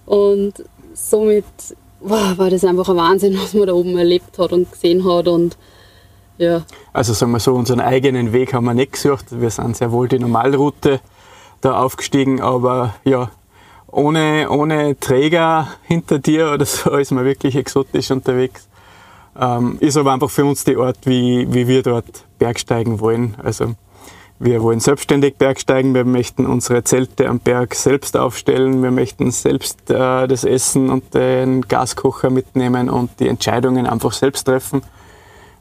Und 0.06 0.64
somit 0.94 1.44
wow, 2.00 2.36
war 2.36 2.50
das 2.50 2.64
einfach 2.64 2.88
ein 2.88 2.96
Wahnsinn, 2.96 3.38
was 3.38 3.54
man 3.54 3.66
da 3.66 3.72
oben 3.72 3.96
erlebt 3.98 4.38
hat 4.38 4.52
und 4.52 4.70
gesehen 4.70 5.04
hat. 5.04 5.28
Und 5.28 5.56
ja. 6.38 6.62
Also 6.92 7.12
sagen 7.12 7.32
wir 7.32 7.40
so, 7.40 7.54
unseren 7.54 7.80
eigenen 7.80 8.32
Weg 8.32 8.54
haben 8.54 8.64
wir 8.64 8.74
nicht 8.74 8.92
gesucht. 8.92 9.26
Wir 9.30 9.50
sind 9.50 9.76
sehr 9.76 9.92
wohl 9.92 10.08
die 10.08 10.18
Normalroute 10.18 11.00
da 11.60 11.80
aufgestiegen, 11.80 12.40
aber 12.40 12.94
ja, 13.04 13.30
ohne, 13.90 14.48
ohne 14.50 14.98
Träger 15.00 15.68
hinter 15.82 16.18
dir 16.18 16.52
oder 16.52 16.66
so 16.66 16.90
ist 16.96 17.10
man 17.10 17.24
wirklich 17.24 17.56
exotisch 17.56 18.10
unterwegs. 18.10 18.68
Ähm, 19.40 19.78
ist 19.80 19.96
aber 19.96 20.12
einfach 20.12 20.30
für 20.30 20.44
uns 20.44 20.64
die 20.64 20.76
Art, 20.76 20.98
wie, 21.04 21.52
wie 21.52 21.68
wir 21.68 21.82
dort 21.82 22.24
bergsteigen 22.38 23.00
wollen. 23.00 23.36
Also 23.42 23.74
wir 24.40 24.62
wollen 24.62 24.80
selbstständig 24.80 25.36
bergsteigen, 25.36 25.94
wir 25.94 26.04
möchten 26.04 26.46
unsere 26.46 26.84
Zelte 26.84 27.28
am 27.28 27.40
Berg 27.40 27.74
selbst 27.74 28.16
aufstellen, 28.16 28.82
wir 28.82 28.92
möchten 28.92 29.30
selbst 29.30 29.90
äh, 29.90 30.28
das 30.28 30.44
Essen 30.44 30.90
und 30.90 31.12
den 31.14 31.62
Gaskocher 31.62 32.30
mitnehmen 32.30 32.88
und 32.88 33.10
die 33.18 33.28
Entscheidungen 33.28 33.86
einfach 33.86 34.12
selbst 34.12 34.44
treffen. 34.44 34.82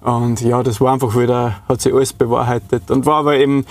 Und 0.02 0.42
ja, 0.42 0.62
das 0.62 0.80
war 0.80 0.94
einfach 0.94 1.18
wieder, 1.18 1.62
hat 1.68 1.82
sich 1.82 1.94
alles 1.94 2.13
bewahrheitet 2.13 2.92
und 2.92 3.06
war 3.06 3.16
aber 3.16 3.38
eben 3.38 3.66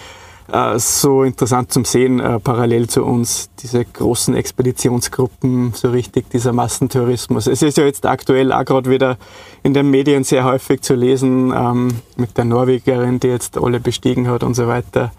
äh, 0.52 0.78
so 0.78 1.22
interessant 1.22 1.72
zum 1.72 1.84
Sehen, 1.84 2.20
äh, 2.20 2.38
parallel 2.38 2.88
zu 2.88 3.04
uns, 3.04 3.50
diese 3.58 3.84
großen 3.84 4.34
Expeditionsgruppen, 4.34 5.72
so 5.74 5.90
richtig 5.90 6.30
dieser 6.30 6.52
Massentourismus. 6.52 7.46
Es 7.46 7.62
ist 7.62 7.76
ja 7.78 7.84
jetzt 7.84 8.06
aktuell 8.06 8.52
auch 8.52 8.64
gerade 8.64 8.90
wieder 8.90 9.18
in 9.62 9.74
den 9.74 9.90
Medien 9.90 10.24
sehr 10.24 10.44
häufig 10.44 10.82
zu 10.82 10.94
lesen, 10.94 11.52
ähm, 11.56 11.88
mit 12.16 12.36
der 12.38 12.44
Norwegerin, 12.44 13.20
die 13.20 13.28
jetzt 13.28 13.58
alle 13.58 13.80
bestiegen 13.80 14.28
hat 14.28 14.42
und 14.42 14.54
so 14.54 14.66
weiter. 14.66 15.12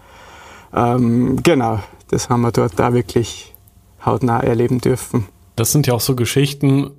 Ähm, 0.74 1.42
genau, 1.42 1.80
das 2.08 2.30
haben 2.30 2.42
wir 2.42 2.52
dort 2.52 2.78
da 2.78 2.92
wirklich 2.92 3.54
hautnah 4.04 4.40
erleben 4.40 4.80
dürfen. 4.80 5.26
Das 5.56 5.72
sind 5.72 5.86
ja 5.86 5.94
auch 5.94 6.00
so 6.00 6.14
Geschichten, 6.14 6.90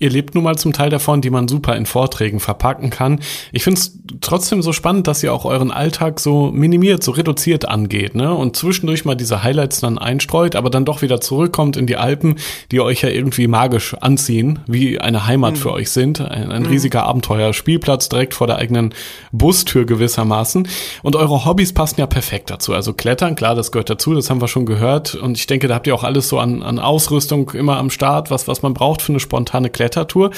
Ihr 0.00 0.10
lebt 0.10 0.34
nun 0.34 0.42
mal 0.42 0.56
zum 0.56 0.72
Teil 0.72 0.90
davon, 0.90 1.20
die 1.20 1.30
man 1.30 1.46
super 1.46 1.76
in 1.76 1.86
Vorträgen 1.86 2.40
verpacken 2.40 2.90
kann. 2.90 3.20
Ich 3.52 3.62
finde 3.62 3.78
es 3.78 3.96
trotzdem 4.20 4.60
so 4.60 4.72
spannend, 4.72 5.06
dass 5.06 5.22
ihr 5.22 5.32
auch 5.32 5.44
euren 5.44 5.70
Alltag 5.70 6.18
so 6.18 6.50
minimiert, 6.50 7.04
so 7.04 7.12
reduziert 7.12 7.68
angeht, 7.68 8.16
ne? 8.16 8.34
Und 8.34 8.56
zwischendurch 8.56 9.04
mal 9.04 9.14
diese 9.14 9.44
Highlights 9.44 9.80
dann 9.80 9.96
einstreut, 9.96 10.56
aber 10.56 10.68
dann 10.68 10.84
doch 10.84 11.00
wieder 11.00 11.20
zurückkommt 11.20 11.76
in 11.76 11.86
die 11.86 11.96
Alpen, 11.96 12.34
die 12.72 12.80
euch 12.80 13.02
ja 13.02 13.08
irgendwie 13.08 13.46
magisch 13.46 13.94
anziehen, 13.94 14.58
wie 14.66 15.00
eine 15.00 15.28
Heimat 15.28 15.52
mhm. 15.52 15.58
für 15.58 15.72
euch 15.72 15.90
sind. 15.90 16.20
Ein, 16.20 16.50
ein 16.50 16.62
mhm. 16.62 16.68
riesiger 16.68 17.04
Abenteuer-Spielplatz 17.04 18.08
direkt 18.08 18.34
vor 18.34 18.48
der 18.48 18.56
eigenen 18.56 18.94
Bustür 19.30 19.86
gewissermaßen. 19.86 20.66
Und 21.04 21.14
eure 21.14 21.44
Hobbys 21.44 21.72
passen 21.72 22.00
ja 22.00 22.06
perfekt 22.08 22.50
dazu. 22.50 22.74
Also 22.74 22.94
Klettern, 22.94 23.36
klar, 23.36 23.54
das 23.54 23.70
gehört 23.70 23.90
dazu, 23.90 24.12
das 24.14 24.28
haben 24.28 24.40
wir 24.40 24.48
schon 24.48 24.66
gehört. 24.66 25.14
Und 25.14 25.38
ich 25.38 25.46
denke, 25.46 25.68
da 25.68 25.76
habt 25.76 25.86
ihr 25.86 25.94
auch 25.94 26.04
alles 26.04 26.28
so 26.28 26.40
an, 26.40 26.64
an 26.64 26.80
Ausrüstung 26.80 27.50
immer 27.50 27.78
am 27.78 27.90
Start, 27.90 28.32
was, 28.32 28.48
was 28.48 28.62
man 28.62 28.74
braucht 28.74 29.00
für 29.00 29.12
eine 29.12 29.20
spontane 29.20 29.70
Kletter. 29.70 29.83
Klettertour. 29.84 30.30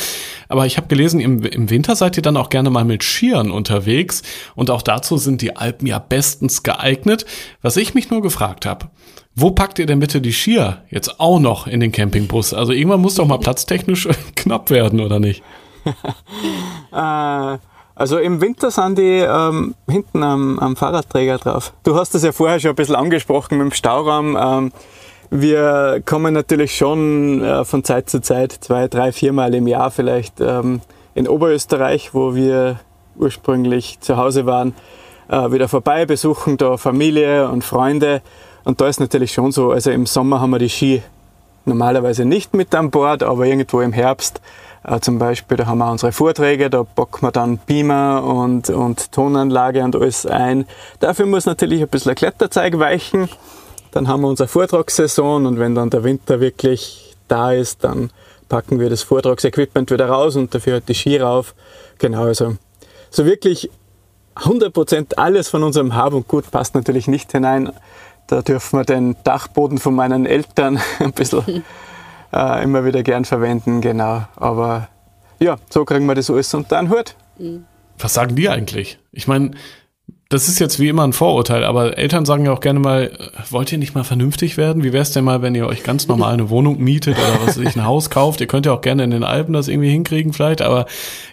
Aber 0.48 0.66
ich 0.66 0.76
habe 0.76 0.88
gelesen, 0.88 1.20
im, 1.20 1.42
im 1.44 1.70
Winter 1.70 1.94
seid 1.94 2.16
ihr 2.16 2.22
dann 2.22 2.36
auch 2.36 2.48
gerne 2.48 2.70
mal 2.70 2.84
mit 2.84 3.04
Skiern 3.04 3.50
unterwegs. 3.50 4.22
Und 4.54 4.70
auch 4.70 4.82
dazu 4.82 5.16
sind 5.16 5.40
die 5.40 5.56
Alpen 5.56 5.86
ja 5.86 5.98
bestens 5.98 6.62
geeignet. 6.62 7.24
Was 7.62 7.76
ich 7.76 7.94
mich 7.94 8.10
nur 8.10 8.22
gefragt 8.22 8.66
habe, 8.66 8.86
wo 9.36 9.50
packt 9.52 9.78
ihr 9.78 9.86
denn 9.86 10.00
bitte 10.00 10.20
die 10.20 10.32
Skier 10.32 10.82
jetzt 10.90 11.20
auch 11.20 11.38
noch 11.38 11.66
in 11.66 11.80
den 11.80 11.92
Campingbus? 11.92 12.54
Also 12.54 12.72
irgendwann 12.72 13.00
muss 13.00 13.14
doch 13.14 13.26
mal 13.26 13.38
platztechnisch 13.38 14.08
knapp 14.34 14.70
werden, 14.70 15.00
oder 15.00 15.20
nicht? 15.20 15.42
äh, 16.92 17.58
also 17.94 18.18
im 18.18 18.40
Winter 18.40 18.70
sind 18.70 18.98
die 18.98 19.20
ähm, 19.20 19.74
hinten 19.88 20.22
am, 20.22 20.58
am, 20.58 20.74
Fahrradträger 20.74 21.38
drauf. 21.38 21.72
Du 21.84 21.94
hast 21.94 22.14
das 22.14 22.24
ja 22.24 22.32
vorher 22.32 22.58
schon 22.58 22.70
ein 22.70 22.74
bisschen 22.74 22.96
angesprochen 22.96 23.58
mit 23.58 23.66
dem 23.66 23.72
Stauraum. 23.72 24.36
Ähm, 24.38 24.72
wir 25.30 26.02
kommen 26.04 26.34
natürlich 26.34 26.76
schon 26.76 27.42
äh, 27.42 27.64
von 27.64 27.84
Zeit 27.84 28.08
zu 28.08 28.20
Zeit, 28.20 28.52
zwei, 28.52 28.88
drei, 28.88 29.12
viermal 29.12 29.54
im 29.54 29.66
Jahr 29.66 29.90
vielleicht 29.90 30.40
ähm, 30.40 30.80
in 31.14 31.28
Oberösterreich, 31.28 32.14
wo 32.14 32.34
wir 32.34 32.80
ursprünglich 33.16 33.98
zu 34.00 34.16
Hause 34.16 34.46
waren, 34.46 34.74
äh, 35.28 35.50
wieder 35.50 35.68
vorbei, 35.68 36.06
besuchen 36.06 36.56
da 36.56 36.76
Familie 36.76 37.48
und 37.48 37.64
Freunde. 37.64 38.22
Und 38.64 38.80
da 38.80 38.88
ist 38.88 39.00
natürlich 39.00 39.32
schon 39.32 39.52
so, 39.52 39.72
also 39.72 39.90
im 39.90 40.06
Sommer 40.06 40.40
haben 40.40 40.50
wir 40.50 40.58
die 40.58 40.68
Ski 40.68 41.02
normalerweise 41.64 42.24
nicht 42.24 42.54
mit 42.54 42.74
an 42.74 42.90
Bord, 42.90 43.22
aber 43.22 43.46
irgendwo 43.46 43.80
im 43.80 43.92
Herbst 43.92 44.40
äh, 44.84 45.00
zum 45.00 45.18
Beispiel, 45.18 45.56
da 45.56 45.66
haben 45.66 45.78
wir 45.78 45.90
unsere 45.90 46.12
Vorträge, 46.12 46.70
da 46.70 46.84
packen 46.84 47.26
wir 47.26 47.32
dann 47.32 47.58
Beamer 47.58 48.22
und, 48.24 48.70
und 48.70 49.10
Tonanlage 49.12 49.82
und 49.82 49.96
alles 49.96 50.26
ein. 50.26 50.66
Dafür 51.00 51.26
muss 51.26 51.46
natürlich 51.46 51.82
ein 51.82 51.88
bisschen 51.88 52.10
ein 52.10 52.16
Kletterzeug 52.16 52.78
weichen. 52.78 53.28
Dann 53.96 54.08
haben 54.08 54.20
wir 54.20 54.28
unsere 54.28 54.46
Vortragssaison 54.46 55.46
und 55.46 55.58
wenn 55.58 55.74
dann 55.74 55.88
der 55.88 56.04
Winter 56.04 56.38
wirklich 56.38 57.16
da 57.28 57.52
ist, 57.52 57.82
dann 57.82 58.10
packen 58.46 58.78
wir 58.78 58.90
das 58.90 59.02
Vortragsequipment 59.02 59.90
wieder 59.90 60.10
raus 60.10 60.36
und 60.36 60.54
dafür 60.54 60.74
halt 60.74 60.88
die 60.90 60.94
Ski 60.94 61.16
rauf. 61.16 61.54
Genau, 61.96 62.24
also 62.24 62.58
so 63.08 63.24
wirklich 63.24 63.70
100% 64.34 65.14
alles 65.16 65.48
von 65.48 65.62
unserem 65.62 65.94
Hab 65.94 66.12
und 66.12 66.28
Gut 66.28 66.50
passt 66.50 66.74
natürlich 66.74 67.08
nicht 67.08 67.32
hinein. 67.32 67.72
Da 68.26 68.42
dürfen 68.42 68.80
wir 68.80 68.84
den 68.84 69.16
Dachboden 69.24 69.78
von 69.78 69.94
meinen 69.94 70.26
Eltern 70.26 70.78
ein 70.98 71.12
bisschen 71.12 71.64
äh, 72.34 72.62
immer 72.62 72.84
wieder 72.84 73.02
gern 73.02 73.24
verwenden, 73.24 73.80
genau. 73.80 74.24
Aber 74.36 74.90
ja, 75.38 75.56
so 75.70 75.86
kriegen 75.86 76.04
wir 76.04 76.14
das 76.14 76.28
alles 76.28 76.52
unter 76.52 76.76
einen 76.76 76.90
Hut. 76.90 77.16
Was 77.98 78.12
sagen 78.12 78.36
die 78.36 78.50
eigentlich? 78.50 78.98
Ich 79.12 79.26
meine, 79.26 79.52
das 80.28 80.48
ist 80.48 80.58
jetzt 80.58 80.80
wie 80.80 80.88
immer 80.88 81.06
ein 81.06 81.12
Vorurteil, 81.12 81.62
aber 81.62 81.98
Eltern 81.98 82.26
sagen 82.26 82.46
ja 82.46 82.52
auch 82.52 82.60
gerne 82.60 82.80
mal, 82.80 83.04
äh, 83.04 83.40
wollt 83.50 83.70
ihr 83.70 83.78
nicht 83.78 83.94
mal 83.94 84.02
vernünftig 84.02 84.56
werden? 84.56 84.82
Wie 84.82 84.92
wäre 84.92 85.02
es 85.02 85.12
denn 85.12 85.24
mal, 85.24 85.40
wenn 85.40 85.54
ihr 85.54 85.66
euch 85.66 85.84
ganz 85.84 86.08
normal 86.08 86.32
eine 86.32 86.50
Wohnung 86.50 86.82
mietet 86.82 87.16
oder 87.16 87.46
was 87.46 87.62
weiß 87.62 87.76
ein 87.76 87.84
Haus 87.84 88.10
kauft? 88.10 88.40
Ihr 88.40 88.48
könnt 88.48 88.66
ja 88.66 88.72
auch 88.72 88.80
gerne 88.80 89.04
in 89.04 89.12
den 89.12 89.22
Alpen 89.22 89.52
das 89.52 89.68
irgendwie 89.68 89.90
hinkriegen 89.90 90.32
vielleicht, 90.32 90.62
aber 90.62 90.86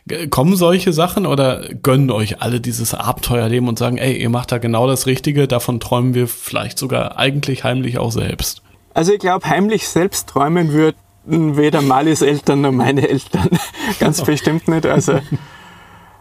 äh, 0.09 0.27
kommen 0.27 0.55
solche 0.55 0.93
Sachen 0.93 1.25
oder 1.25 1.67
gönnen 1.81 2.11
euch 2.11 2.41
alle 2.41 2.61
dieses 2.61 2.93
Abenteuerleben 2.93 3.67
und 3.67 3.79
sagen, 3.79 3.97
ey, 3.97 4.15
ihr 4.15 4.29
macht 4.29 4.51
da 4.51 4.59
genau 4.59 4.85
das 4.85 5.07
Richtige, 5.07 5.47
davon 5.47 5.79
träumen 5.79 6.13
wir 6.13 6.27
vielleicht 6.27 6.77
sogar 6.77 7.17
eigentlich 7.17 7.63
heimlich 7.63 7.97
auch 7.97 8.11
selbst? 8.11 8.61
Also 8.93 9.11
ich 9.11 9.19
glaube, 9.19 9.49
heimlich 9.49 9.87
selbst 9.87 10.29
träumen 10.29 10.71
würden 10.71 10.95
weder 11.25 11.81
Malis 11.81 12.21
Eltern 12.21 12.61
noch 12.61 12.71
meine 12.71 13.09
Eltern. 13.09 13.49
Ganz 13.99 14.21
bestimmt 14.21 14.67
nicht. 14.67 14.85
Also 14.85 15.19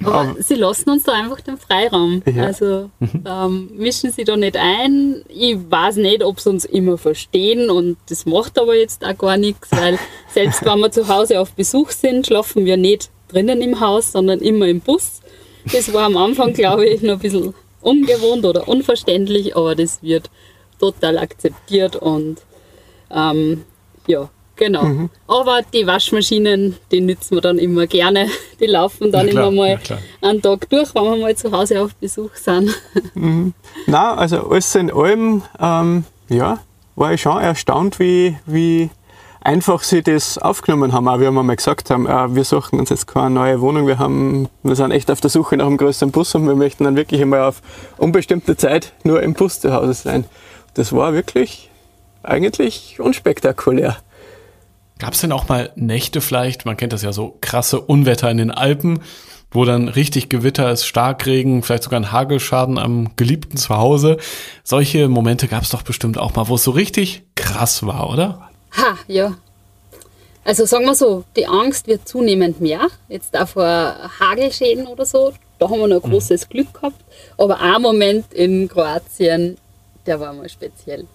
aber 0.05 0.37
sie 0.39 0.55
lassen 0.55 0.91
uns 0.91 1.05
da 1.05 1.13
einfach 1.13 1.41
den 1.41 1.59
Freiraum. 1.59 2.23
Ja. 2.27 2.45
Also 2.45 2.91
mhm. 3.01 3.25
ähm, 3.27 3.71
mischen 3.75 4.11
sie 4.11 4.25
da 4.25 4.37
nicht 4.37 4.57
ein. 4.57 5.23
Ich 5.29 5.57
weiß 5.69 5.97
nicht, 5.97 6.23
ob 6.23 6.41
sie 6.41 6.51
uns 6.51 6.65
immer 6.65 6.99
verstehen 6.99 7.71
und 7.71 7.97
das 8.09 8.27
macht 8.27 8.59
aber 8.59 8.75
jetzt 8.77 9.05
auch 9.05 9.17
gar 9.17 9.37
nichts, 9.37 9.71
weil 9.71 9.99
selbst 10.29 10.65
wenn 10.65 10.81
wir 10.81 10.91
zu 10.91 11.09
Hause 11.09 11.41
auf 11.41 11.53
Besuch 11.53 11.91
sind, 11.91 12.27
schlafen 12.27 12.65
wir 12.65 12.77
nicht 12.77 13.11
drinnen 13.29 13.63
im 13.63 13.81
Haus, 13.81 14.13
sondern 14.13 14.41
immer 14.41 14.67
im 14.67 14.81
Bus. 14.81 15.21
Das 15.73 15.93
war 15.93 16.05
am 16.05 16.17
Anfang, 16.17 16.53
glaube 16.53 16.87
ich, 16.87 17.03
noch 17.03 17.15
ein 17.15 17.19
bisschen 17.21 17.55
ungewohnt 17.81 18.45
oder 18.45 18.69
unverständlich, 18.69 19.57
aber 19.57 19.75
das 19.75 20.03
wird 20.03 20.31
total 20.79 21.19
akzeptiert 21.19 21.97
und 21.97 22.39
ähm, 23.11 23.65
ja, 24.07 24.29
Genau. 24.57 24.85
Mhm. 24.85 25.11
Aber 25.27 25.61
die 25.73 25.87
Waschmaschinen, 25.87 26.77
die 26.91 27.01
nützen 27.01 27.37
wir 27.37 27.41
dann 27.41 27.59
immer 27.59 27.87
gerne. 27.87 28.29
Die 28.61 28.67
laufen 28.67 29.11
dann 29.11 29.29
klar, 29.29 29.49
immer 29.49 29.57
mal 29.57 29.81
einen 30.21 30.43
Tag 30.43 30.69
durch, 30.69 30.95
wenn 30.95 31.05
wir 31.05 31.17
mal 31.17 31.37
zu 31.37 31.51
Hause 31.51 31.83
auf 31.83 31.95
Besuch 31.95 32.35
sind. 32.35 32.71
Mhm. 33.15 33.53
Na, 33.87 34.15
also 34.15 34.49
alles 34.49 34.75
in 34.75 34.91
allem, 34.91 35.43
ähm, 35.61 36.05
ja, 36.29 36.59
war 36.97 37.13
ich 37.13 37.21
schon 37.21 37.39
erstaunt, 37.39 37.99
wie, 37.99 38.37
wie 38.47 38.91
einfach 39.41 39.83
sie 39.83 40.03
das 40.03 40.39
aufgenommen 40.39 40.93
haben. 40.93 41.09
Auch 41.09 41.19
wie 41.19 41.25
wir 41.25 41.31
mal 41.31 41.57
gesagt 41.57 41.91
haben, 41.91 42.07
äh, 42.07 42.35
wir 42.35 42.45
suchen 42.45 42.79
uns 42.79 42.91
jetzt 42.91 43.07
keine 43.07 43.31
neue 43.31 43.61
Wohnung, 43.61 43.87
wir, 43.87 43.99
haben, 43.99 44.49
wir 44.63 44.77
sind 44.77 44.93
echt 44.93 45.11
auf 45.11 45.21
der 45.21 45.31
Suche 45.31 45.57
nach 45.57 45.67
einem 45.67 45.77
größeren 45.77 46.11
Bus 46.11 46.35
und 46.35 46.47
wir 46.47 46.55
möchten 46.55 46.85
dann 46.85 46.97
wirklich 46.97 47.21
einmal 47.21 47.43
auf 47.43 47.61
unbestimmte 47.99 48.57
Zeit 48.57 48.93
nur 49.05 49.23
im 49.23 49.35
Bus 49.35 49.61
zu 49.61 49.73
Hause 49.73 49.95
sein. 49.95 50.25
Das 50.75 50.93
war 50.93 51.13
wirklich 51.13 51.71
eigentlich 52.23 52.99
unspektakulär. 53.01 53.99
Gab 55.03 55.15
es 55.15 55.21
denn 55.21 55.33
auch 55.33 55.49
mal 55.49 55.73
Nächte 55.75 56.21
vielleicht, 56.21 56.65
man 56.65 56.77
kennt 56.77 56.93
das 56.93 57.03
ja 57.03 57.13
so, 57.13 57.37
krasse 57.41 57.81
Unwetter 57.81 58.31
in 58.31 58.37
den 58.37 58.53
Alpen, 58.53 59.01
wo 59.51 59.65
dann 59.65 59.89
richtig 59.89 60.29
Gewitter 60.29 60.71
ist, 60.71 60.87
Starkregen, 60.87 61.65
vielleicht 61.65 61.83
sogar 61.83 61.99
ein 61.99 62.13
Hagelschaden 62.13 62.79
am 62.79 63.11
geliebten 63.17 63.57
Zuhause. 63.57 64.19
Solche 64.63 65.09
Momente 65.09 65.49
gab 65.49 65.65
es 65.65 65.71
doch 65.71 65.83
bestimmt 65.83 66.19
auch 66.19 66.37
mal, 66.37 66.47
wo 66.47 66.55
es 66.55 66.63
so 66.63 66.71
richtig 66.71 67.25
krass 67.35 67.85
war, 67.85 68.11
oder? 68.11 68.49
Ha, 68.77 68.97
ja. 69.09 69.35
Also 70.45 70.67
sagen 70.67 70.85
wir 70.85 70.95
so, 70.95 71.25
die 71.35 71.49
Angst 71.49 71.89
wird 71.89 72.07
zunehmend 72.07 72.61
mehr. 72.61 72.87
Jetzt 73.09 73.37
auch 73.37 73.49
vor 73.49 73.65
Hagelschäden 74.21 74.87
oder 74.87 75.05
so, 75.05 75.33
da 75.59 75.69
haben 75.69 75.81
wir 75.81 75.89
noch 75.89 76.05
ein 76.05 76.11
mhm. 76.11 76.13
großes 76.13 76.49
Glück 76.49 76.73
gehabt. 76.75 77.03
Aber 77.37 77.59
ein 77.61 77.83
Moment 77.83 78.33
in 78.33 78.69
Kroatien, 78.69 79.59
der 80.07 80.21
war 80.21 80.33
mal 80.33 80.49
speziell. 80.49 81.09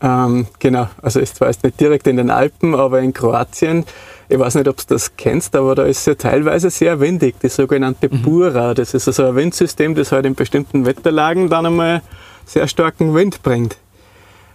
Ähm, 0.00 0.46
genau, 0.58 0.88
also 1.02 1.20
ist 1.20 1.36
zwar 1.36 1.48
jetzt 1.48 1.64
nicht 1.64 1.80
direkt 1.80 2.06
in 2.06 2.16
den 2.16 2.30
Alpen, 2.30 2.74
aber 2.74 3.00
in 3.00 3.12
Kroatien. 3.12 3.84
Ich 4.28 4.38
weiß 4.38 4.56
nicht, 4.56 4.68
ob 4.68 4.76
du 4.76 4.84
das 4.88 5.16
kennst, 5.16 5.54
aber 5.54 5.74
da 5.74 5.84
ist 5.84 6.00
es 6.00 6.06
ja 6.06 6.14
teilweise 6.14 6.70
sehr 6.70 7.00
windig, 7.00 7.36
die 7.40 7.48
sogenannte 7.48 8.08
mhm. 8.10 8.22
Bura. 8.22 8.74
Das 8.74 8.94
ist 8.94 9.06
also 9.06 9.26
ein 9.26 9.36
Windsystem, 9.36 9.94
das 9.94 10.12
halt 10.12 10.26
in 10.26 10.34
bestimmten 10.34 10.86
Wetterlagen 10.86 11.48
dann 11.48 11.66
einmal 11.66 12.02
sehr 12.46 12.68
starken 12.68 13.14
Wind 13.14 13.42
bringt, 13.42 13.76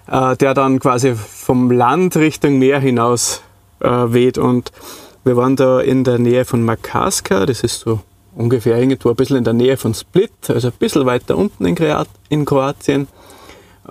äh, 0.07 0.35
der 0.35 0.53
dann 0.53 0.79
quasi 0.79 1.15
vom 1.15 1.71
Land 1.71 2.15
Richtung 2.17 2.59
Meer 2.59 2.79
hinaus 2.79 3.41
äh, 3.79 3.89
weht. 3.89 4.37
Und 4.37 4.71
wir 5.23 5.37
waren 5.37 5.55
da 5.55 5.79
in 5.79 6.03
der 6.03 6.19
Nähe 6.19 6.45
von 6.45 6.63
Makarska, 6.63 7.45
das 7.45 7.61
ist 7.61 7.79
so 7.81 8.01
ungefähr 8.35 8.77
irgendwo 8.77 9.09
ein 9.09 9.15
bisschen 9.15 9.37
in 9.37 9.43
der 9.43 9.53
Nähe 9.53 9.77
von 9.77 9.93
Split, 9.93 10.31
also 10.47 10.67
ein 10.69 10.73
bisschen 10.79 11.05
weiter 11.05 11.37
unten 11.37 11.65
in, 11.65 11.75
in 12.29 12.45
Kroatien 12.45 13.07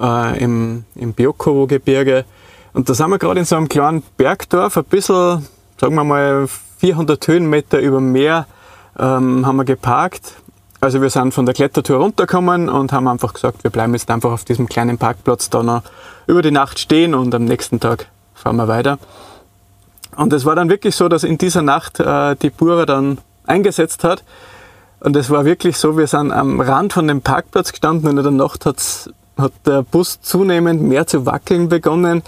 äh, 0.01 0.38
im, 0.42 0.84
im 0.94 1.12
Biokovo-Gebirge. 1.12 2.24
Und 2.72 2.88
da 2.88 2.94
sind 2.94 3.11
wir 3.11 3.18
gerade 3.18 3.40
in 3.40 3.46
so 3.46 3.57
einem 3.57 3.68
kleinen 3.68 4.03
Bergdorf, 4.16 4.76
ein 4.76 4.84
bisschen, 4.84 5.46
sagen 5.78 5.94
wir 5.94 6.05
mal, 6.05 6.46
400 6.78 7.26
Höhenmeter 7.26 7.80
über 7.80 7.99
dem 7.99 8.12
Meer 8.12 8.46
ähm, 8.99 9.46
haben 9.46 9.57
wir 9.57 9.64
geparkt. 9.64 10.34
Also 10.80 11.03
wir 11.03 11.11
sind 11.11 11.34
von 11.34 11.44
der 11.44 11.55
Klettertour 11.55 11.99
runtergekommen 11.99 12.68
und 12.68 12.92
haben 12.92 13.09
einfach 13.09 13.34
gesagt, 13.34 13.64
wir 13.64 13.70
bleiben 13.70 13.94
jetzt 13.94 14.11
einfach 14.11 14.30
auf 14.30 14.44
diesem 14.44 14.68
kleinen 14.68 14.96
Parkplatz 14.96 15.51
da 15.51 15.62
noch 15.62 15.82
über 16.28 16.40
die 16.40 16.53
Nacht 16.53 16.78
stehen 16.78 17.14
und 17.14 17.34
am 17.34 17.44
nächsten 17.46 17.80
Tag 17.80 18.07
fahren 18.34 18.57
wir 18.57 18.68
weiter. 18.68 18.99
Und 20.14 20.32
es 20.32 20.44
war 20.44 20.55
dann 20.55 20.68
wirklich 20.68 20.94
so, 20.94 21.09
dass 21.09 21.24
in 21.24 21.36
dieser 21.38 21.62
Nacht 21.62 21.99
äh, 21.99 22.36
die 22.36 22.51
Bura 22.51 22.86
dann 22.86 23.18
eingesetzt 23.46 24.05
hat. 24.05 24.22
Und 25.01 25.16
es 25.16 25.30
war 25.30 25.44
wirklich 25.44 25.76
so, 25.76 25.96
wir 25.96 26.07
sind 26.07 26.32
am 26.32 26.61
Rand 26.61 26.92
von 26.92 27.09
dem 27.09 27.22
Parkplatz 27.22 27.70
gestanden 27.70 28.09
und 28.11 28.18
in 28.18 28.24
der 28.24 28.32
Nacht 28.32 28.66
hat's 28.66 29.11
hat 29.39 29.53
der 29.64 29.82
Bus 29.82 30.20
zunehmend 30.20 30.82
mehr 30.82 31.07
zu 31.07 31.24
wackeln 31.26 31.68
begonnen, 31.68 32.22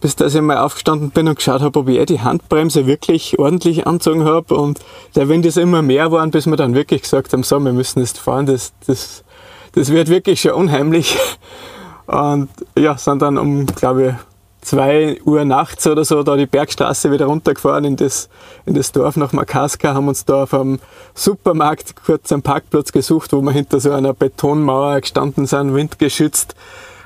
bis 0.00 0.16
dass 0.16 0.34
ich 0.34 0.40
mal 0.40 0.58
aufgestanden 0.58 1.10
bin 1.10 1.28
und 1.28 1.36
geschaut 1.36 1.60
habe, 1.60 1.78
ob 1.78 1.88
ich 1.88 1.98
eh 1.98 2.06
die 2.06 2.20
Handbremse 2.20 2.86
wirklich 2.86 3.38
ordentlich 3.38 3.86
anzogen 3.86 4.24
habe. 4.24 4.54
Und 4.54 4.80
der 5.14 5.28
Wind 5.28 5.44
ist 5.44 5.58
immer 5.58 5.82
mehr 5.82 6.06
geworden, 6.06 6.30
bis 6.30 6.46
wir 6.46 6.56
dann 6.56 6.74
wirklich 6.74 7.02
gesagt 7.02 7.32
haben, 7.32 7.42
so, 7.42 7.58
wir 7.60 7.72
müssen 7.72 8.00
jetzt 8.00 8.18
fahren, 8.18 8.46
das, 8.46 8.72
das, 8.86 9.24
das 9.72 9.90
wird 9.90 10.08
wirklich 10.08 10.40
schon 10.40 10.52
unheimlich. 10.52 11.16
Und 12.06 12.48
ja, 12.76 12.96
sind 12.98 13.22
dann 13.22 13.38
um, 13.38 13.66
glaube 13.66 14.08
ich, 14.08 14.14
2 14.62 15.22
Uhr 15.24 15.44
nachts 15.44 15.86
oder 15.86 16.04
so 16.04 16.22
da 16.22 16.36
die 16.36 16.46
Bergstraße 16.46 17.10
wieder 17.10 17.26
runtergefahren 17.26 17.84
in 17.84 17.96
das, 17.96 18.28
in 18.66 18.74
das 18.74 18.92
Dorf 18.92 19.16
nach 19.16 19.32
Makaska, 19.32 19.94
haben 19.94 20.08
uns 20.08 20.24
da 20.24 20.42
auf 20.42 20.54
einem 20.54 20.80
Supermarkt 21.14 21.94
kurz 22.04 22.30
einen 22.32 22.42
Parkplatz 22.42 22.92
gesucht, 22.92 23.32
wo 23.32 23.40
wir 23.40 23.52
hinter 23.52 23.80
so 23.80 23.92
einer 23.92 24.12
Betonmauer 24.12 25.00
gestanden 25.00 25.46
sind, 25.46 25.74
windgeschützt. 25.74 26.54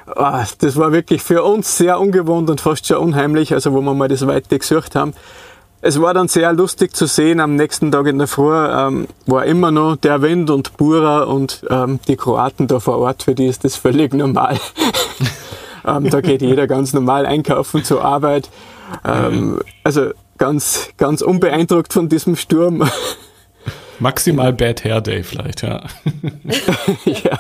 Ah, 0.07 0.45
das 0.59 0.77
war 0.77 0.93
wirklich 0.93 1.23
für 1.23 1.43
uns 1.45 1.79
sehr 1.79 1.99
ungewohnt 1.99 2.51
und 2.51 2.61
fast 2.61 2.87
schon 2.87 2.99
unheimlich, 2.99 3.55
also 3.55 3.73
wo 3.73 3.81
wir 3.81 3.95
mal 3.95 4.09
das 4.09 4.27
Weite 4.27 4.59
gesucht 4.59 4.97
haben. 4.97 5.15
Es 5.87 6.01
war 6.01 6.15
dann 6.15 6.29
sehr 6.29 6.53
lustig 6.55 6.97
zu 6.97 7.07
sehen, 7.07 7.41
am 7.41 7.57
nächsten 7.57 7.93
Tag 7.93 8.07
in 8.07 8.19
der 8.19 8.27
Früh 8.27 8.55
ähm, 8.55 9.07
war 9.27 9.45
immer 9.45 9.71
noch 9.71 9.97
der 9.97 10.23
Wind 10.23 10.49
und 10.49 10.79
Bura 10.79 11.25
und 11.25 11.63
ähm, 11.69 12.01
die 12.09 12.17
Kroaten 12.17 12.67
da 12.67 12.81
vor 12.81 12.99
Ort, 12.99 13.23
für 13.23 13.35
die 13.35 13.47
ist 13.47 13.65
das 13.65 13.77
völlig 13.77 14.15
normal. 14.15 14.59
Ähm, 15.87 16.11
da 16.11 16.21
geht 16.21 16.43
jeder 16.43 16.67
ganz 16.67 16.93
normal 16.93 17.27
einkaufen 17.27 17.85
zur 17.85 18.05
Arbeit. 18.05 18.49
Ähm, 19.05 19.61
also 19.83 20.11
ganz, 20.39 20.91
ganz 20.97 21.23
unbeeindruckt 21.23 21.93
von 21.93 22.09
diesem 22.09 22.37
Sturm. 22.37 22.89
Maximal 23.99 24.53
Bad 24.53 24.85
Hair 24.85 25.01
Day 25.01 25.23
vielleicht, 25.23 25.63
ja. 25.63 25.85
ja. 27.05 27.39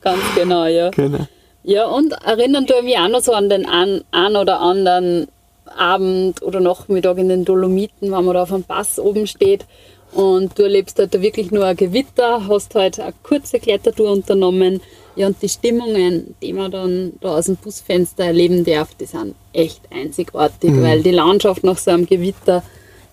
Ganz 0.00 0.22
genau, 0.34 0.66
ja. 0.66 0.90
Genau. 0.90 1.26
Ja, 1.64 1.86
und 1.86 2.12
erinnern 2.12 2.66
du 2.66 2.82
mich 2.82 2.98
auch 2.98 3.08
noch 3.08 3.20
so 3.20 3.32
an 3.32 3.48
den 3.48 3.66
ein, 3.66 4.02
ein 4.10 4.36
oder 4.36 4.60
anderen 4.60 5.28
Abend 5.76 6.42
oder 6.42 6.60
Nachmittag 6.60 7.18
in 7.18 7.28
den 7.28 7.44
Dolomiten, 7.44 8.10
wenn 8.10 8.24
man 8.24 8.34
da 8.34 8.42
auf 8.42 8.48
dem 8.50 8.64
Pass 8.64 8.98
oben 8.98 9.26
steht 9.26 9.66
und 10.12 10.58
du 10.58 10.64
erlebst 10.64 10.98
halt 10.98 11.14
da 11.14 11.22
wirklich 11.22 11.50
nur 11.50 11.64
ein 11.64 11.76
Gewitter, 11.76 12.46
hast 12.48 12.74
halt 12.74 13.00
eine 13.00 13.14
kurze 13.22 13.58
Klettertour 13.60 14.10
unternommen 14.10 14.80
ja, 15.14 15.26
und 15.26 15.40
die 15.42 15.48
Stimmungen, 15.48 16.34
die 16.40 16.52
man 16.52 16.70
dann 16.70 17.12
da 17.20 17.36
aus 17.36 17.46
dem 17.46 17.56
Busfenster 17.56 18.24
erleben 18.24 18.64
darf, 18.64 18.94
die 18.94 19.06
sind 19.06 19.34
echt 19.52 19.80
einzigartig, 19.90 20.70
mhm. 20.70 20.82
weil 20.82 21.02
die 21.02 21.10
Landschaft 21.10 21.64
nach 21.64 21.78
so 21.78 21.90
einem 21.90 22.06
Gewitter, 22.06 22.62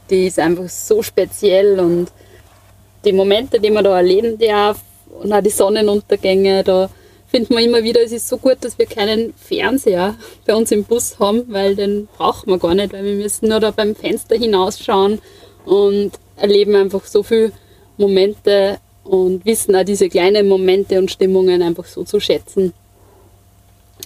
die 0.09 0.27
ist 0.27 0.39
einfach 0.39 0.69
so 0.69 1.01
speziell 1.01 1.79
und 1.79 2.11
die 3.03 3.11
Momente, 3.11 3.59
die 3.59 3.71
man 3.71 3.83
da 3.83 3.97
erleben 3.97 4.37
darf 4.37 4.81
und 5.21 5.31
auch 5.33 5.41
die 5.41 5.49
Sonnenuntergänge, 5.49 6.63
da 6.63 6.89
findet 7.27 7.51
man 7.51 7.63
immer 7.63 7.83
wieder, 7.83 8.01
es 8.01 8.11
ist 8.11 8.27
so 8.27 8.37
gut, 8.37 8.57
dass 8.61 8.77
wir 8.79 8.85
keinen 8.85 9.33
Fernseher 9.33 10.15
bei 10.45 10.55
uns 10.55 10.71
im 10.71 10.83
Bus 10.83 11.19
haben, 11.19 11.43
weil 11.49 11.75
den 11.75 12.07
brauchen 12.17 12.49
wir 12.49 12.57
gar 12.57 12.73
nicht, 12.73 12.93
weil 12.93 13.03
wir 13.03 13.15
müssen 13.15 13.49
nur 13.49 13.59
da 13.59 13.71
beim 13.71 13.95
Fenster 13.95 14.35
hinausschauen 14.35 15.19
und 15.65 16.11
erleben 16.37 16.75
einfach 16.75 17.05
so 17.05 17.23
viele 17.23 17.51
Momente 17.97 18.79
und 19.09 19.45
wissen 19.45 19.75
auch 19.75 19.83
diese 19.83 20.07
kleinen 20.07 20.47
Momente 20.47 20.99
und 20.99 21.09
Stimmungen 21.09 21.61
einfach 21.61 21.85
so 21.85 22.03
zu 22.03 22.19
schätzen. 22.19 22.73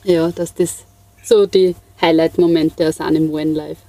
Ja, 0.03 0.29
dass 0.29 0.53
das 0.53 0.85
so 1.23 1.45
die 1.45 1.75
Highlight-Momente 2.01 2.87
aus 2.87 2.99
einem 2.99 3.31
One 3.31 3.53
Life. 3.53 3.81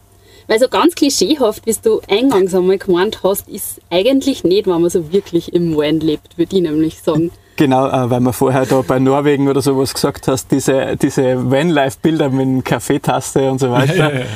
Weil 0.46 0.58
so 0.58 0.68
ganz 0.68 0.94
klischeehaft, 0.94 1.66
wie 1.66 1.74
du 1.82 2.00
eingangs 2.08 2.54
einmal 2.54 2.78
gemeint 2.78 3.22
hast, 3.22 3.48
ist 3.48 3.80
eigentlich 3.90 4.44
nicht, 4.44 4.66
wenn 4.66 4.80
man 4.80 4.90
so 4.90 5.12
wirklich 5.12 5.54
im 5.54 5.76
One 5.76 5.98
lebt, 5.98 6.36
würde 6.36 6.56
ich 6.56 6.62
nämlich 6.62 7.00
sagen. 7.00 7.30
Genau, 7.56 7.86
äh, 7.86 8.10
weil 8.10 8.18
man 8.18 8.32
vorher 8.32 8.66
da 8.66 8.82
bei 8.82 8.98
Norwegen 8.98 9.46
oder 9.46 9.62
sowas 9.62 9.94
gesagt 9.94 10.26
hast, 10.26 10.50
diese, 10.50 10.96
diese 10.96 11.48
Van-Life-Bilder 11.52 12.28
mit 12.28 12.64
Kaffeetasse 12.64 13.48
und 13.48 13.60
so 13.60 13.70
weiter. 13.70 13.94
Ja, 13.94 14.10
ja, 14.10 14.18
ja. 14.18 14.26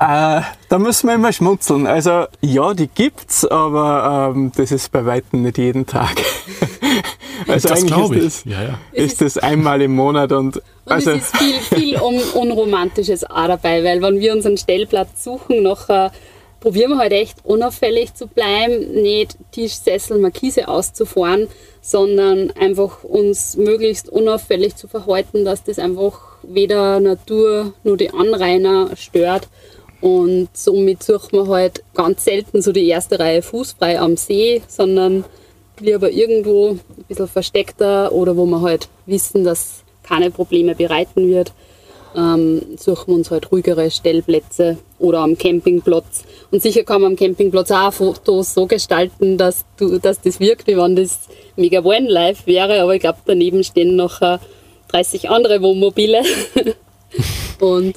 Äh, 0.00 0.40
da 0.68 0.78
müssen 0.78 1.08
wir 1.08 1.14
immer 1.14 1.32
schmunzeln. 1.32 1.86
Also 1.86 2.26
ja, 2.40 2.74
die 2.74 2.88
gibt's, 2.88 3.44
aber 3.44 4.32
ähm, 4.34 4.52
das 4.56 4.72
ist 4.72 4.92
bei 4.92 5.04
weitem 5.04 5.42
nicht 5.42 5.58
jeden 5.58 5.86
Tag. 5.86 6.16
also 7.48 7.68
das 7.68 7.82
eigentlich 7.82 8.22
ist, 8.22 8.46
das, 8.46 8.52
ja, 8.52 8.62
ja. 8.62 8.78
ist 8.92 9.20
das 9.20 9.38
einmal 9.38 9.82
im 9.82 9.94
Monat 9.94 10.32
und, 10.32 10.56
und 10.56 10.62
also 10.86 11.10
es 11.12 11.24
ist 11.24 11.36
viel, 11.36 11.54
viel 11.54 11.96
un 12.02 12.20
Unromantisches 12.34 13.24
auch 13.24 13.46
dabei, 13.46 13.84
weil 13.84 14.02
wenn 14.02 14.20
wir 14.20 14.32
unseren 14.32 14.56
Stellplatz 14.56 15.24
suchen, 15.24 15.62
nachher 15.62 16.12
probieren 16.60 16.90
wir 16.92 16.98
halt 16.98 17.12
echt 17.12 17.44
unauffällig 17.44 18.14
zu 18.14 18.26
bleiben, 18.26 19.00
nicht 19.02 19.36
Tisch, 19.52 19.74
Sessel, 19.74 20.18
Markise 20.18 20.68
auszufahren, 20.68 21.48
sondern 21.80 22.50
einfach 22.52 23.04
uns 23.04 23.56
möglichst 23.56 24.08
unauffällig 24.08 24.74
zu 24.74 24.88
verhalten, 24.88 25.44
dass 25.44 25.62
das 25.62 25.78
einfach 25.78 26.18
weder 26.42 26.98
Natur 27.00 27.74
noch 27.84 27.96
die 27.96 28.10
Anrainer 28.10 28.90
stört 28.96 29.48
und 30.00 30.48
somit 30.52 31.02
sucht 31.02 31.32
man 31.32 31.48
halt 31.48 31.82
ganz 31.94 32.24
selten 32.24 32.62
so 32.62 32.72
die 32.72 32.88
erste 32.88 33.18
Reihe 33.18 33.42
fußfrei 33.42 33.98
am 33.98 34.16
See, 34.16 34.62
sondern 34.68 35.24
lieber 35.80 36.10
irgendwo 36.10 36.70
ein 36.70 37.04
bisschen 37.08 37.28
versteckter 37.28 38.12
oder 38.12 38.36
wo 38.36 38.46
wir 38.46 38.60
halt 38.60 38.88
wissen, 39.06 39.44
dass 39.44 39.82
keine 40.02 40.30
Probleme 40.30 40.74
bereiten 40.74 41.28
wird. 41.28 41.52
Ähm, 42.16 42.62
suchen 42.78 43.08
wir 43.08 43.14
uns 43.16 43.30
halt 43.30 43.52
ruhigere 43.52 43.90
Stellplätze 43.90 44.78
oder 44.98 45.18
am 45.18 45.36
Campingplatz. 45.36 46.24
Und 46.50 46.62
sicher 46.62 46.82
kann 46.82 47.02
man 47.02 47.12
am 47.12 47.16
Campingplatz 47.16 47.70
auch 47.70 47.92
Fotos 47.92 48.54
so 48.54 48.66
gestalten, 48.66 49.36
dass, 49.36 49.66
du, 49.76 49.98
dass 49.98 50.20
das 50.22 50.40
wirkt, 50.40 50.66
wie 50.66 50.78
wenn 50.78 50.96
das 50.96 51.28
mega 51.56 51.80
One 51.80 52.08
wäre. 52.46 52.80
Aber 52.80 52.94
ich 52.94 53.00
glaube, 53.00 53.18
daneben 53.26 53.62
stehen 53.64 53.96
noch 53.96 54.20
30 54.88 55.28
andere 55.28 55.60
Wohnmobile. 55.60 56.22
Und 57.60 57.94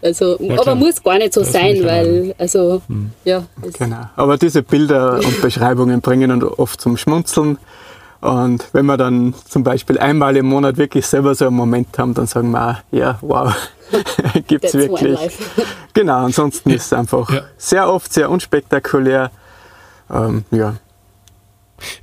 also, 0.00 0.36
ja, 0.40 0.58
aber 0.60 0.74
muss 0.74 1.02
gar 1.02 1.18
nicht 1.18 1.34
so 1.34 1.40
das 1.40 1.52
sein, 1.52 1.84
weil, 1.84 2.34
also, 2.38 2.82
hm. 2.86 3.10
ja. 3.24 3.44
Genau. 3.78 4.08
Aber 4.16 4.36
diese 4.38 4.62
Bilder 4.62 5.18
und 5.18 5.42
Beschreibungen 5.42 6.00
bringen 6.00 6.30
uns 6.30 6.44
oft 6.58 6.80
zum 6.80 6.96
Schmunzeln. 6.96 7.58
Und 8.20 8.68
wenn 8.72 8.86
wir 8.86 8.96
dann 8.96 9.34
zum 9.48 9.64
Beispiel 9.64 9.98
einmal 9.98 10.36
im 10.36 10.46
Monat 10.46 10.76
wirklich 10.76 11.06
selber 11.06 11.34
so 11.34 11.46
einen 11.46 11.56
Moment 11.56 11.98
haben, 11.98 12.14
dann 12.14 12.26
sagen 12.26 12.52
wir, 12.52 12.70
auch, 12.70 12.76
ja, 12.96 13.18
wow, 13.20 13.52
gibt 14.46 14.64
es 14.64 14.74
wirklich. 14.74 15.18
Genau, 15.92 16.24
ansonsten 16.24 16.70
ist 16.74 16.86
es 16.86 16.92
einfach 16.92 17.28
ja. 17.30 17.42
sehr 17.56 17.92
oft 17.92 18.12
sehr 18.12 18.30
unspektakulär. 18.30 19.30
Ähm, 20.08 20.44
ja, 20.52 20.74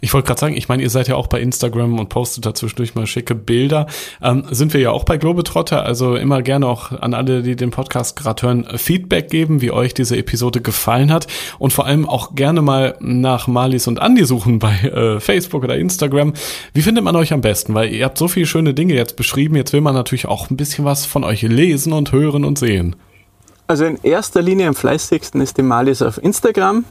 ich 0.02 0.14
wollte 0.14 0.28
gerade 0.28 0.40
sagen, 0.40 0.56
ich 0.56 0.70
meine, 0.70 0.84
ihr 0.84 0.90
seid 0.90 1.08
ja 1.08 1.16
auch 1.16 1.28
bei 1.28 1.40
Instagram 1.42 2.00
und 2.00 2.10
postet 2.10 2.46
da 2.46 2.54
zwischendurch 2.54 2.96
mal 2.96 3.08
schicke 3.08 3.36
Bilder. 3.36 3.88
Ähm, 4.22 4.46
sind 4.52 4.74
wir 4.74 4.82
ja 4.82 4.92
auch 4.92 5.04
bei 5.04 5.18
Globetrotter, 5.18 5.84
also 5.84 6.16
immer 6.16 6.42
gerne 6.42 6.68
auch 6.68 6.92
an 6.92 7.14
alle, 7.14 7.42
die 7.42 7.56
den 7.56 7.72
Podcast 7.72 8.16
gerade 8.16 8.42
hören, 8.44 8.68
Feedback 8.76 9.30
geben, 9.30 9.62
wie 9.62 9.72
euch 9.72 9.94
diese 9.94 10.18
Episode 10.18 10.62
gefallen 10.62 11.12
hat 11.12 11.28
und 11.58 11.74
vor 11.74 11.86
allem 11.86 12.08
auch 12.08 12.36
gerne 12.36 12.62
mal 12.62 12.96
nach 13.00 13.48
Marlies 13.48 13.88
und 13.88 14.00
Andi 14.00 14.26
suchen 14.26 14.60
bei 14.60 14.74
äh, 14.80 15.20
Facebook 15.20 15.64
oder 15.64 15.78
Instagram. 15.78 16.34
Wie 16.74 16.82
findet 16.82 17.04
man 17.04 17.16
euch 17.16 17.34
am 17.34 17.42
besten? 17.42 17.74
Weil 17.74 17.94
ihr 17.94 18.06
habt 18.06 18.18
so 18.18 18.28
viele 18.28 18.46
schöne 18.46 18.74
Dinge 18.74 18.94
jetzt 18.94 19.16
beschrieben, 19.16 19.56
jetzt 19.56 19.74
will 19.74 19.82
man 19.82 19.96
natürlich 19.96 20.28
auch 20.28 20.50
ein 20.50 20.58
bisschen 20.58 20.86
was 20.86 21.06
von 21.06 21.24
euch 21.24 21.42
lesen 21.42 21.94
und 21.94 22.12
hören 22.12 22.46
und 22.46 22.58
sehen. 22.58 22.96
Also 23.68 23.86
in 23.86 24.00
erster 24.02 24.42
Linie 24.42 24.68
am 24.68 24.74
fleißigsten 24.74 25.42
ist 25.42 25.58
die 25.58 25.62
Marlies 25.62 26.02
auf 26.02 26.18
Instagram, 26.22 26.86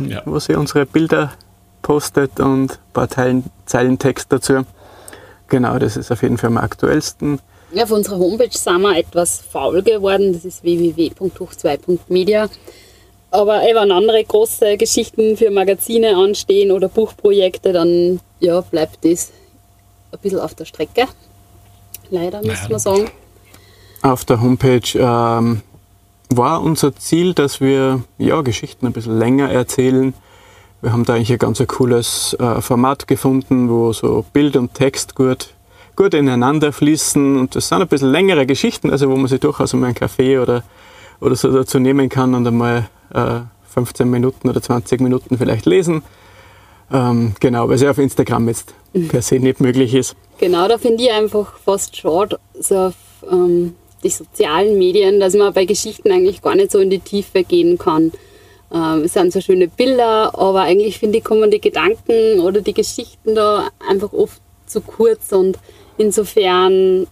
ja. 0.00 0.20
wo 0.26 0.38
sie 0.38 0.54
unsere 0.54 0.84
Bilder 0.84 1.32
postet 1.82 2.40
und 2.40 2.72
ein 2.72 2.78
paar 2.92 3.08
Teilen, 3.08 3.44
Zeilen 3.66 3.98
Text 3.98 4.32
dazu. 4.32 4.64
Genau, 5.48 5.78
das 5.78 5.96
ist 5.96 6.10
auf 6.10 6.22
jeden 6.22 6.38
Fall 6.38 6.48
am 6.48 6.58
aktuellsten. 6.58 7.40
Ja, 7.72 7.84
auf 7.84 7.90
unserer 7.92 8.18
Homepage 8.18 8.50
sind 8.50 8.80
wir 8.82 8.96
etwas 8.96 9.40
faul 9.40 9.82
geworden. 9.82 10.32
Das 10.32 10.44
ist 10.44 10.62
www.hoch2.media. 10.62 12.48
Aber 13.30 13.60
wenn 13.60 13.92
andere 13.92 14.24
große 14.24 14.76
Geschichten 14.76 15.36
für 15.36 15.50
Magazine 15.50 16.16
anstehen 16.16 16.72
oder 16.72 16.88
Buchprojekte, 16.88 17.72
dann 17.72 18.20
ja, 18.40 18.60
bleibt 18.60 19.04
das 19.04 19.30
ein 20.10 20.18
bisschen 20.18 20.40
auf 20.40 20.54
der 20.54 20.64
Strecke. 20.64 21.06
Leider, 22.10 22.42
muss 22.42 22.68
man 22.68 22.78
sagen. 22.80 23.10
Auf 24.02 24.24
der 24.24 24.40
Homepage 24.40 24.80
ähm, 24.94 25.62
war 26.28 26.62
unser 26.62 26.96
Ziel, 26.96 27.34
dass 27.34 27.60
wir 27.60 28.02
ja, 28.18 28.40
Geschichten 28.40 28.86
ein 28.86 28.92
bisschen 28.92 29.18
länger 29.18 29.50
erzählen. 29.50 30.12
Wir 30.82 30.92
haben 30.92 31.04
da 31.04 31.14
eigentlich 31.14 31.32
ein 31.32 31.38
ganz 31.38 31.62
cooles 31.66 32.34
äh, 32.40 32.62
Format 32.62 33.06
gefunden, 33.06 33.68
wo 33.68 33.92
so 33.92 34.24
Bild 34.32 34.56
und 34.56 34.72
Text 34.72 35.14
gut, 35.14 35.48
gut 35.94 36.14
ineinander 36.14 36.72
fließen. 36.72 37.38
Und 37.38 37.54
das 37.54 37.68
sind 37.68 37.82
ein 37.82 37.88
bisschen 37.88 38.10
längere 38.10 38.46
Geschichten, 38.46 38.90
also 38.90 39.10
wo 39.10 39.16
man 39.16 39.26
sich 39.26 39.40
durchaus 39.40 39.74
mal 39.74 39.86
einen 39.86 39.94
Kaffee 39.94 40.38
oder, 40.38 40.62
oder 41.20 41.36
so 41.36 41.52
dazu 41.52 41.78
nehmen 41.78 42.08
kann 42.08 42.34
und 42.34 42.46
einmal 42.46 42.88
äh, 43.12 43.40
15 43.74 44.08
Minuten 44.08 44.48
oder 44.48 44.62
20 44.62 45.02
Minuten 45.02 45.36
vielleicht 45.36 45.66
lesen. 45.66 46.02
Ähm, 46.90 47.34
genau, 47.40 47.68
weil 47.68 47.76
es 47.76 47.82
ja 47.82 47.90
auf 47.90 47.98
Instagram 47.98 48.48
jetzt 48.48 48.74
per 49.08 49.20
se 49.20 49.38
nicht 49.38 49.60
möglich 49.60 49.94
ist. 49.94 50.16
Genau, 50.38 50.66
da 50.66 50.78
finde 50.78 51.04
ich 51.04 51.12
einfach 51.12 51.58
fast 51.58 51.94
schade, 51.96 52.38
so 52.58 52.76
auf 52.76 52.94
ähm, 53.30 53.74
die 54.02 54.08
sozialen 54.08 54.78
Medien, 54.78 55.20
dass 55.20 55.34
man 55.34 55.52
bei 55.52 55.66
Geschichten 55.66 56.10
eigentlich 56.10 56.40
gar 56.40 56.54
nicht 56.54 56.72
so 56.72 56.78
in 56.78 56.88
die 56.88 57.00
Tiefe 57.00 57.44
gehen 57.44 57.76
kann. 57.76 58.12
Ähm, 58.72 59.02
es 59.04 59.14
sind 59.14 59.32
so 59.32 59.40
schöne 59.40 59.68
Bilder, 59.68 60.38
aber 60.38 60.62
eigentlich 60.62 60.98
finde 60.98 61.18
ich, 61.18 61.24
kommen 61.24 61.50
die 61.50 61.60
Gedanken 61.60 62.40
oder 62.40 62.60
die 62.60 62.74
Geschichten 62.74 63.34
da 63.34 63.68
einfach 63.88 64.12
oft 64.12 64.40
zu 64.66 64.80
kurz 64.80 65.32
und 65.32 65.58
insofern 65.98 67.06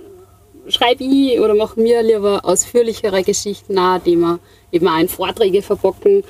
schreibe 0.69 1.03
ich 1.03 1.41
oder 1.41 1.55
mache 1.55 1.81
mir 1.81 2.03
lieber 2.03 2.45
ausführlichere 2.45 3.23
Geschichten 3.23 3.79
auch, 3.79 3.99
die 3.99 4.17
wir 4.17 4.39
eben 4.71 4.87
auch 4.87 4.99
in 4.99 5.09
Vorträge 5.09 5.63
verpacken, 5.63 6.23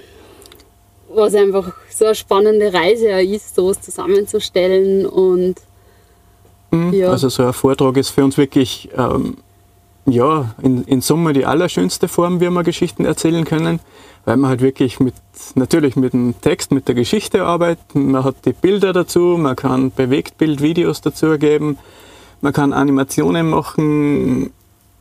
was 1.12 1.34
einfach 1.34 1.72
so 1.90 2.06
eine 2.06 2.14
spannende 2.14 2.72
Reise 2.72 3.08
ist, 3.20 3.54
sowas 3.54 3.80
zusammenzustellen 3.80 5.04
und 5.06 5.56
mhm, 6.70 6.92
ja. 6.92 7.10
Also 7.10 7.28
so 7.28 7.44
ein 7.44 7.52
Vortrag 7.52 7.96
ist 7.96 8.10
für 8.10 8.24
uns 8.24 8.38
wirklich 8.38 8.88
ähm, 8.96 9.36
ja, 10.06 10.54
in, 10.62 10.84
in 10.84 11.00
Summe 11.00 11.32
die 11.32 11.44
allerschönste 11.44 12.08
Form, 12.08 12.40
wie 12.40 12.48
wir 12.48 12.62
Geschichten 12.62 13.04
erzählen 13.04 13.44
können, 13.44 13.80
weil 14.28 14.36
man 14.36 14.50
halt 14.50 14.60
wirklich 14.60 15.00
mit, 15.00 15.14
natürlich 15.54 15.96
mit 15.96 16.12
dem 16.12 16.38
Text, 16.42 16.70
mit 16.70 16.86
der 16.86 16.94
Geschichte 16.94 17.44
arbeiten, 17.44 18.10
man 18.10 18.24
hat 18.24 18.44
die 18.44 18.52
Bilder 18.52 18.92
dazu, 18.92 19.38
man 19.38 19.56
kann 19.56 19.90
Bewegtbildvideos 19.90 21.00
dazu 21.00 21.38
geben, 21.38 21.78
man 22.42 22.52
kann 22.52 22.74
Animationen 22.74 23.48
machen, 23.48 24.52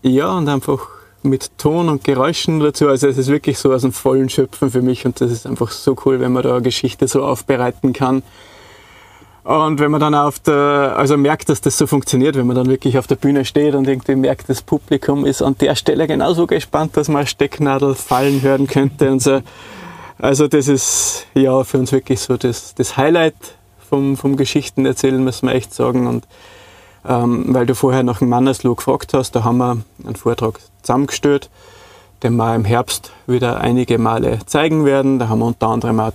ja, 0.02 0.32
und 0.32 0.48
einfach 0.48 0.88
mit 1.24 1.58
Ton 1.58 1.90
und 1.90 2.06
Geräuschen 2.06 2.62
dazu. 2.62 2.88
Also 2.88 3.10
es 3.10 3.18
ist 3.18 3.28
wirklich 3.28 3.58
so 3.58 3.74
aus 3.74 3.82
dem 3.82 3.92
vollen 3.92 4.30
Schöpfen 4.30 4.72
für 4.72 4.82
mich 4.82 5.06
und 5.06 5.20
das 5.20 5.30
ist 5.30 5.46
einfach 5.46 5.72
so 5.72 5.98
cool, 6.06 6.22
wenn 6.22 6.32
man 6.32 6.44
da 6.44 6.54
eine 6.54 6.62
Geschichte 6.62 7.10
so 7.10 7.22
aufbereiten 7.22 7.92
kann. 7.92 8.24
Und 9.48 9.80
wenn 9.80 9.92
man 9.92 10.02
dann 10.02 10.14
auf 10.14 10.40
der, 10.40 10.96
also 10.98 11.16
merkt, 11.16 11.48
dass 11.48 11.62
das 11.62 11.78
so 11.78 11.88
funktioniert, 11.88 12.36
wenn 12.36 12.48
man 12.48 12.58
dann 12.58 12.68
wirklich 12.68 12.98
auf 12.98 13.08
der 13.08 13.16
Bühne 13.16 13.46
steht 13.46 13.76
und 13.76 13.88
irgendwie 13.88 14.18
merkt, 14.18 14.50
das 14.50 14.62
Publikum 14.62 15.26
ist 15.26 15.42
an 15.42 15.58
der 15.58 15.76
Stelle 15.76 16.06
genauso 16.06 16.48
gespannt, 16.48 16.98
dass 16.98 17.08
man 17.08 17.20
eine 17.20 17.28
Stecknadel 17.28 17.96
fallen 17.96 18.42
hören 18.42 18.68
könnte 18.68 19.10
und 19.10 19.22
so. 19.22 19.40
Also 20.20 20.50
das 20.50 20.68
ist 20.68 21.28
ja 21.34 21.64
für 21.64 21.78
uns 21.78 21.94
wirklich 21.94 22.20
so 22.20 22.36
das, 22.36 22.76
das 22.76 22.98
Highlight 22.98 23.36
vom, 23.90 24.18
vom 24.18 24.36
Geschichten 24.36 24.86
erzählen, 24.86 25.24
muss 25.24 25.44
man 25.44 25.56
echt 25.56 25.74
sagen. 25.74 26.08
Und 26.08 26.28
ähm, 27.08 27.46
weil 27.48 27.66
du 27.66 27.74
vorher 27.74 28.04
nach 28.04 28.20
dem 28.20 28.28
Mannesloh 28.28 28.76
gefragt 28.76 29.14
hast, 29.14 29.32
da 29.32 29.46
haben 29.46 29.60
wir 29.60 29.78
einen 30.04 30.18
Vortrag 30.18 30.60
zusammengestellt, 30.82 31.50
den 32.22 32.36
wir 32.36 32.54
im 32.54 32.66
Herbst 32.66 33.14
wieder 33.28 33.62
einige 33.62 33.98
Male 33.98 34.40
zeigen 34.46 34.84
werden. 34.84 35.20
Da 35.20 35.30
haben 35.30 35.40
wir 35.40 35.46
unter 35.46 35.70
anderem 35.70 36.02
auch 36.02 36.12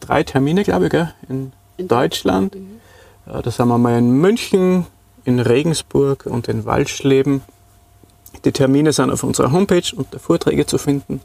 drei 0.00 0.22
Termine, 0.22 0.64
glaube 0.64 0.86
ich, 0.86 0.90
gell, 0.90 1.12
in, 1.28 1.52
in 1.76 1.88
Deutschland. 1.88 2.54
Mhm. 2.54 2.80
Da 3.26 3.50
sind 3.50 3.68
wir 3.68 3.78
mal 3.78 3.98
in 3.98 4.10
München, 4.10 4.86
in 5.24 5.38
Regensburg 5.38 6.26
und 6.26 6.48
in 6.48 6.64
Waldschleben. 6.64 7.42
Die 8.44 8.52
Termine 8.52 8.92
sind 8.92 9.10
auf 9.10 9.22
unserer 9.22 9.52
Homepage 9.52 9.94
unter 9.94 10.18
Vorträge 10.18 10.66
zu 10.66 10.78
finden. 10.78 11.20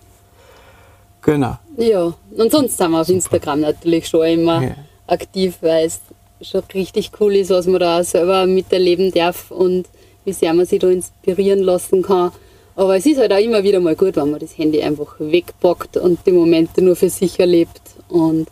Genau. 1.22 1.58
Ja, 1.78 2.14
und 2.38 2.52
sonst 2.52 2.78
sind 2.78 2.92
wir 2.92 3.02
auf 3.02 3.10
Instagram 3.10 3.62
natürlich 3.62 4.08
schon 4.08 4.26
immer 4.26 4.64
ja. 4.64 4.76
aktiv, 5.08 5.58
weil 5.62 5.88
es 5.88 6.02
schon 6.42 6.64
richtig 6.74 7.12
cool 7.20 7.36
ist, 7.36 7.50
was 7.50 7.66
man 7.66 7.80
da 7.80 8.04
selber 8.04 8.46
miterleben 8.46 9.12
darf 9.12 9.52
und 9.52 9.88
wie 10.24 10.34
sehr 10.34 10.54
man 10.54 10.66
sich 10.66 10.80
da 10.80 10.90
inspirieren 10.90 11.60
lassen 11.60 12.02
kann. 12.04 12.32
Aber 12.76 12.96
es 12.96 13.06
ist 13.08 13.18
halt 13.18 13.34
auch 13.34 13.40
immer 13.40 13.64
wieder 13.64 13.80
mal 13.80 13.96
gut, 13.96 14.16
wenn 14.16 14.30
man 14.30 14.40
das 14.40 14.58
Handy 14.58 14.82
einfach 14.84 15.16
wegpackt 15.18 15.98
und 15.98 16.20
die 16.26 16.32
Momente 16.32 16.82
nur 16.84 16.96
für 16.96 17.10
sich 17.10 17.40
erlebt 17.40 17.82
und 18.08 18.48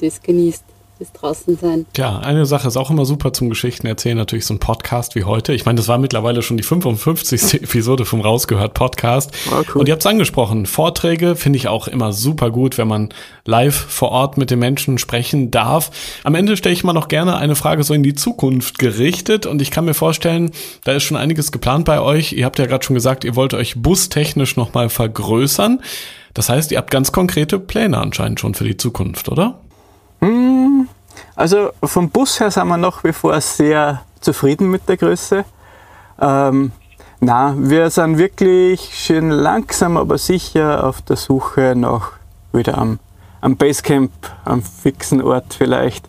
das 0.00 0.22
genießt 0.22 0.64
das 1.00 1.12
draußen 1.12 1.56
sein. 1.56 1.86
Ja, 1.96 2.18
eine 2.18 2.44
Sache 2.44 2.68
ist 2.68 2.76
auch 2.76 2.90
immer 2.90 3.06
super 3.06 3.32
zum 3.32 3.48
Geschichten 3.48 3.86
erzählen, 3.86 4.18
natürlich 4.18 4.44
so 4.44 4.54
ein 4.54 4.58
Podcast 4.58 5.14
wie 5.14 5.24
heute. 5.24 5.54
Ich 5.54 5.64
meine, 5.64 5.76
das 5.76 5.88
war 5.88 5.96
mittlerweile 5.98 6.42
schon 6.42 6.58
die 6.58 6.62
55. 6.62 7.54
Episode 7.62 8.04
vom 8.04 8.20
Rausgehört 8.20 8.74
Podcast. 8.74 9.32
Cool. 9.50 9.80
Und 9.80 9.88
ihr 9.88 9.92
habt 9.92 10.02
es 10.02 10.06
angesprochen, 10.06 10.66
Vorträge 10.66 11.36
finde 11.36 11.56
ich 11.56 11.68
auch 11.68 11.88
immer 11.88 12.12
super 12.12 12.50
gut, 12.50 12.76
wenn 12.76 12.86
man 12.86 13.08
live 13.46 13.74
vor 13.74 14.10
Ort 14.10 14.36
mit 14.36 14.50
den 14.50 14.58
Menschen 14.58 14.98
sprechen 14.98 15.50
darf. 15.50 15.90
Am 16.22 16.34
Ende 16.34 16.56
stelle 16.56 16.74
ich 16.74 16.84
mal 16.84 16.92
noch 16.92 17.08
gerne 17.08 17.36
eine 17.36 17.56
Frage 17.56 17.82
so 17.82 17.94
in 17.94 18.02
die 18.02 18.14
Zukunft 18.14 18.78
gerichtet 18.78 19.46
und 19.46 19.62
ich 19.62 19.70
kann 19.70 19.86
mir 19.86 19.94
vorstellen, 19.94 20.50
da 20.84 20.92
ist 20.92 21.04
schon 21.04 21.16
einiges 21.16 21.50
geplant 21.50 21.86
bei 21.86 22.00
euch. 22.00 22.32
Ihr 22.32 22.44
habt 22.44 22.58
ja 22.58 22.66
gerade 22.66 22.84
schon 22.84 22.94
gesagt, 22.94 23.24
ihr 23.24 23.36
wollt 23.36 23.54
euch 23.54 23.74
bustechnisch 23.76 24.56
nochmal 24.56 24.90
vergrößern. 24.90 25.80
Das 26.34 26.50
heißt, 26.50 26.70
ihr 26.72 26.78
habt 26.78 26.90
ganz 26.90 27.10
konkrete 27.10 27.58
Pläne 27.58 27.96
anscheinend 27.98 28.38
schon 28.38 28.54
für 28.54 28.64
die 28.64 28.76
Zukunft, 28.76 29.30
oder? 29.30 29.60
Hm, 30.20 30.69
also 31.34 31.70
vom 31.82 32.10
Bus 32.10 32.40
her 32.40 32.50
sind 32.50 32.68
wir 32.68 32.76
nach 32.76 33.04
wie 33.04 33.12
vor 33.12 33.40
sehr 33.40 34.02
zufrieden 34.20 34.70
mit 34.70 34.88
der 34.88 34.96
Größe. 34.96 35.44
Ähm, 36.20 36.72
na, 37.20 37.54
wir 37.56 37.90
sind 37.90 38.18
wirklich 38.18 38.94
schön 38.94 39.30
langsam, 39.30 39.96
aber 39.96 40.18
sicher 40.18 40.86
auf 40.86 41.02
der 41.02 41.16
Suche 41.16 41.74
nach 41.76 42.12
wieder 42.52 42.78
am, 42.78 42.98
am 43.40 43.56
Basecamp, 43.56 44.10
am 44.44 44.62
fixen 44.62 45.22
Ort 45.22 45.54
vielleicht. 45.56 46.08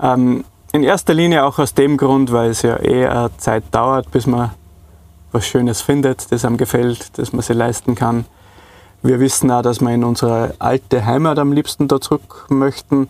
Ähm, 0.00 0.44
in 0.72 0.84
erster 0.84 1.14
Linie 1.14 1.44
auch 1.44 1.58
aus 1.58 1.74
dem 1.74 1.96
Grund, 1.96 2.32
weil 2.32 2.50
es 2.50 2.62
ja 2.62 2.76
eher 2.76 3.30
Zeit 3.38 3.64
dauert, 3.70 4.10
bis 4.10 4.26
man 4.26 4.50
was 5.32 5.46
Schönes 5.46 5.80
findet, 5.80 6.30
das 6.32 6.44
einem 6.44 6.56
gefällt, 6.56 7.18
das 7.18 7.32
man 7.32 7.42
sich 7.42 7.56
leisten 7.56 7.94
kann. 7.94 8.24
Wir 9.02 9.20
wissen 9.20 9.50
auch, 9.50 9.62
dass 9.62 9.80
wir 9.80 9.90
in 9.90 10.04
unsere 10.04 10.54
alte 10.58 11.04
Heimat 11.04 11.38
am 11.38 11.52
liebsten 11.52 11.88
da 11.88 12.00
zurück 12.00 12.46
möchten. 12.48 13.08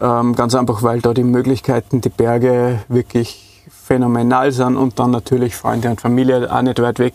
Ähm, 0.00 0.34
ganz 0.34 0.54
einfach, 0.54 0.82
weil 0.82 1.00
da 1.00 1.12
die 1.12 1.24
Möglichkeiten, 1.24 2.00
die 2.00 2.08
Berge 2.08 2.80
wirklich 2.88 3.62
phänomenal 3.68 4.52
sind 4.52 4.76
und 4.76 4.98
dann 4.98 5.10
natürlich 5.10 5.54
Freunde 5.54 5.90
und 5.90 6.00
Familie 6.00 6.52
auch 6.52 6.62
nicht 6.62 6.80
weit 6.80 6.98
weg. 6.98 7.14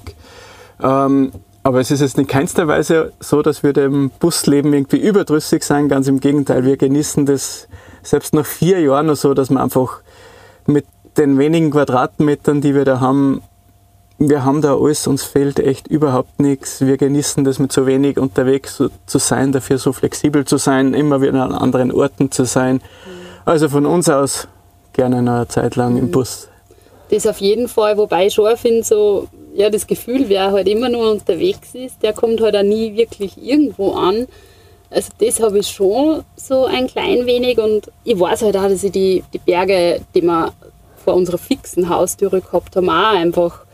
Ähm, 0.81 1.31
aber 1.63 1.79
es 1.79 1.91
ist 1.91 2.01
jetzt 2.01 2.17
in 2.17 2.27
keinster 2.27 2.67
Weise 2.67 3.11
so, 3.19 3.41
dass 3.41 3.63
wir 3.63 3.73
dem 3.73 4.09
Busleben 4.19 4.73
irgendwie 4.73 4.99
überdrüssig 4.99 5.63
sein. 5.63 5.89
Ganz 5.89 6.07
im 6.07 6.19
Gegenteil, 6.19 6.63
wir 6.63 6.77
genießen 6.77 7.25
das 7.25 7.67
selbst 8.03 8.33
nach 8.33 8.45
vier 8.45 8.79
Jahren 8.79 9.07
noch 9.07 9.15
so, 9.15 9.33
dass 9.33 9.49
wir 9.49 9.61
einfach 9.61 9.99
mit 10.65 10.85
den 11.17 11.37
wenigen 11.37 11.71
Quadratmetern, 11.71 12.61
die 12.61 12.75
wir 12.75 12.85
da 12.85 12.99
haben, 12.99 13.41
wir 14.19 14.43
haben 14.43 14.61
da 14.61 14.75
alles, 14.75 15.05
uns 15.05 15.23
fehlt 15.23 15.59
echt 15.59 15.87
überhaupt 15.87 16.39
nichts. 16.39 16.81
Wir 16.81 16.97
genießen 16.97 17.43
das 17.43 17.59
mit 17.59 17.71
so 17.71 17.85
wenig 17.85 18.17
unterwegs 18.17 18.81
zu 19.05 19.17
sein, 19.19 19.51
dafür 19.51 19.77
so 19.77 19.93
flexibel 19.93 20.45
zu 20.45 20.57
sein, 20.57 20.93
immer 20.93 21.21
wieder 21.21 21.43
an 21.43 21.53
anderen 21.53 21.91
Orten 21.91 22.31
zu 22.31 22.45
sein. 22.45 22.81
Also 23.45 23.69
von 23.69 23.85
uns 23.85 24.09
aus 24.09 24.47
gerne 24.93 25.21
noch 25.21 25.33
eine 25.33 25.47
Zeit 25.47 25.75
lang 25.75 25.97
im 25.97 26.05
mhm. 26.05 26.11
Bus. 26.11 26.49
Das 27.09 27.27
auf 27.27 27.37
jeden 27.37 27.67
Fall, 27.67 27.97
wobei 27.97 28.27
ich 28.27 28.33
schon 28.33 28.57
finde, 28.57 28.83
so, 28.83 29.27
ja, 29.53 29.69
das 29.69 29.87
Gefühl, 29.87 30.25
wer 30.27 30.51
halt 30.51 30.67
immer 30.67 30.89
nur 30.89 31.11
unterwegs 31.11 31.73
ist, 31.73 32.01
der 32.01 32.13
kommt 32.13 32.41
halt 32.41 32.55
auch 32.55 32.63
nie 32.63 32.95
wirklich 32.97 33.41
irgendwo 33.41 33.93
an. 33.93 34.27
Also 34.89 35.11
das 35.19 35.39
habe 35.39 35.59
ich 35.59 35.67
schon 35.67 36.23
so 36.35 36.65
ein 36.65 36.87
klein 36.87 37.25
wenig 37.25 37.59
und 37.59 37.91
ich 38.03 38.19
weiß 38.19 38.41
halt 38.41 38.57
auch, 38.57 38.67
dass 38.67 38.83
ich 38.83 38.91
die, 38.91 39.23
die 39.33 39.37
Berge, 39.37 40.01
die 40.15 40.21
wir 40.21 40.51
vor 41.03 41.13
unserer 41.13 41.37
fixen 41.37 41.87
Haustüre 41.87 42.41
gehabt 42.41 42.75
haben, 42.75 42.89
auch 42.89 43.13
einfach 43.13 43.66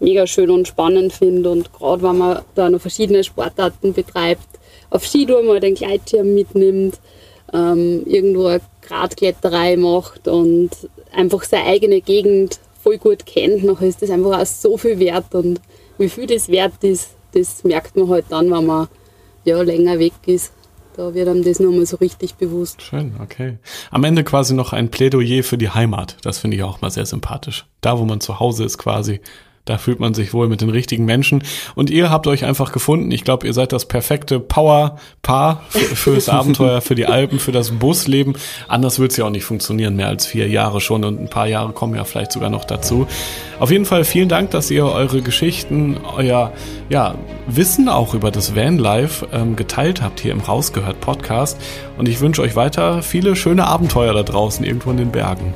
mega 0.00 0.26
schön 0.26 0.50
und 0.50 0.66
spannend 0.66 1.12
finde. 1.12 1.50
Und 1.50 1.72
gerade 1.72 2.02
wenn 2.02 2.18
man 2.18 2.42
da 2.54 2.68
noch 2.68 2.80
verschiedene 2.80 3.22
Sportarten 3.22 3.92
betreibt, 3.92 4.48
auf 4.90 5.06
Skitour 5.06 5.42
mal 5.42 5.60
den 5.60 5.74
Gleitschirm 5.74 6.34
mitnimmt, 6.34 6.98
ähm, 7.52 8.02
irgendwo 8.06 8.46
eine 8.46 8.60
Gradkletterei 8.82 9.76
macht 9.76 10.26
und 10.28 10.70
einfach 11.12 11.42
seine 11.44 11.66
eigene 11.66 12.00
Gegend 12.00 12.58
voll 12.82 12.98
gut 12.98 13.26
kennt, 13.26 13.64
dann 13.64 13.76
ist 13.78 14.02
das 14.02 14.10
einfach 14.10 14.40
auch 14.40 14.46
so 14.46 14.76
viel 14.76 14.98
wert. 14.98 15.34
Und 15.34 15.60
wie 15.98 16.08
viel 16.08 16.26
das 16.26 16.48
wert 16.48 16.82
ist, 16.82 17.10
das 17.32 17.62
merkt 17.62 17.96
man 17.96 18.08
halt 18.08 18.26
dann, 18.30 18.50
wenn 18.50 18.66
man 18.66 18.88
ja, 19.44 19.60
länger 19.62 19.98
weg 19.98 20.12
ist. 20.26 20.52
da 20.96 21.14
wird 21.14 21.28
einem 21.28 21.44
das 21.44 21.60
nochmal 21.60 21.86
so 21.86 21.96
richtig 21.96 22.34
bewusst. 22.34 22.82
Schön, 22.82 23.14
okay. 23.22 23.58
Am 23.90 24.04
Ende 24.04 24.24
quasi 24.24 24.54
noch 24.54 24.72
ein 24.72 24.90
Plädoyer 24.90 25.42
für 25.42 25.56
die 25.56 25.70
Heimat. 25.70 26.16
Das 26.22 26.38
finde 26.38 26.56
ich 26.56 26.62
auch 26.62 26.80
mal 26.80 26.90
sehr 26.90 27.06
sympathisch. 27.06 27.66
Da, 27.80 27.98
wo 27.98 28.04
man 28.04 28.20
zu 28.20 28.40
Hause 28.40 28.64
ist 28.64 28.78
quasi. 28.78 29.20
Da 29.66 29.78
fühlt 29.78 30.00
man 30.00 30.14
sich 30.14 30.32
wohl 30.32 30.48
mit 30.48 30.62
den 30.62 30.70
richtigen 30.70 31.04
Menschen. 31.04 31.42
Und 31.74 31.90
ihr 31.90 32.10
habt 32.10 32.26
euch 32.26 32.44
einfach 32.44 32.72
gefunden. 32.72 33.10
Ich 33.10 33.24
glaube, 33.24 33.46
ihr 33.46 33.52
seid 33.52 33.72
das 33.72 33.86
perfekte 33.86 34.40
Power-Paar 34.40 35.62
für, 35.68 35.96
fürs 35.96 36.28
Abenteuer, 36.30 36.80
für 36.80 36.94
die 36.94 37.06
Alpen, 37.06 37.38
für 37.38 37.52
das 37.52 37.70
Busleben. 37.70 38.34
Anders 38.68 38.98
wird 38.98 39.10
es 39.12 39.18
ja 39.18 39.26
auch 39.26 39.30
nicht 39.30 39.44
funktionieren, 39.44 39.96
mehr 39.96 40.08
als 40.08 40.26
vier 40.26 40.48
Jahre 40.48 40.80
schon. 40.80 41.04
Und 41.04 41.20
ein 41.20 41.28
paar 41.28 41.46
Jahre 41.46 41.72
kommen 41.72 41.94
ja 41.94 42.04
vielleicht 42.04 42.32
sogar 42.32 42.50
noch 42.50 42.64
dazu. 42.64 43.06
Auf 43.58 43.70
jeden 43.70 43.84
Fall 43.84 44.04
vielen 44.04 44.28
Dank, 44.30 44.50
dass 44.50 44.70
ihr 44.70 44.86
eure 44.86 45.20
Geschichten, 45.20 45.98
euer 46.16 46.52
ja, 46.88 47.14
Wissen 47.46 47.88
auch 47.88 48.14
über 48.14 48.30
das 48.30 48.56
Vanlife 48.56 49.28
ähm, 49.32 49.56
geteilt 49.56 50.00
habt 50.00 50.20
hier 50.20 50.32
im 50.32 50.40
Rausgehört 50.40 51.00
Podcast. 51.00 51.60
Und 51.98 52.08
ich 52.08 52.20
wünsche 52.20 52.42
euch 52.42 52.56
weiter 52.56 53.02
viele 53.02 53.36
schöne 53.36 53.66
Abenteuer 53.66 54.14
da 54.14 54.22
draußen, 54.22 54.64
irgendwo 54.64 54.90
in 54.90 54.96
den 54.96 55.12
Bergen. 55.12 55.52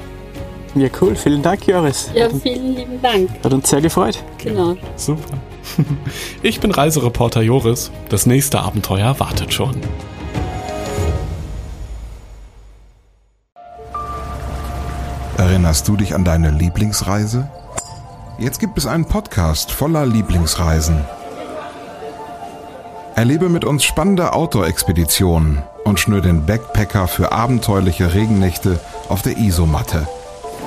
Ja, 0.74 0.88
cool. 1.00 1.14
Vielen 1.14 1.42
Dank, 1.42 1.66
Joris. 1.66 2.10
Ja, 2.14 2.28
vielen 2.30 2.74
lieben 2.74 3.00
Dank. 3.00 3.30
Hat 3.44 3.52
uns 3.52 3.70
sehr 3.70 3.80
gefreut. 3.80 4.22
Genau. 4.38 4.76
Super. 4.96 5.38
Ich 6.42 6.60
bin 6.60 6.70
Reisereporter 6.70 7.40
Joris. 7.40 7.90
Das 8.10 8.26
nächste 8.26 8.60
Abenteuer 8.60 9.18
wartet 9.18 9.54
schon. 9.54 9.80
Erinnerst 15.38 15.88
du 15.88 15.96
dich 15.96 16.14
an 16.14 16.24
deine 16.24 16.50
Lieblingsreise? 16.50 17.48
Jetzt 18.38 18.60
gibt 18.60 18.76
es 18.78 18.86
einen 18.86 19.06
Podcast 19.06 19.70
voller 19.72 20.04
Lieblingsreisen. 20.06 21.04
Erlebe 23.14 23.48
mit 23.48 23.64
uns 23.64 23.84
spannende 23.84 24.32
Outdoor-Expeditionen 24.32 25.62
und 25.84 26.00
schnür 26.00 26.20
den 26.20 26.46
Backpacker 26.46 27.06
für 27.08 27.32
abenteuerliche 27.32 28.12
Regennächte 28.12 28.80
auf 29.08 29.22
der 29.22 29.38
Isomatte. 29.38 30.06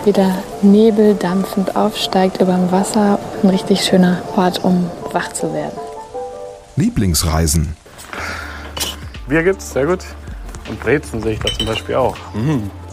Wie 0.08 0.14
der 0.14 0.36
Nebel 0.62 1.16
dampfend 1.16 1.76
aufsteigt 1.76 2.40
über 2.40 2.54
dem 2.54 2.72
Wasser. 2.72 3.20
Ein 3.44 3.50
richtig 3.50 3.84
schöner 3.84 4.22
Ort, 4.38 4.64
um 4.64 4.90
wach 5.12 5.34
zu 5.34 5.54
werden. 5.54 5.78
Lieblingsreisen. 6.78 7.76
Bier 9.28 9.44
gibt's, 9.44 9.74
sehr 9.74 9.86
gut. 9.86 10.06
Und 10.70 10.80
Brezen 10.80 11.22
sehe 11.22 11.34
ich 11.34 11.40
da 11.40 11.52
zum 11.52 11.68
Beispiel 11.68 11.96
auch. 11.96 12.16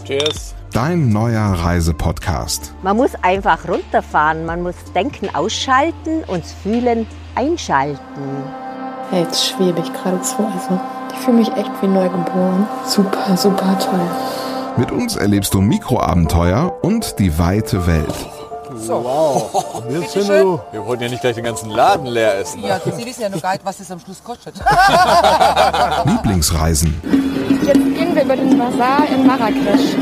Cheers. 0.03 0.55
Dein 0.73 1.07
neuer 1.07 1.53
Reisepodcast. 1.53 2.73
Man 2.83 2.97
muss 2.97 3.11
einfach 3.21 3.65
runterfahren, 3.65 4.45
man 4.45 4.61
muss 4.61 4.75
Denken 4.93 5.33
ausschalten 5.33 6.25
und 6.27 6.43
Fühlen 6.45 7.07
einschalten. 7.35 8.43
Ja, 9.13 9.19
jetzt 9.19 9.51
schwebe 9.51 9.79
ich 9.79 9.93
geradezu. 9.93 10.45
Also, 10.53 10.81
ich 11.13 11.19
fühle 11.19 11.37
mich 11.37 11.51
echt 11.53 11.71
wie 11.81 11.87
neugeboren. 11.87 12.67
Super, 12.85 13.37
super 13.37 13.79
toll. 13.79 14.44
Mit 14.77 14.91
uns 14.91 15.15
erlebst 15.15 15.53
du 15.53 15.61
Mikroabenteuer 15.61 16.83
und 16.83 17.17
die 17.19 17.39
weite 17.39 17.87
Welt. 17.87 18.09
Wir 18.75 20.85
wollten 20.85 21.03
ja 21.03 21.09
nicht 21.09 21.21
gleich 21.21 21.35
den 21.35 21.45
ganzen 21.45 21.69
Laden 21.69 22.07
leer 22.07 22.39
essen. 22.39 22.61
Ja, 22.61 22.79
Sie 22.79 23.05
wissen 23.05 23.21
ja 23.21 23.29
noch 23.29 23.41
gar 23.41 23.53
nicht, 23.53 23.63
was 23.63 23.77
das 23.77 23.89
am 23.89 23.99
Schluss 23.99 24.21
kostet. 24.21 24.55
Lieblingsreisen. 26.05 26.93
Jetzt 27.65 27.73
gehen 27.73 28.15
wir 28.15 28.23
über 28.23 28.35
den 28.35 28.57
Bazar 28.57 29.07
in 29.07 29.25
Marrakesch. 29.25 29.95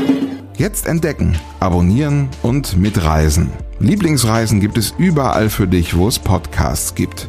Jetzt 0.56 0.86
entdecken, 0.86 1.38
abonnieren 1.60 2.28
und 2.42 2.76
mitreisen. 2.76 3.52
Lieblingsreisen 3.78 4.60
gibt 4.60 4.76
es 4.76 4.92
überall 4.98 5.50
für 5.50 5.68
dich, 5.68 5.96
wo 5.96 6.08
es 6.08 6.18
Podcasts 6.18 6.96
gibt. 6.96 7.28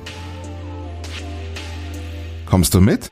Kommst 2.48 2.74
du 2.74 2.82
mit? 2.82 3.12